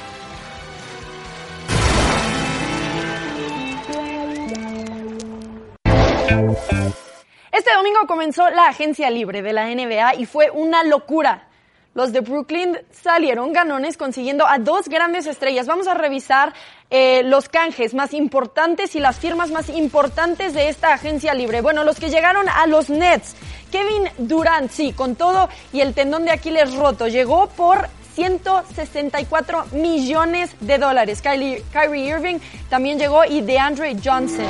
Este 7.52 7.74
domingo 7.74 8.06
comenzó 8.06 8.48
la 8.52 8.68
agencia 8.68 9.10
libre 9.10 9.42
de 9.42 9.54
la 9.54 9.66
NBA 9.74 10.16
y 10.20 10.28
fue 10.28 10.52
una 10.52 10.84
locura. 10.84 11.48
Los 11.96 12.12
de 12.12 12.22
Brooklyn 12.22 12.80
salieron 12.91 13.54
ganones 13.54 13.98
consiguiendo 13.98 14.48
a 14.48 14.58
dos 14.58 14.89
grandes 14.89 15.28
estrellas. 15.28 15.68
Vamos 15.68 15.88
a 15.88 15.94
revisar 15.94 16.52
eh, 16.89 17.22
los 17.24 17.50
canjes 17.50 17.94
más 17.94 18.14
importantes 18.14 18.96
y 18.96 19.00
las 19.00 19.20
firmas 19.20 19.52
más 19.52 19.70
importantes 19.70 20.56
de 20.56 20.70
esta 20.70 20.94
agencia 20.94 21.36
libre. 21.36 21.62
Bueno, 21.62 21.84
los 21.84 22.00
que 22.00 22.10
llegaron 22.10 22.50
a 22.50 22.66
los 22.66 22.89
Nets. 22.89 23.36
Kevin 23.72 24.10
Durant, 24.18 24.72
sí, 24.72 24.94
con 24.94 25.16
todo 25.16 25.50
y 25.72 25.82
el 25.82 25.94
tendón 25.94 26.26
de 26.26 26.32
Aquiles 26.32 26.74
roto, 26.74 27.08
llegó 27.08 27.48
por 27.50 27.88
164 28.16 29.66
millones 29.74 30.56
de 30.62 30.80
dólares. 30.80 31.22
Kylie, 31.22 31.64
Kyrie 31.72 32.08
Irving 32.10 32.39
también 32.70 32.98
llegó 32.98 33.24
y 33.24 33.41
DeAndre 33.41 33.96
Johnson. 34.04 34.46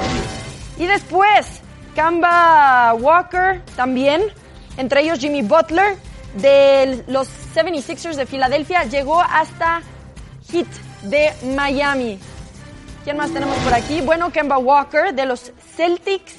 Y 0.78 0.86
después, 0.86 1.62
Kamba 1.94 2.94
Walker 2.94 3.62
también, 3.76 4.24
entre 4.78 5.02
ellos 5.02 5.20
Jimmy 5.20 5.42
Butler, 5.42 5.98
de 6.36 7.04
los 7.08 7.28
76ers 7.56 8.16
de 8.16 8.26
Filadelfia, 8.26 8.84
llegó 8.86 9.22
hasta 9.22 9.82
Heat 10.52 10.68
de 11.04 11.34
Miami. 11.56 12.20
¿Quién 13.04 13.18
más 13.18 13.32
tenemos 13.32 13.58
por 13.58 13.74
aquí? 13.74 14.02
Bueno, 14.02 14.32
Kemba 14.32 14.58
Walker 14.58 15.14
de 15.14 15.26
los 15.26 15.52
Celtics 15.76 16.36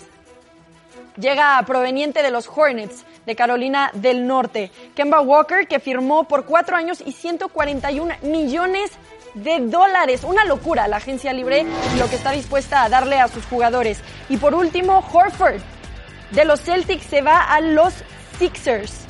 llega 1.16 1.62
proveniente 1.66 2.22
de 2.22 2.30
los 2.30 2.48
Hornets 2.48 3.04
de 3.26 3.36
Carolina 3.36 3.90
del 3.94 4.26
Norte. 4.26 4.70
Kemba 4.94 5.20
Walker 5.20 5.68
que 5.68 5.78
firmó 5.78 6.24
por 6.24 6.44
cuatro 6.44 6.76
años 6.76 7.02
y 7.04 7.12
141 7.12 8.14
millones 8.22 8.90
de 9.34 9.60
dólares. 9.60 10.24
Una 10.24 10.44
locura 10.44 10.88
la 10.88 10.96
agencia 10.96 11.32
libre 11.32 11.66
y 11.94 11.98
lo 11.98 12.08
que 12.08 12.16
está 12.16 12.32
dispuesta 12.32 12.82
a 12.82 12.88
darle 12.88 13.20
a 13.20 13.28
sus 13.28 13.44
jugadores. 13.46 14.00
Y 14.28 14.38
por 14.38 14.54
último, 14.54 15.04
Horford 15.12 15.60
de 16.30 16.44
los 16.44 16.60
Celtics 16.62 17.04
se 17.04 17.22
va 17.22 17.42
a 17.42 17.60
los 17.60 17.92
Sixers 18.38 19.03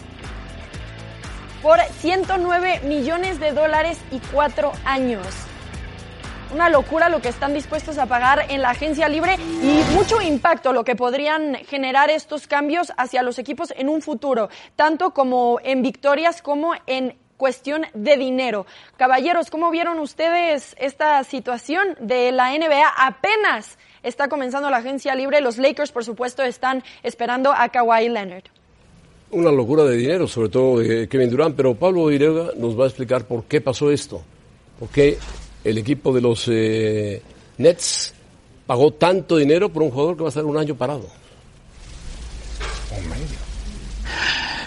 por 1.64 1.80
109 1.80 2.82
millones 2.84 3.40
de 3.40 3.52
dólares 3.52 3.98
y 4.10 4.18
cuatro 4.18 4.72
años. 4.84 5.26
Una 6.52 6.68
locura 6.68 7.08
lo 7.08 7.22
que 7.22 7.30
están 7.30 7.54
dispuestos 7.54 7.96
a 7.96 8.04
pagar 8.04 8.44
en 8.50 8.60
la 8.60 8.68
agencia 8.68 9.08
libre 9.08 9.36
y 9.62 9.82
mucho 9.94 10.20
impacto 10.20 10.74
lo 10.74 10.84
que 10.84 10.94
podrían 10.94 11.54
generar 11.64 12.10
estos 12.10 12.46
cambios 12.46 12.92
hacia 12.98 13.22
los 13.22 13.38
equipos 13.38 13.72
en 13.78 13.88
un 13.88 14.02
futuro, 14.02 14.50
tanto 14.76 15.12
como 15.12 15.58
en 15.64 15.80
victorias 15.80 16.42
como 16.42 16.74
en 16.86 17.16
cuestión 17.38 17.86
de 17.94 18.18
dinero. 18.18 18.66
Caballeros, 18.98 19.48
¿cómo 19.48 19.70
vieron 19.70 20.00
ustedes 20.00 20.76
esta 20.78 21.24
situación 21.24 21.96
de 21.98 22.30
la 22.30 22.50
NBA? 22.50 22.92
Apenas 22.94 23.78
está 24.02 24.28
comenzando 24.28 24.68
la 24.68 24.76
agencia 24.76 25.14
libre. 25.14 25.40
Los 25.40 25.56
Lakers, 25.56 25.92
por 25.92 26.04
supuesto, 26.04 26.42
están 26.42 26.84
esperando 27.02 27.54
a 27.54 27.70
Kawhi 27.70 28.10
Leonard. 28.10 28.44
Una 29.34 29.50
locura 29.50 29.82
de 29.82 29.96
dinero, 29.96 30.28
sobre 30.28 30.48
todo 30.48 30.78
de 30.78 31.08
Kevin 31.08 31.28
Durant, 31.28 31.56
pero 31.56 31.74
Pablo 31.74 32.08
Irega 32.12 32.50
nos 32.56 32.78
va 32.78 32.84
a 32.84 32.86
explicar 32.86 33.26
por 33.26 33.44
qué 33.44 33.60
pasó 33.60 33.90
esto. 33.90 34.22
Por 34.78 34.88
qué 34.90 35.18
el 35.64 35.76
equipo 35.76 36.12
de 36.12 36.20
los 36.20 36.48
eh, 36.48 37.20
Nets 37.58 38.14
pagó 38.64 38.92
tanto 38.92 39.36
dinero 39.36 39.70
por 39.70 39.82
un 39.82 39.90
jugador 39.90 40.16
que 40.16 40.22
va 40.22 40.28
a 40.28 40.30
estar 40.30 40.44
un 40.44 40.56
año 40.56 40.76
parado. 40.76 41.08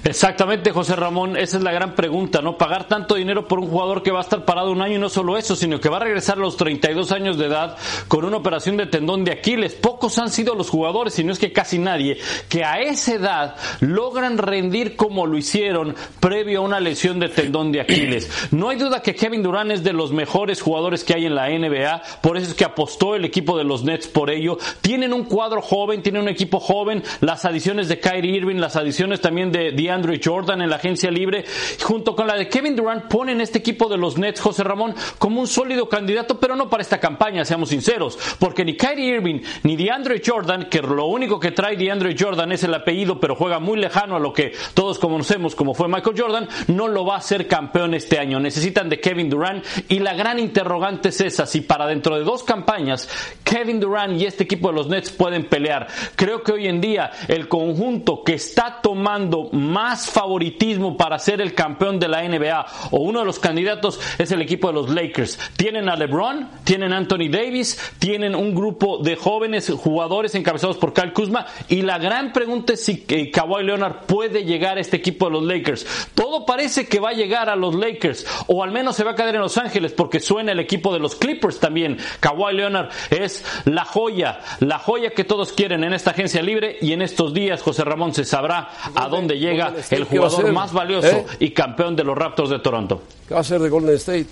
Exactamente, 0.08 0.72
José 0.72 0.96
Ramón, 0.96 1.36
esa 1.36 1.58
es 1.58 1.64
la 1.64 1.74
gran 1.74 1.94
pregunta, 1.94 2.42
¿no? 2.42 2.58
Pagar 2.58 2.88
tanto 2.88 3.16
dinero 3.16 3.46
por 3.46 3.60
un 3.60 3.68
jugador 3.68 4.04
que 4.04 4.12
va 4.12 4.20
a 4.20 4.22
estar 4.22 4.46
parado 4.46 4.72
un 4.72 4.82
año 4.82 4.96
y 4.96 5.00
no 5.00 5.10
solo 5.10 5.38
eso, 5.38 5.54
sino 5.54 5.82
que 5.82 5.90
va 5.90 5.98
a 5.98 6.02
regresar 6.02 6.38
a 6.38 6.42
los 6.42 6.56
32 6.56 7.12
años 7.12 7.38
de 7.38 7.48
edad 7.48 7.76
con 8.08 8.24
una 8.24 8.38
operación 8.38 8.78
de 8.78 8.86
tendón 8.86 9.26
de 9.26 9.34
Aquiles. 9.34 9.74
Pocos 9.74 10.18
han 10.18 10.30
sido 10.30 10.56
los 10.56 10.70
jugadores, 10.70 11.14
si 11.14 11.26
no 11.26 11.34
es 11.34 11.40
que 11.40 11.52
casi 11.52 11.78
nadie, 11.78 12.20
que 12.48 12.64
a 12.64 12.80
esa 12.80 13.16
edad 13.16 13.56
logran 13.82 14.38
rendir 14.38 14.96
como 14.96 15.26
lo 15.26 15.38
hicieron 15.38 15.94
previo 16.22 16.60
a 16.60 16.64
una 16.64 16.80
lesión 16.80 17.20
de 17.20 17.28
tendón 17.28 17.74
de 17.74 17.82
Aquiles. 17.82 18.32
No 18.52 18.70
hay 18.70 18.78
duda 18.78 19.02
que 19.02 19.14
Kevin 19.14 19.44
Durant 19.44 19.72
es 19.72 19.84
de 19.84 19.92
los 19.92 20.14
mejores 20.14 20.62
jugadores 20.62 21.04
que 21.04 21.16
hay 21.16 21.26
en 21.26 21.36
la 21.36 21.50
NBA, 21.50 22.02
por 22.22 22.38
eso 22.38 22.52
es 22.52 22.56
que 22.56 22.64
apostó 22.64 23.14
el 23.14 23.26
equipo 23.26 23.58
de 23.58 23.66
los 23.66 23.84
Nets 23.84 24.08
por 24.08 24.30
ello. 24.30 24.58
Tienen 24.80 25.12
un 25.12 25.26
cuadro 25.26 25.62
joven, 25.62 26.02
tienen 26.02 26.22
un 26.22 26.30
equipo 26.30 26.62
joven, 26.62 27.04
las 27.20 27.44
adiciones 27.44 27.90
de 27.90 28.00
Kyrie 28.00 28.38
Irving, 28.38 28.56
las 28.56 28.78
adiciones 28.78 29.20
también 29.20 29.52
de 29.52 29.74
DeAndre 29.98 30.22
Jordan 30.24 30.62
en 30.62 30.70
la 30.70 30.76
agencia 30.76 31.10
libre, 31.10 31.44
junto 31.82 32.16
con 32.16 32.28
la 32.28 32.36
de 32.36 32.48
Kevin 32.48 32.76
Durant, 32.76 33.06
ponen 33.06 33.42
este 33.42 33.58
equipo 33.58 33.90
de 33.90 33.98
los 33.98 34.18
Nets, 34.18 34.40
José 34.40 34.64
Ramón, 34.64 34.94
como 35.18 35.42
un 35.42 35.48
sólido 35.48 35.90
candidato, 35.90 36.40
pero 36.40 36.56
no 36.56 36.70
para 36.70 36.84
esta 36.84 37.00
campaña, 37.00 37.44
seamos 37.46 37.70
sinceros, 37.70 38.20
porque 38.38 38.64
ni 38.64 38.78
Kyrie 38.78 39.16
Irving 39.16 39.42
ni 39.64 39.76
DeAndre 39.76 40.22
Jordan, 40.24 40.70
que 40.70 40.84
lo 40.84 41.08
único 41.08 41.40
que 41.40 41.50
trae 41.50 41.76
DeAndre 41.76 42.16
Jordan 42.18 42.52
es 42.52 42.64
el 42.64 42.76
apellido, 42.76 43.20
pero 43.20 43.36
juega 43.36 43.58
muy 43.60 43.80
lejano 43.80 44.16
a 44.16 44.20
lo 44.20 44.34
que 44.34 44.52
todos 44.76 45.00
conocemos 45.00 45.56
como 45.56 45.74
fue 45.74 45.88
Michael 45.88 46.20
Jordan, 46.20 46.48
no 46.68 46.88
lo 46.88 47.04
va 47.04 47.16
a 47.16 47.20
hacer 47.20 47.48
campeón 47.48 47.96
este 47.96 48.20
año. 48.20 48.40
Necesitan 48.40 48.90
de 48.90 49.00
Kevin 49.00 49.32
Durant 49.32 49.66
y 49.90 49.98
la 49.98 50.14
gran 50.14 50.38
interrogante 50.38 51.10
es 51.10 51.22
esa, 51.22 51.48
si 51.48 51.62
para 51.62 51.88
dentro 51.88 52.16
de 52.16 52.24
dos 52.24 52.44
campañas 52.44 53.10
Kevin 53.44 53.80
Durant 53.80 54.22
y 54.22 54.26
este 54.26 54.44
equipo 54.44 54.68
de 54.68 54.76
los 54.76 54.88
Nets 54.88 55.10
pueden 55.10 55.50
pelear. 55.50 55.88
Creo 56.16 56.44
que 56.44 56.52
hoy 56.52 56.68
en 56.68 56.82
día 56.82 57.10
el 57.28 57.48
conjunto 57.48 58.24
que 58.24 58.34
está 58.34 58.80
tomando 58.82 59.50
más 59.52 59.77
favoritismo 60.10 60.98
para 60.98 61.20
ser 61.20 61.42
el 61.42 61.54
campeón 61.54 62.00
de 62.00 62.08
la 62.08 62.28
NBA 62.28 62.66
o 62.92 63.00
uno 63.02 63.20
de 63.20 63.26
los 63.26 63.40
candidatos 63.40 64.00
es 64.18 64.32
el 64.32 64.42
equipo 64.42 64.68
de 64.68 64.74
los 64.74 64.90
Lakers. 64.90 65.40
Tienen 65.56 65.90
a 65.90 65.96
LeBron, 65.96 66.50
tienen 66.64 66.94
a 66.94 66.98
Anthony 66.98 67.30
Davis, 67.30 67.80
tienen 68.00 68.36
un 68.36 68.56
grupo 68.56 69.00
de 69.00 69.16
jóvenes 69.16 69.70
jugadores 69.70 70.36
encabezados 70.36 70.78
por 70.78 70.94
Kyle 70.94 71.14
Kuzma 71.14 71.46
y 71.68 71.82
la 71.82 71.98
gran 71.98 72.34
pregunta 72.34 72.74
es 72.74 72.84
si 72.84 73.06
eh, 73.08 73.32
Kawhi 73.32 73.64
Leonard 73.64 74.06
puede 74.06 74.44
llegar 74.44 74.78
a 74.78 74.82
este 74.82 74.98
equipo 74.98 75.26
de 75.26 75.32
los 75.32 75.44
Lakers. 75.44 75.86
Todo 76.14 76.46
parece 76.46 76.88
que 76.88 77.00
va 77.00 77.10
a 77.10 77.14
llegar 77.14 77.50
a 77.50 77.56
los 77.56 77.76
Lakers 77.76 78.26
o 78.48 78.64
al 78.64 78.72
menos 78.72 78.96
se 78.96 79.04
va 79.04 79.12
a 79.12 79.16
quedar 79.16 79.36
en 79.36 79.42
Los 79.42 79.58
Ángeles 79.58 79.94
porque 79.94 80.20
suena 80.20 80.52
el 80.52 80.60
equipo 80.60 80.94
de 80.94 81.00
los 81.00 81.16
Clippers 81.16 81.60
también. 81.60 81.98
Kawhi 82.20 82.56
Leonard 82.56 82.90
es 83.10 83.46
la 83.66 83.86
joya, 83.86 84.40
la 84.60 84.80
joya 84.80 85.12
que 85.12 85.24
todos 85.24 85.54
quieren 85.54 85.84
en 85.84 85.94
esta 85.94 86.12
agencia 86.12 86.42
libre 86.42 86.78
y 86.82 86.94
en 86.94 87.02
estos 87.02 87.34
días 87.34 87.62
José 87.62 87.84
Ramón 87.84 88.14
se 88.14 88.26
sabrá 88.26 88.70
a 88.96 89.08
dónde 89.08 89.38
llega 89.40 89.67
el 89.70 90.08
¿Qué 90.08 90.20
va 90.20 90.28
a 90.28 90.30
jugador 90.30 90.54
más 90.54 90.74
valioso 90.74 91.08
¿Eh? 91.08 91.26
y 91.40 91.52
campeón 91.52 91.96
de 91.96 92.04
los 92.04 92.18
Raptors 92.18 92.50
de 92.50 92.60
Toronto. 92.60 93.02
¿Qué 93.28 93.34
va 93.34 93.40
a 93.40 93.42
hacer 93.42 93.62
de 93.62 93.70
Golden 93.70 93.96
State? 93.96 94.28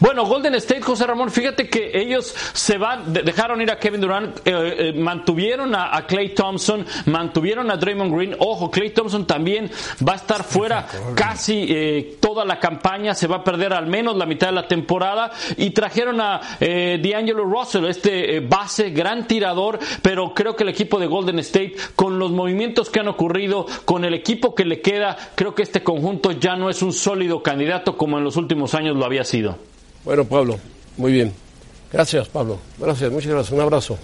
Bueno, 0.00 0.24
Golden 0.26 0.54
State, 0.56 0.82
José 0.82 1.06
Ramón, 1.06 1.30
fíjate 1.30 1.68
que 1.68 1.90
ellos 1.94 2.34
se 2.52 2.78
van, 2.78 3.12
de- 3.12 3.22
dejaron 3.22 3.60
ir 3.60 3.70
a 3.70 3.78
Kevin 3.78 4.00
Durant, 4.00 4.38
eh, 4.38 4.42
eh, 4.44 4.92
mantuvieron 4.92 5.74
a, 5.74 5.96
a 5.96 6.06
Clay 6.06 6.34
Thompson, 6.34 6.84
mantuvieron 7.06 7.70
a 7.70 7.76
Draymond 7.76 8.14
Green. 8.14 8.36
Ojo, 8.38 8.70
Clay 8.70 8.90
Thompson 8.90 9.26
también 9.26 9.70
va 10.06 10.12
a 10.14 10.16
estar 10.16 10.44
fuera 10.44 10.86
casi 11.14 11.66
eh, 11.68 12.16
toda 12.20 12.44
la 12.44 12.58
campaña, 12.58 13.14
se 13.14 13.26
va 13.26 13.36
a 13.36 13.44
perder 13.44 13.72
al 13.72 13.86
menos 13.86 14.16
la 14.16 14.26
mitad 14.26 14.48
de 14.48 14.54
la 14.54 14.68
temporada. 14.68 15.30
Y 15.56 15.70
trajeron 15.70 16.20
a 16.20 16.40
eh, 16.60 17.00
D'Angelo 17.02 17.44
Russell, 17.44 17.84
este 17.86 18.36
eh, 18.36 18.40
base, 18.40 18.90
gran 18.90 19.26
tirador, 19.26 19.78
pero 20.02 20.34
creo 20.34 20.54
que 20.56 20.62
el 20.62 20.68
equipo 20.70 20.98
de 20.98 21.06
Golden 21.06 21.38
State, 21.40 21.74
con 21.96 22.18
los 22.18 22.30
movimientos 22.30 22.90
que 22.90 23.00
han 23.00 23.08
ocurrido, 23.08 23.66
con 23.84 24.04
el 24.04 24.14
equipo 24.14 24.54
que 24.54 24.64
le 24.64 24.80
queda, 24.80 25.16
creo 25.34 25.54
que 25.54 25.62
este 25.62 25.82
conjunto 25.82 26.32
ya 26.32 26.56
no 26.56 26.70
es 26.70 26.82
un 26.82 26.92
sólido 26.92 27.42
candidato 27.42 27.96
como 27.96 28.18
en 28.18 28.24
los 28.24 28.36
últimos 28.36 28.74
años 28.74 28.96
lo 28.96 29.04
había 29.04 29.24
sido. 29.24 29.56
Bueno, 30.04 30.24
Pablo, 30.24 30.58
muy 30.96 31.12
bien. 31.12 31.32
Gracias, 31.92 32.28
Pablo. 32.28 32.58
Gracias, 32.78 33.10
muchas 33.10 33.30
gracias. 33.32 33.52
Un 33.52 33.60
abrazo. 33.60 33.98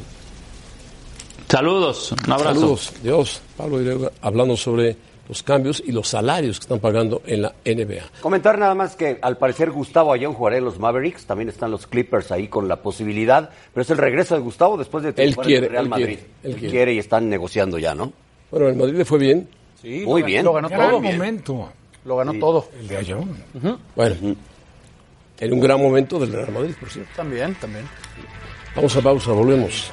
Saludos, 1.49 2.13
un 2.13 2.33
abrazo. 2.33 2.55
Saludos, 2.55 2.93
Dios. 3.03 3.43
Pablo 3.57 4.11
hablando 4.23 4.57
sobre 4.57 4.97
los 5.29 5.43
cambios 5.43 5.83
y 5.87 5.93
los 5.93 6.09
salarios 6.09 6.59
que 6.59 6.65
están 6.65 6.81
pagando 6.81 7.23
en 7.27 7.43
la 7.43 7.55
NBA. 7.65 8.21
Comentar 8.21 8.59
nada 8.59 8.75
más 8.75 8.97
que 8.97 9.19
al 9.23 9.39
parecer 9.39 9.71
Gustavo 9.71 10.13
Ayón 10.13 10.35
jugará 10.35 10.57
en 10.59 10.65
los 10.65 10.79
Mavericks, 10.79 11.25
también 11.27 11.49
están 11.49 11.71
los 11.71 11.87
Clippers 11.87 12.33
ahí 12.33 12.49
con 12.49 12.67
la 12.69 12.77
posibilidad, 12.83 13.51
pero 13.73 13.83
es 13.83 13.91
el 13.91 13.99
regreso 13.99 14.35
de 14.35 14.41
Gustavo 14.41 14.77
después 14.77 15.05
de 15.05 15.11
Él 15.17 15.31
en 15.31 15.35
quiere, 15.35 15.67
el 15.67 15.73
Real 15.73 15.85
él 15.85 15.91
Madrid. 15.91 16.05
quiere, 16.07 16.23
él 16.43 16.51
Él 16.51 16.57
quiere. 16.57 16.71
quiere 16.71 16.95
y 16.95 16.99
están 16.99 17.29
negociando 17.31 17.79
ya, 17.79 17.95
¿no? 17.95 18.13
Bueno, 18.51 18.69
el 18.69 18.77
Madrid 18.77 18.95
le 18.97 19.05
fue 19.05 19.19
bien. 19.19 19.49
Sí, 19.81 20.03
Muy 20.05 20.23
lo, 20.23 20.27
bien. 20.27 20.45
Lo 20.45 20.53
ganó 20.55 20.69
Gran 20.69 20.91
todo. 20.91 21.01
momento. 21.01 21.69
Lo 22.05 22.17
ganó 22.17 22.33
todo. 22.35 22.69
El 22.81 22.89
de 22.89 22.97
Ayón. 22.97 23.31
Bueno, 23.97 24.37
en 25.45 25.53
un 25.53 25.61
gran 25.61 25.81
momento 25.81 26.19
del 26.19 26.33
Real 26.33 26.53
Madrid, 26.53 26.75
por 26.79 26.89
cierto. 26.91 27.11
También, 27.17 27.55
también. 27.57 27.85
Vamos 28.75 28.97
a 28.97 29.01
pausa, 29.01 29.31
volvemos. 29.33 29.91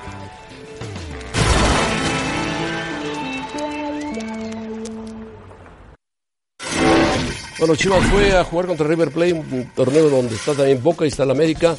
Bueno, 7.60 7.76
Chivas 7.76 8.04
fue 8.08 8.36
a 8.36 8.44
jugar 8.44 8.66
contra 8.68 8.88
River 8.88 9.12
Plate, 9.12 9.34
un 9.34 9.70
torneo 9.76 10.10
donde 10.10 10.36
está 10.36 10.54
también 10.54 10.82
Boca 10.82 11.06
y 11.06 11.10
está 11.10 11.26
la 11.26 11.34
América. 11.34 11.76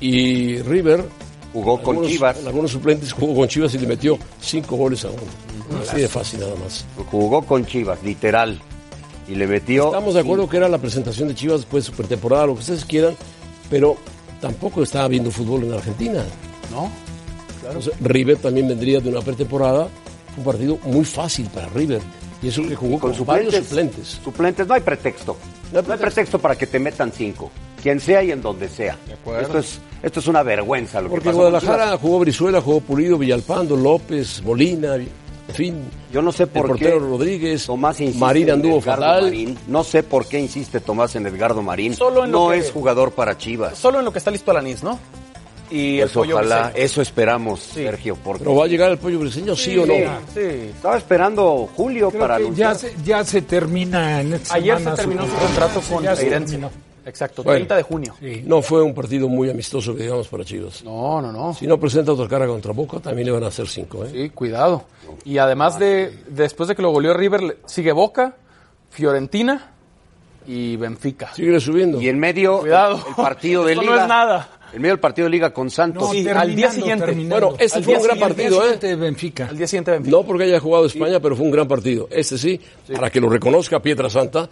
Y 0.00 0.58
River 0.62 1.04
Jugó 1.52 1.76
con 1.82 1.96
algunos- 1.96 2.10
Chivas. 2.12 2.46
Algunos 2.46 2.70
suplentes 2.70 3.12
jugó 3.12 3.34
con 3.40 3.48
Chivas 3.48 3.74
y 3.74 3.78
le 3.78 3.86
metió 3.86 4.18
cinco 4.40 4.76
goles 4.76 5.04
a 5.04 5.10
uno. 5.10 5.22
Así 5.82 6.00
de 6.00 6.08
fácil 6.08 6.40
nada 6.40 6.54
más. 6.56 6.84
Jugó 7.10 7.42
con 7.42 7.66
Chivas, 7.66 8.02
literal. 8.02 8.58
Y 9.28 9.34
le 9.34 9.46
metió. 9.46 9.86
Estamos 9.86 10.14
de 10.14 10.20
acuerdo 10.20 10.48
que 10.48 10.56
era 10.56 10.68
la 10.68 10.78
presentación 10.78 11.28
de 11.28 11.34
Chivas 11.34 11.60
después 11.60 11.84
de 11.84 11.90
su 11.90 11.96
pretemporada, 11.96 12.46
lo 12.46 12.54
que 12.54 12.60
ustedes 12.60 12.84
quieran, 12.84 13.14
pero 13.70 13.96
tampoco 14.40 14.82
estaba 14.82 15.08
viendo 15.08 15.30
fútbol 15.30 15.64
en 15.64 15.74
Argentina. 15.74 16.24
¿No? 16.70 16.90
Claro. 17.60 17.78
Entonces, 17.78 17.94
River 18.00 18.38
también 18.38 18.68
vendría 18.68 19.00
de 19.00 19.08
una 19.08 19.20
pretemporada, 19.20 19.88
un 20.36 20.44
partido 20.44 20.78
muy 20.84 21.04
fácil 21.04 21.46
para 21.46 21.68
River. 21.68 22.00
Y 22.42 22.48
eso 22.48 22.62
que 22.66 22.74
jugó 22.74 22.98
con, 22.98 23.14
con 23.14 23.26
varios 23.26 23.54
suplentes. 23.54 23.68
suplentes. 23.68 24.20
Suplentes, 24.24 24.66
no 24.66 24.74
hay 24.74 24.80
pretexto. 24.80 25.36
No 25.72 25.92
hay 25.92 25.98
pretexto 25.98 26.38
para 26.38 26.56
que 26.56 26.66
te 26.66 26.78
metan 26.78 27.12
cinco. 27.12 27.50
Quien 27.80 28.00
sea 28.00 28.22
y 28.22 28.30
en 28.30 28.42
donde 28.42 28.68
sea. 28.68 28.96
Esto 29.40 29.58
es, 29.58 29.80
esto 30.02 30.20
es 30.20 30.26
una 30.26 30.42
vergüenza 30.42 31.00
lo 31.00 31.08
Porque 31.08 31.24
que 31.24 31.30
con 31.30 31.36
Guadalajara 31.36 31.96
jugó 31.96 32.20
Brizuela, 32.20 32.60
jugó 32.60 32.80
Pulido, 32.80 33.18
Villalpando, 33.18 33.76
López, 33.76 34.42
Molina, 34.42 34.96
fin. 35.52 35.84
Yo 36.12 36.22
no 36.22 36.32
sé 36.32 36.44
el 36.44 36.48
por 36.50 36.68
portero 36.68 36.98
qué 36.98 37.04
Rodríguez, 37.06 37.66
Tomás 37.66 38.00
insiste 38.00 38.20
Marín 38.20 38.48
en 38.48 38.54
anduvo 38.54 38.80
fatal. 38.80 39.24
Marín. 39.24 39.58
No 39.68 39.84
sé 39.84 40.02
por 40.02 40.26
qué 40.26 40.38
insiste 40.40 40.80
Tomás 40.80 41.14
en 41.16 41.26
Edgardo 41.26 41.62
Marín. 41.62 41.94
Solo 41.94 42.24
en 42.24 42.30
no 42.30 42.50
que- 42.50 42.58
es 42.58 42.70
jugador 42.70 43.12
para 43.12 43.36
Chivas. 43.38 43.78
Solo 43.78 43.98
en 44.00 44.04
lo 44.04 44.12
que 44.12 44.18
está 44.18 44.30
listo 44.30 44.50
Alanis, 44.50 44.82
¿no? 44.82 44.98
Y 45.70 45.94
el 45.96 46.00
Pues 46.02 46.12
pollo 46.12 46.34
ojalá, 46.36 46.64
briseño. 46.66 46.84
eso 46.84 47.00
esperamos, 47.00 47.60
Sergio. 47.60 48.14
Porque 48.22 48.44
Pero 48.44 48.56
va 48.56 48.66
a 48.66 48.68
llegar 48.68 48.90
el 48.90 48.98
pollo 48.98 49.18
briseño, 49.20 49.56
sí, 49.56 49.78
o 49.78 49.86
no. 49.86 49.94
Sí. 50.34 50.40
estaba 50.74 50.98
esperando 50.98 51.66
Julio 51.74 52.10
Creo 52.10 52.20
para 52.20 52.36
anunciar. 52.36 52.74
ya 52.74 52.78
se, 52.78 52.94
ya 53.02 53.24
se 53.24 53.40
termina 53.40 54.20
en 54.20 54.34
esta 54.34 54.54
Ayer 54.54 54.76
semana 54.76 54.96
se 54.96 55.02
terminó 55.02 55.26
su 55.26 55.34
contrato. 55.34 55.80
Sí, 55.80 55.94
con 55.94 56.04
ya 56.04 56.14
se 56.14 56.26
terminó. 56.26 56.70
Exacto, 57.04 57.42
Bueno. 57.42 57.56
30 57.58 57.76
de 57.76 57.82
junio. 57.82 58.14
Sí. 58.20 58.42
No 58.46 58.62
fue 58.62 58.82
un 58.82 58.94
partido 58.94 59.28
muy 59.28 59.50
amistoso, 59.50 59.94
que 59.94 60.02
digamos, 60.04 60.28
para 60.28 60.44
Chivas. 60.44 60.84
No, 60.84 61.20
no, 61.20 61.32
no. 61.32 61.52
Si 61.54 61.66
no 61.66 61.78
presenta 61.78 62.12
otra 62.12 62.28
cara 62.28 62.46
contra 62.46 62.72
Boca, 62.72 63.00
también 63.00 63.26
le 63.26 63.32
van 63.32 63.44
a 63.44 63.48
hacer 63.48 63.66
cinco. 63.68 64.04
¿eh? 64.04 64.10
Sí, 64.12 64.30
cuidado. 64.30 64.84
Y 65.24 65.38
además 65.38 65.78
de, 65.78 66.16
después 66.28 66.68
de 66.68 66.76
que 66.76 66.82
lo 66.82 66.90
goleó 66.90 67.12
River, 67.14 67.58
sigue 67.66 67.92
Boca, 67.92 68.36
Fiorentina 68.90 69.72
y 70.46 70.76
Benfica. 70.76 71.32
Sigue 71.34 71.58
subiendo. 71.60 72.00
Y 72.00 72.08
en 72.08 72.18
medio 72.18 72.60
Cuidado. 72.60 73.00
el 73.08 73.14
partido 73.14 73.64
de 73.66 73.74
liga. 73.76 73.86
no 73.96 74.00
es 74.02 74.08
nada. 74.08 74.48
En 74.72 74.80
medio 74.80 74.94
del 74.94 75.00
partido 75.00 75.26
de 75.26 75.30
liga 75.32 75.52
con 75.52 75.70
Santos. 75.70 76.10
Sí, 76.10 76.26
al 76.28 76.56
día 76.56 76.70
siguiente. 76.70 77.04
terminando. 77.04 77.48
Bueno, 77.48 77.56
este 77.62 77.78
Al 77.78 77.84
fue 77.84 77.94
un 77.96 78.02
gran 78.04 78.18
partido, 78.18 78.66
¿eh? 78.66 78.78
De 78.78 78.96
Benfica. 78.96 79.48
Al 79.50 79.58
día 79.58 79.66
siguiente 79.66 79.90
Benfica. 79.90 80.16
No 80.16 80.22
porque 80.24 80.44
haya 80.44 80.58
jugado 80.60 80.86
España, 80.86 81.20
pero 81.20 81.36
fue 81.36 81.44
un 81.44 81.52
gran 81.52 81.68
partido. 81.68 82.08
Este 82.10 82.38
sí, 82.38 82.58
para 82.94 83.10
que 83.10 83.20
lo 83.20 83.28
reconozca 83.28 83.80
Pietra 83.80 84.08
Santa, 84.08 84.48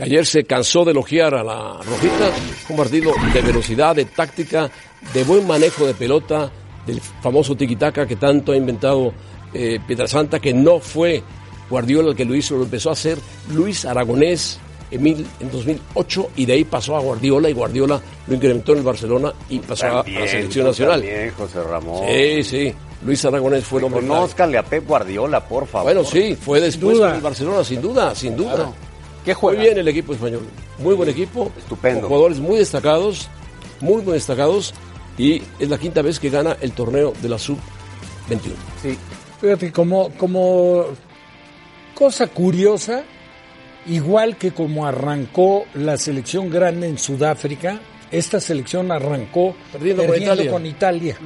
que 0.00 0.04
ayer 0.04 0.26
se 0.26 0.44
cansó 0.44 0.84
de 0.84 0.92
elogiar 0.92 1.34
a 1.34 1.42
la 1.44 1.72
Rojita. 1.82 2.30
Fue 2.66 2.74
un 2.74 2.76
partido 2.76 3.12
de 3.32 3.40
velocidad, 3.42 3.94
de 3.96 4.04
táctica, 4.06 4.70
de 5.12 5.24
buen 5.24 5.46
manejo 5.46 5.86
de 5.86 5.94
pelota, 5.94 6.50
del 6.86 7.00
famoso 7.00 7.54
tiquitaca 7.56 8.06
que 8.06 8.16
tanto 8.16 8.52
ha 8.52 8.56
inventado 8.56 9.12
eh, 9.52 9.78
Pietra 9.86 10.06
Santa, 10.08 10.38
que 10.38 10.52
no 10.54 10.78
fue 10.80 11.22
Guardiola 11.68 12.10
el 12.10 12.16
que 12.16 12.24
lo 12.24 12.34
hizo, 12.34 12.56
lo 12.56 12.64
empezó 12.64 12.90
a 12.90 12.92
hacer 12.94 13.18
Luis 13.52 13.84
Aragonés 13.84 14.58
en, 14.90 15.02
mil- 15.02 15.26
en 15.38 15.50
2008 15.52 16.30
y 16.36 16.46
de 16.46 16.52
ahí 16.54 16.64
pasó 16.64 16.96
a 16.96 17.00
Guardiola 17.00 17.48
y 17.48 17.52
Guardiola 17.52 18.00
lo 18.26 18.34
incrementó 18.34 18.72
en 18.72 18.78
el 18.78 18.84
Barcelona 18.84 19.32
y 19.48 19.58
pasó 19.60 19.86
a- 19.86 20.04
la 20.08 20.26
selección 20.26 20.66
nacional. 20.66 21.00
También, 21.00 21.30
José 21.36 21.62
Ramón. 21.62 22.04
Sí, 22.08 22.42
sí. 22.44 22.74
Luis 23.04 23.24
Aragonés 23.24 23.64
fue 23.64 23.78
el 23.80 23.84
hombre 23.86 24.00
clave. 24.00 24.14
Conózcale 24.20 24.58
a 24.58 24.62
Pep 24.64 24.86
Guardiola, 24.86 25.40
por 25.46 25.66
favor. 25.66 25.92
Bueno, 25.94 26.04
sí, 26.08 26.34
fue 26.36 26.60
después 26.60 26.96
duda. 26.98 27.08
con 27.08 27.16
el 27.16 27.22
Barcelona, 27.22 27.64
sin 27.64 27.80
duda, 27.80 28.14
sin 28.14 28.36
duda. 28.36 28.54
Claro. 28.54 28.74
¿Qué 29.24 29.32
Muy 29.32 29.40
juega? 29.40 29.62
bien 29.62 29.78
el 29.78 29.88
equipo 29.88 30.12
español. 30.14 30.42
Muy 30.78 30.94
buen 30.94 31.08
equipo. 31.08 31.50
Estupendo. 31.58 32.00
Con 32.02 32.08
jugadores 32.10 32.38
muy 32.38 32.58
destacados, 32.58 33.28
muy, 33.80 34.02
muy 34.02 34.14
destacados. 34.14 34.72
Y 35.18 35.42
es 35.58 35.68
la 35.68 35.76
quinta 35.78 36.00
vez 36.02 36.18
que 36.18 36.30
gana 36.30 36.56
el 36.60 36.72
torneo 36.72 37.12
de 37.20 37.28
la 37.28 37.38
Sub-21. 37.38 38.52
Sí. 38.82 38.96
Fíjate, 39.40 39.70
como, 39.72 40.10
como 40.16 40.86
cosa 41.94 42.26
curiosa, 42.28 43.02
igual 43.86 44.36
que 44.36 44.52
como 44.52 44.86
arrancó 44.86 45.64
la 45.74 45.96
selección 45.98 46.48
grande 46.50 46.88
en 46.88 46.98
Sudáfrica, 46.98 47.80
esta 48.10 48.40
selección 48.40 48.90
arrancó 48.90 49.54
Perdiendo 49.72 50.02
perdiendo, 50.04 50.30
con 50.30 50.34
Italia. 50.34 50.50
con 50.50 50.66
Italia. 50.66 51.18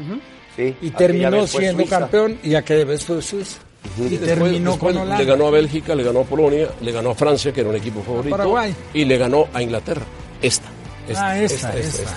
Sí, 0.56 0.76
Y 0.82 0.90
terminó 0.90 1.46
siendo 1.46 1.82
Suiza. 1.82 1.98
campeón 2.00 2.38
y 2.42 2.54
aquella 2.54 2.84
vez 2.84 3.04
fue 3.04 3.20
Suiza. 3.22 3.58
Y 3.98 4.02
Después- 4.16 4.20
terminó 4.20 4.70
después 4.72 4.92
con 4.94 5.02
Holanda. 5.02 5.18
Le 5.18 5.24
ganó 5.24 5.46
a 5.46 5.50
Bélgica, 5.50 5.94
le 5.94 6.02
ganó 6.02 6.20
a 6.20 6.24
Polonia, 6.24 6.68
le 6.80 6.92
ganó 6.92 7.10
a 7.10 7.14
Francia, 7.14 7.52
que 7.52 7.60
era 7.60 7.70
un 7.70 7.76
equipo 7.76 8.02
favorito. 8.02 8.36
Paraguay. 8.36 8.74
Y 8.92 9.04
le 9.04 9.16
ganó 9.18 9.46
a 9.52 9.62
Inglaterra. 9.62 10.02
Esta. 10.42 10.66
esta 11.08 11.26
Ah, 11.28 11.40
esta, 11.40 11.76
esta. 11.78 12.10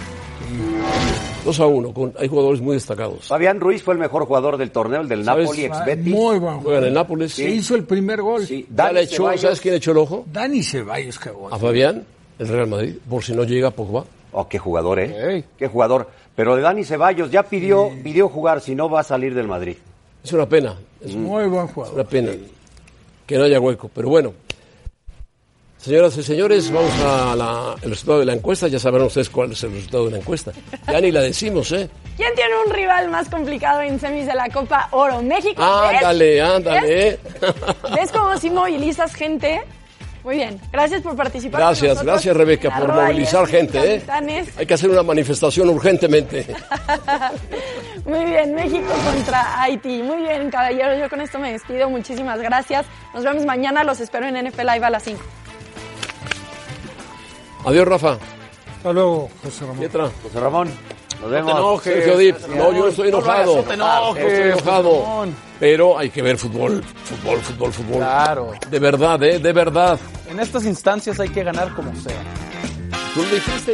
2 1.46 1.60
a 1.60 1.66
1. 1.68 1.94
Con, 1.94 2.14
hay 2.20 2.28
jugadores 2.28 2.62
muy 2.62 2.76
destacados. 2.76 3.26
Fabián 3.28 3.60
Ruiz 3.60 3.84
fue 3.84 3.94
el 3.94 4.00
mejor 4.00 4.26
jugador 4.26 4.58
del 4.58 4.72
torneo, 4.72 5.02
el 5.02 5.08
del 5.08 5.24
¿Sabes? 5.24 5.46
Napoli, 5.46 5.66
ex 5.66 5.78
Ah, 5.78 5.84
Betis. 5.86 6.14
Muy 6.14 6.40
buen 6.40 6.60
Juega 6.60 6.80
en 6.80 6.86
el 6.86 6.94
Nápoles. 6.94 7.34
Se 7.34 7.50
hizo 7.50 7.76
el 7.76 7.84
primer 7.84 8.22
gol. 8.22 8.46
Ya 8.46 8.64
Dani 8.70 8.94
le 8.96 9.02
echó. 9.02 9.38
¿Sabes 9.38 9.62
quién 9.62 9.76
echó 9.76 9.92
el 9.92 9.98
ojo? 9.98 10.26
Dani 10.32 10.64
Ceballos, 10.64 11.20
qué. 11.20 11.32
A 11.52 11.58
Fabián, 11.58 12.04
el 12.40 12.48
Real 12.48 12.68
Madrid, 12.68 12.96
por 13.10 13.24
si 13.24 13.34
no 13.34 13.44
llega 13.44 13.72
Pogba. 13.72 14.04
Oh, 14.32 14.48
qué 14.48 14.60
jugador, 14.60 15.00
¿eh? 15.00 15.44
Qué 15.58 15.68
jugador. 15.68 16.10
Pero 16.36 16.56
de 16.56 16.62
Dani 16.62 16.84
Ceballos 16.84 17.32
ya 17.32 17.44
pidió, 17.44 17.90
pidió 18.04 18.30
jugar, 18.30 18.62
si 18.62 18.76
no 18.76 18.90
va 18.90 19.00
a 19.00 19.04
salir 19.04 19.34
del 19.34 19.48
Madrid. 19.48 19.76
Es 20.28 20.34
una 20.34 20.46
pena, 20.46 20.76
es 21.00 21.16
Muy 21.16 21.46
buen 21.48 21.68
jugador. 21.68 21.96
una 21.96 22.04
pena 22.04 22.32
que 23.26 23.38
no 23.38 23.46
haya 23.46 23.62
hueco. 23.62 23.90
Pero 23.96 24.10
bueno, 24.10 24.34
señoras 25.78 26.18
y 26.18 26.24
señores, 26.24 26.70
vamos 26.70 26.92
al 27.00 27.80
resultado 27.90 28.20
de 28.20 28.26
la 28.26 28.34
encuesta. 28.34 28.68
Ya 28.68 28.78
sabrán 28.78 29.04
ustedes 29.06 29.30
cuál 29.30 29.54
es 29.54 29.64
el 29.64 29.72
resultado 29.72 30.04
de 30.08 30.12
la 30.12 30.18
encuesta. 30.18 30.52
Ya 30.86 31.00
ni 31.00 31.12
la 31.14 31.22
decimos, 31.22 31.72
¿eh? 31.72 31.90
¿Quién 32.18 32.36
tiene 32.36 32.52
un 32.66 32.74
rival 32.74 33.10
más 33.10 33.30
complicado 33.30 33.80
en 33.84 34.02
semis 34.02 34.26
de 34.28 34.36
la 34.36 34.50
Copa 34.50 34.90
Oro? 34.92 35.22
México. 35.22 35.64
Ándale, 35.64 36.42
¿Ves? 36.42 36.44
ándale. 36.44 37.08
¿eh? 37.10 37.20
¿Ves 37.96 38.12
cómo 38.12 38.36
si 38.38 38.50
movilizas 38.50 39.14
gente? 39.16 39.62
Muy 40.28 40.36
bien. 40.36 40.60
Gracias 40.74 41.02
por 41.02 41.16
participar. 41.16 41.62
Gracias, 41.62 42.04
gracias 42.04 42.36
Rebeca 42.36 42.78
por 42.78 42.94
movilizar 42.94 43.48
gente, 43.48 43.96
¿eh? 43.96 44.04
Hay 44.58 44.66
que 44.66 44.74
hacer 44.74 44.90
una 44.90 45.02
manifestación 45.02 45.70
urgentemente. 45.70 46.46
Muy 48.06 48.26
bien, 48.26 48.54
México 48.54 48.92
contra 49.06 49.62
Haití. 49.62 50.04
Muy 50.04 50.24
bien, 50.24 50.50
caballeros. 50.52 51.00
Yo 51.00 51.10
con 51.10 51.22
esto 51.22 51.40
me 51.40 51.54
despido. 51.54 51.90
Muchísimas 51.90 52.42
gracias. 52.42 52.86
Nos 53.14 53.24
vemos 53.24 53.46
mañana. 53.46 53.86
Los 53.86 54.02
espero 54.02 54.28
en 54.28 54.50
NFL 54.50 54.68
Live 54.68 54.86
a 54.86 54.90
las 54.90 55.04
5. 55.04 55.22
Adiós, 57.64 57.88
Rafa. 57.88 58.18
Hasta 58.76 58.92
luego, 58.92 59.30
José 59.42 59.62
Ramón. 59.62 59.80
Pietra. 59.80 60.12
José 60.24 60.40
Ramón, 60.42 60.74
nos 61.22 61.32
vemos. 61.32 61.52
te 61.84 61.94
enojes. 62.00 62.18
Dip, 62.18 62.38
no, 62.56 62.72
yo 62.72 62.80
no 62.80 62.88
estoy 62.88 63.08
enojado. 63.10 63.56
No 63.58 63.64
te 63.64 63.74
enojes, 63.74 64.24
No 64.24 64.30
estoy 64.30 64.52
enojado. 64.52 65.26
Pero 65.60 65.98
hay 65.98 66.10
que 66.10 66.22
ver 66.22 66.38
fútbol, 66.38 66.84
fútbol, 67.04 67.40
fútbol, 67.40 67.74
fútbol. 67.74 67.98
Claro. 67.98 68.52
De 68.70 68.80
verdad, 68.80 69.22
¿eh? 69.24 69.40
De 69.40 69.54
verdad. 69.54 70.00
En 70.30 70.40
estas 70.40 70.66
instancias 70.66 71.20
hay 71.20 71.30
que 71.30 71.44
ganar 71.44 71.74
como 71.74 71.94
sea. 71.96 72.22
Tú 73.14 73.24
lo 73.24 73.30
dijiste. 73.30 73.74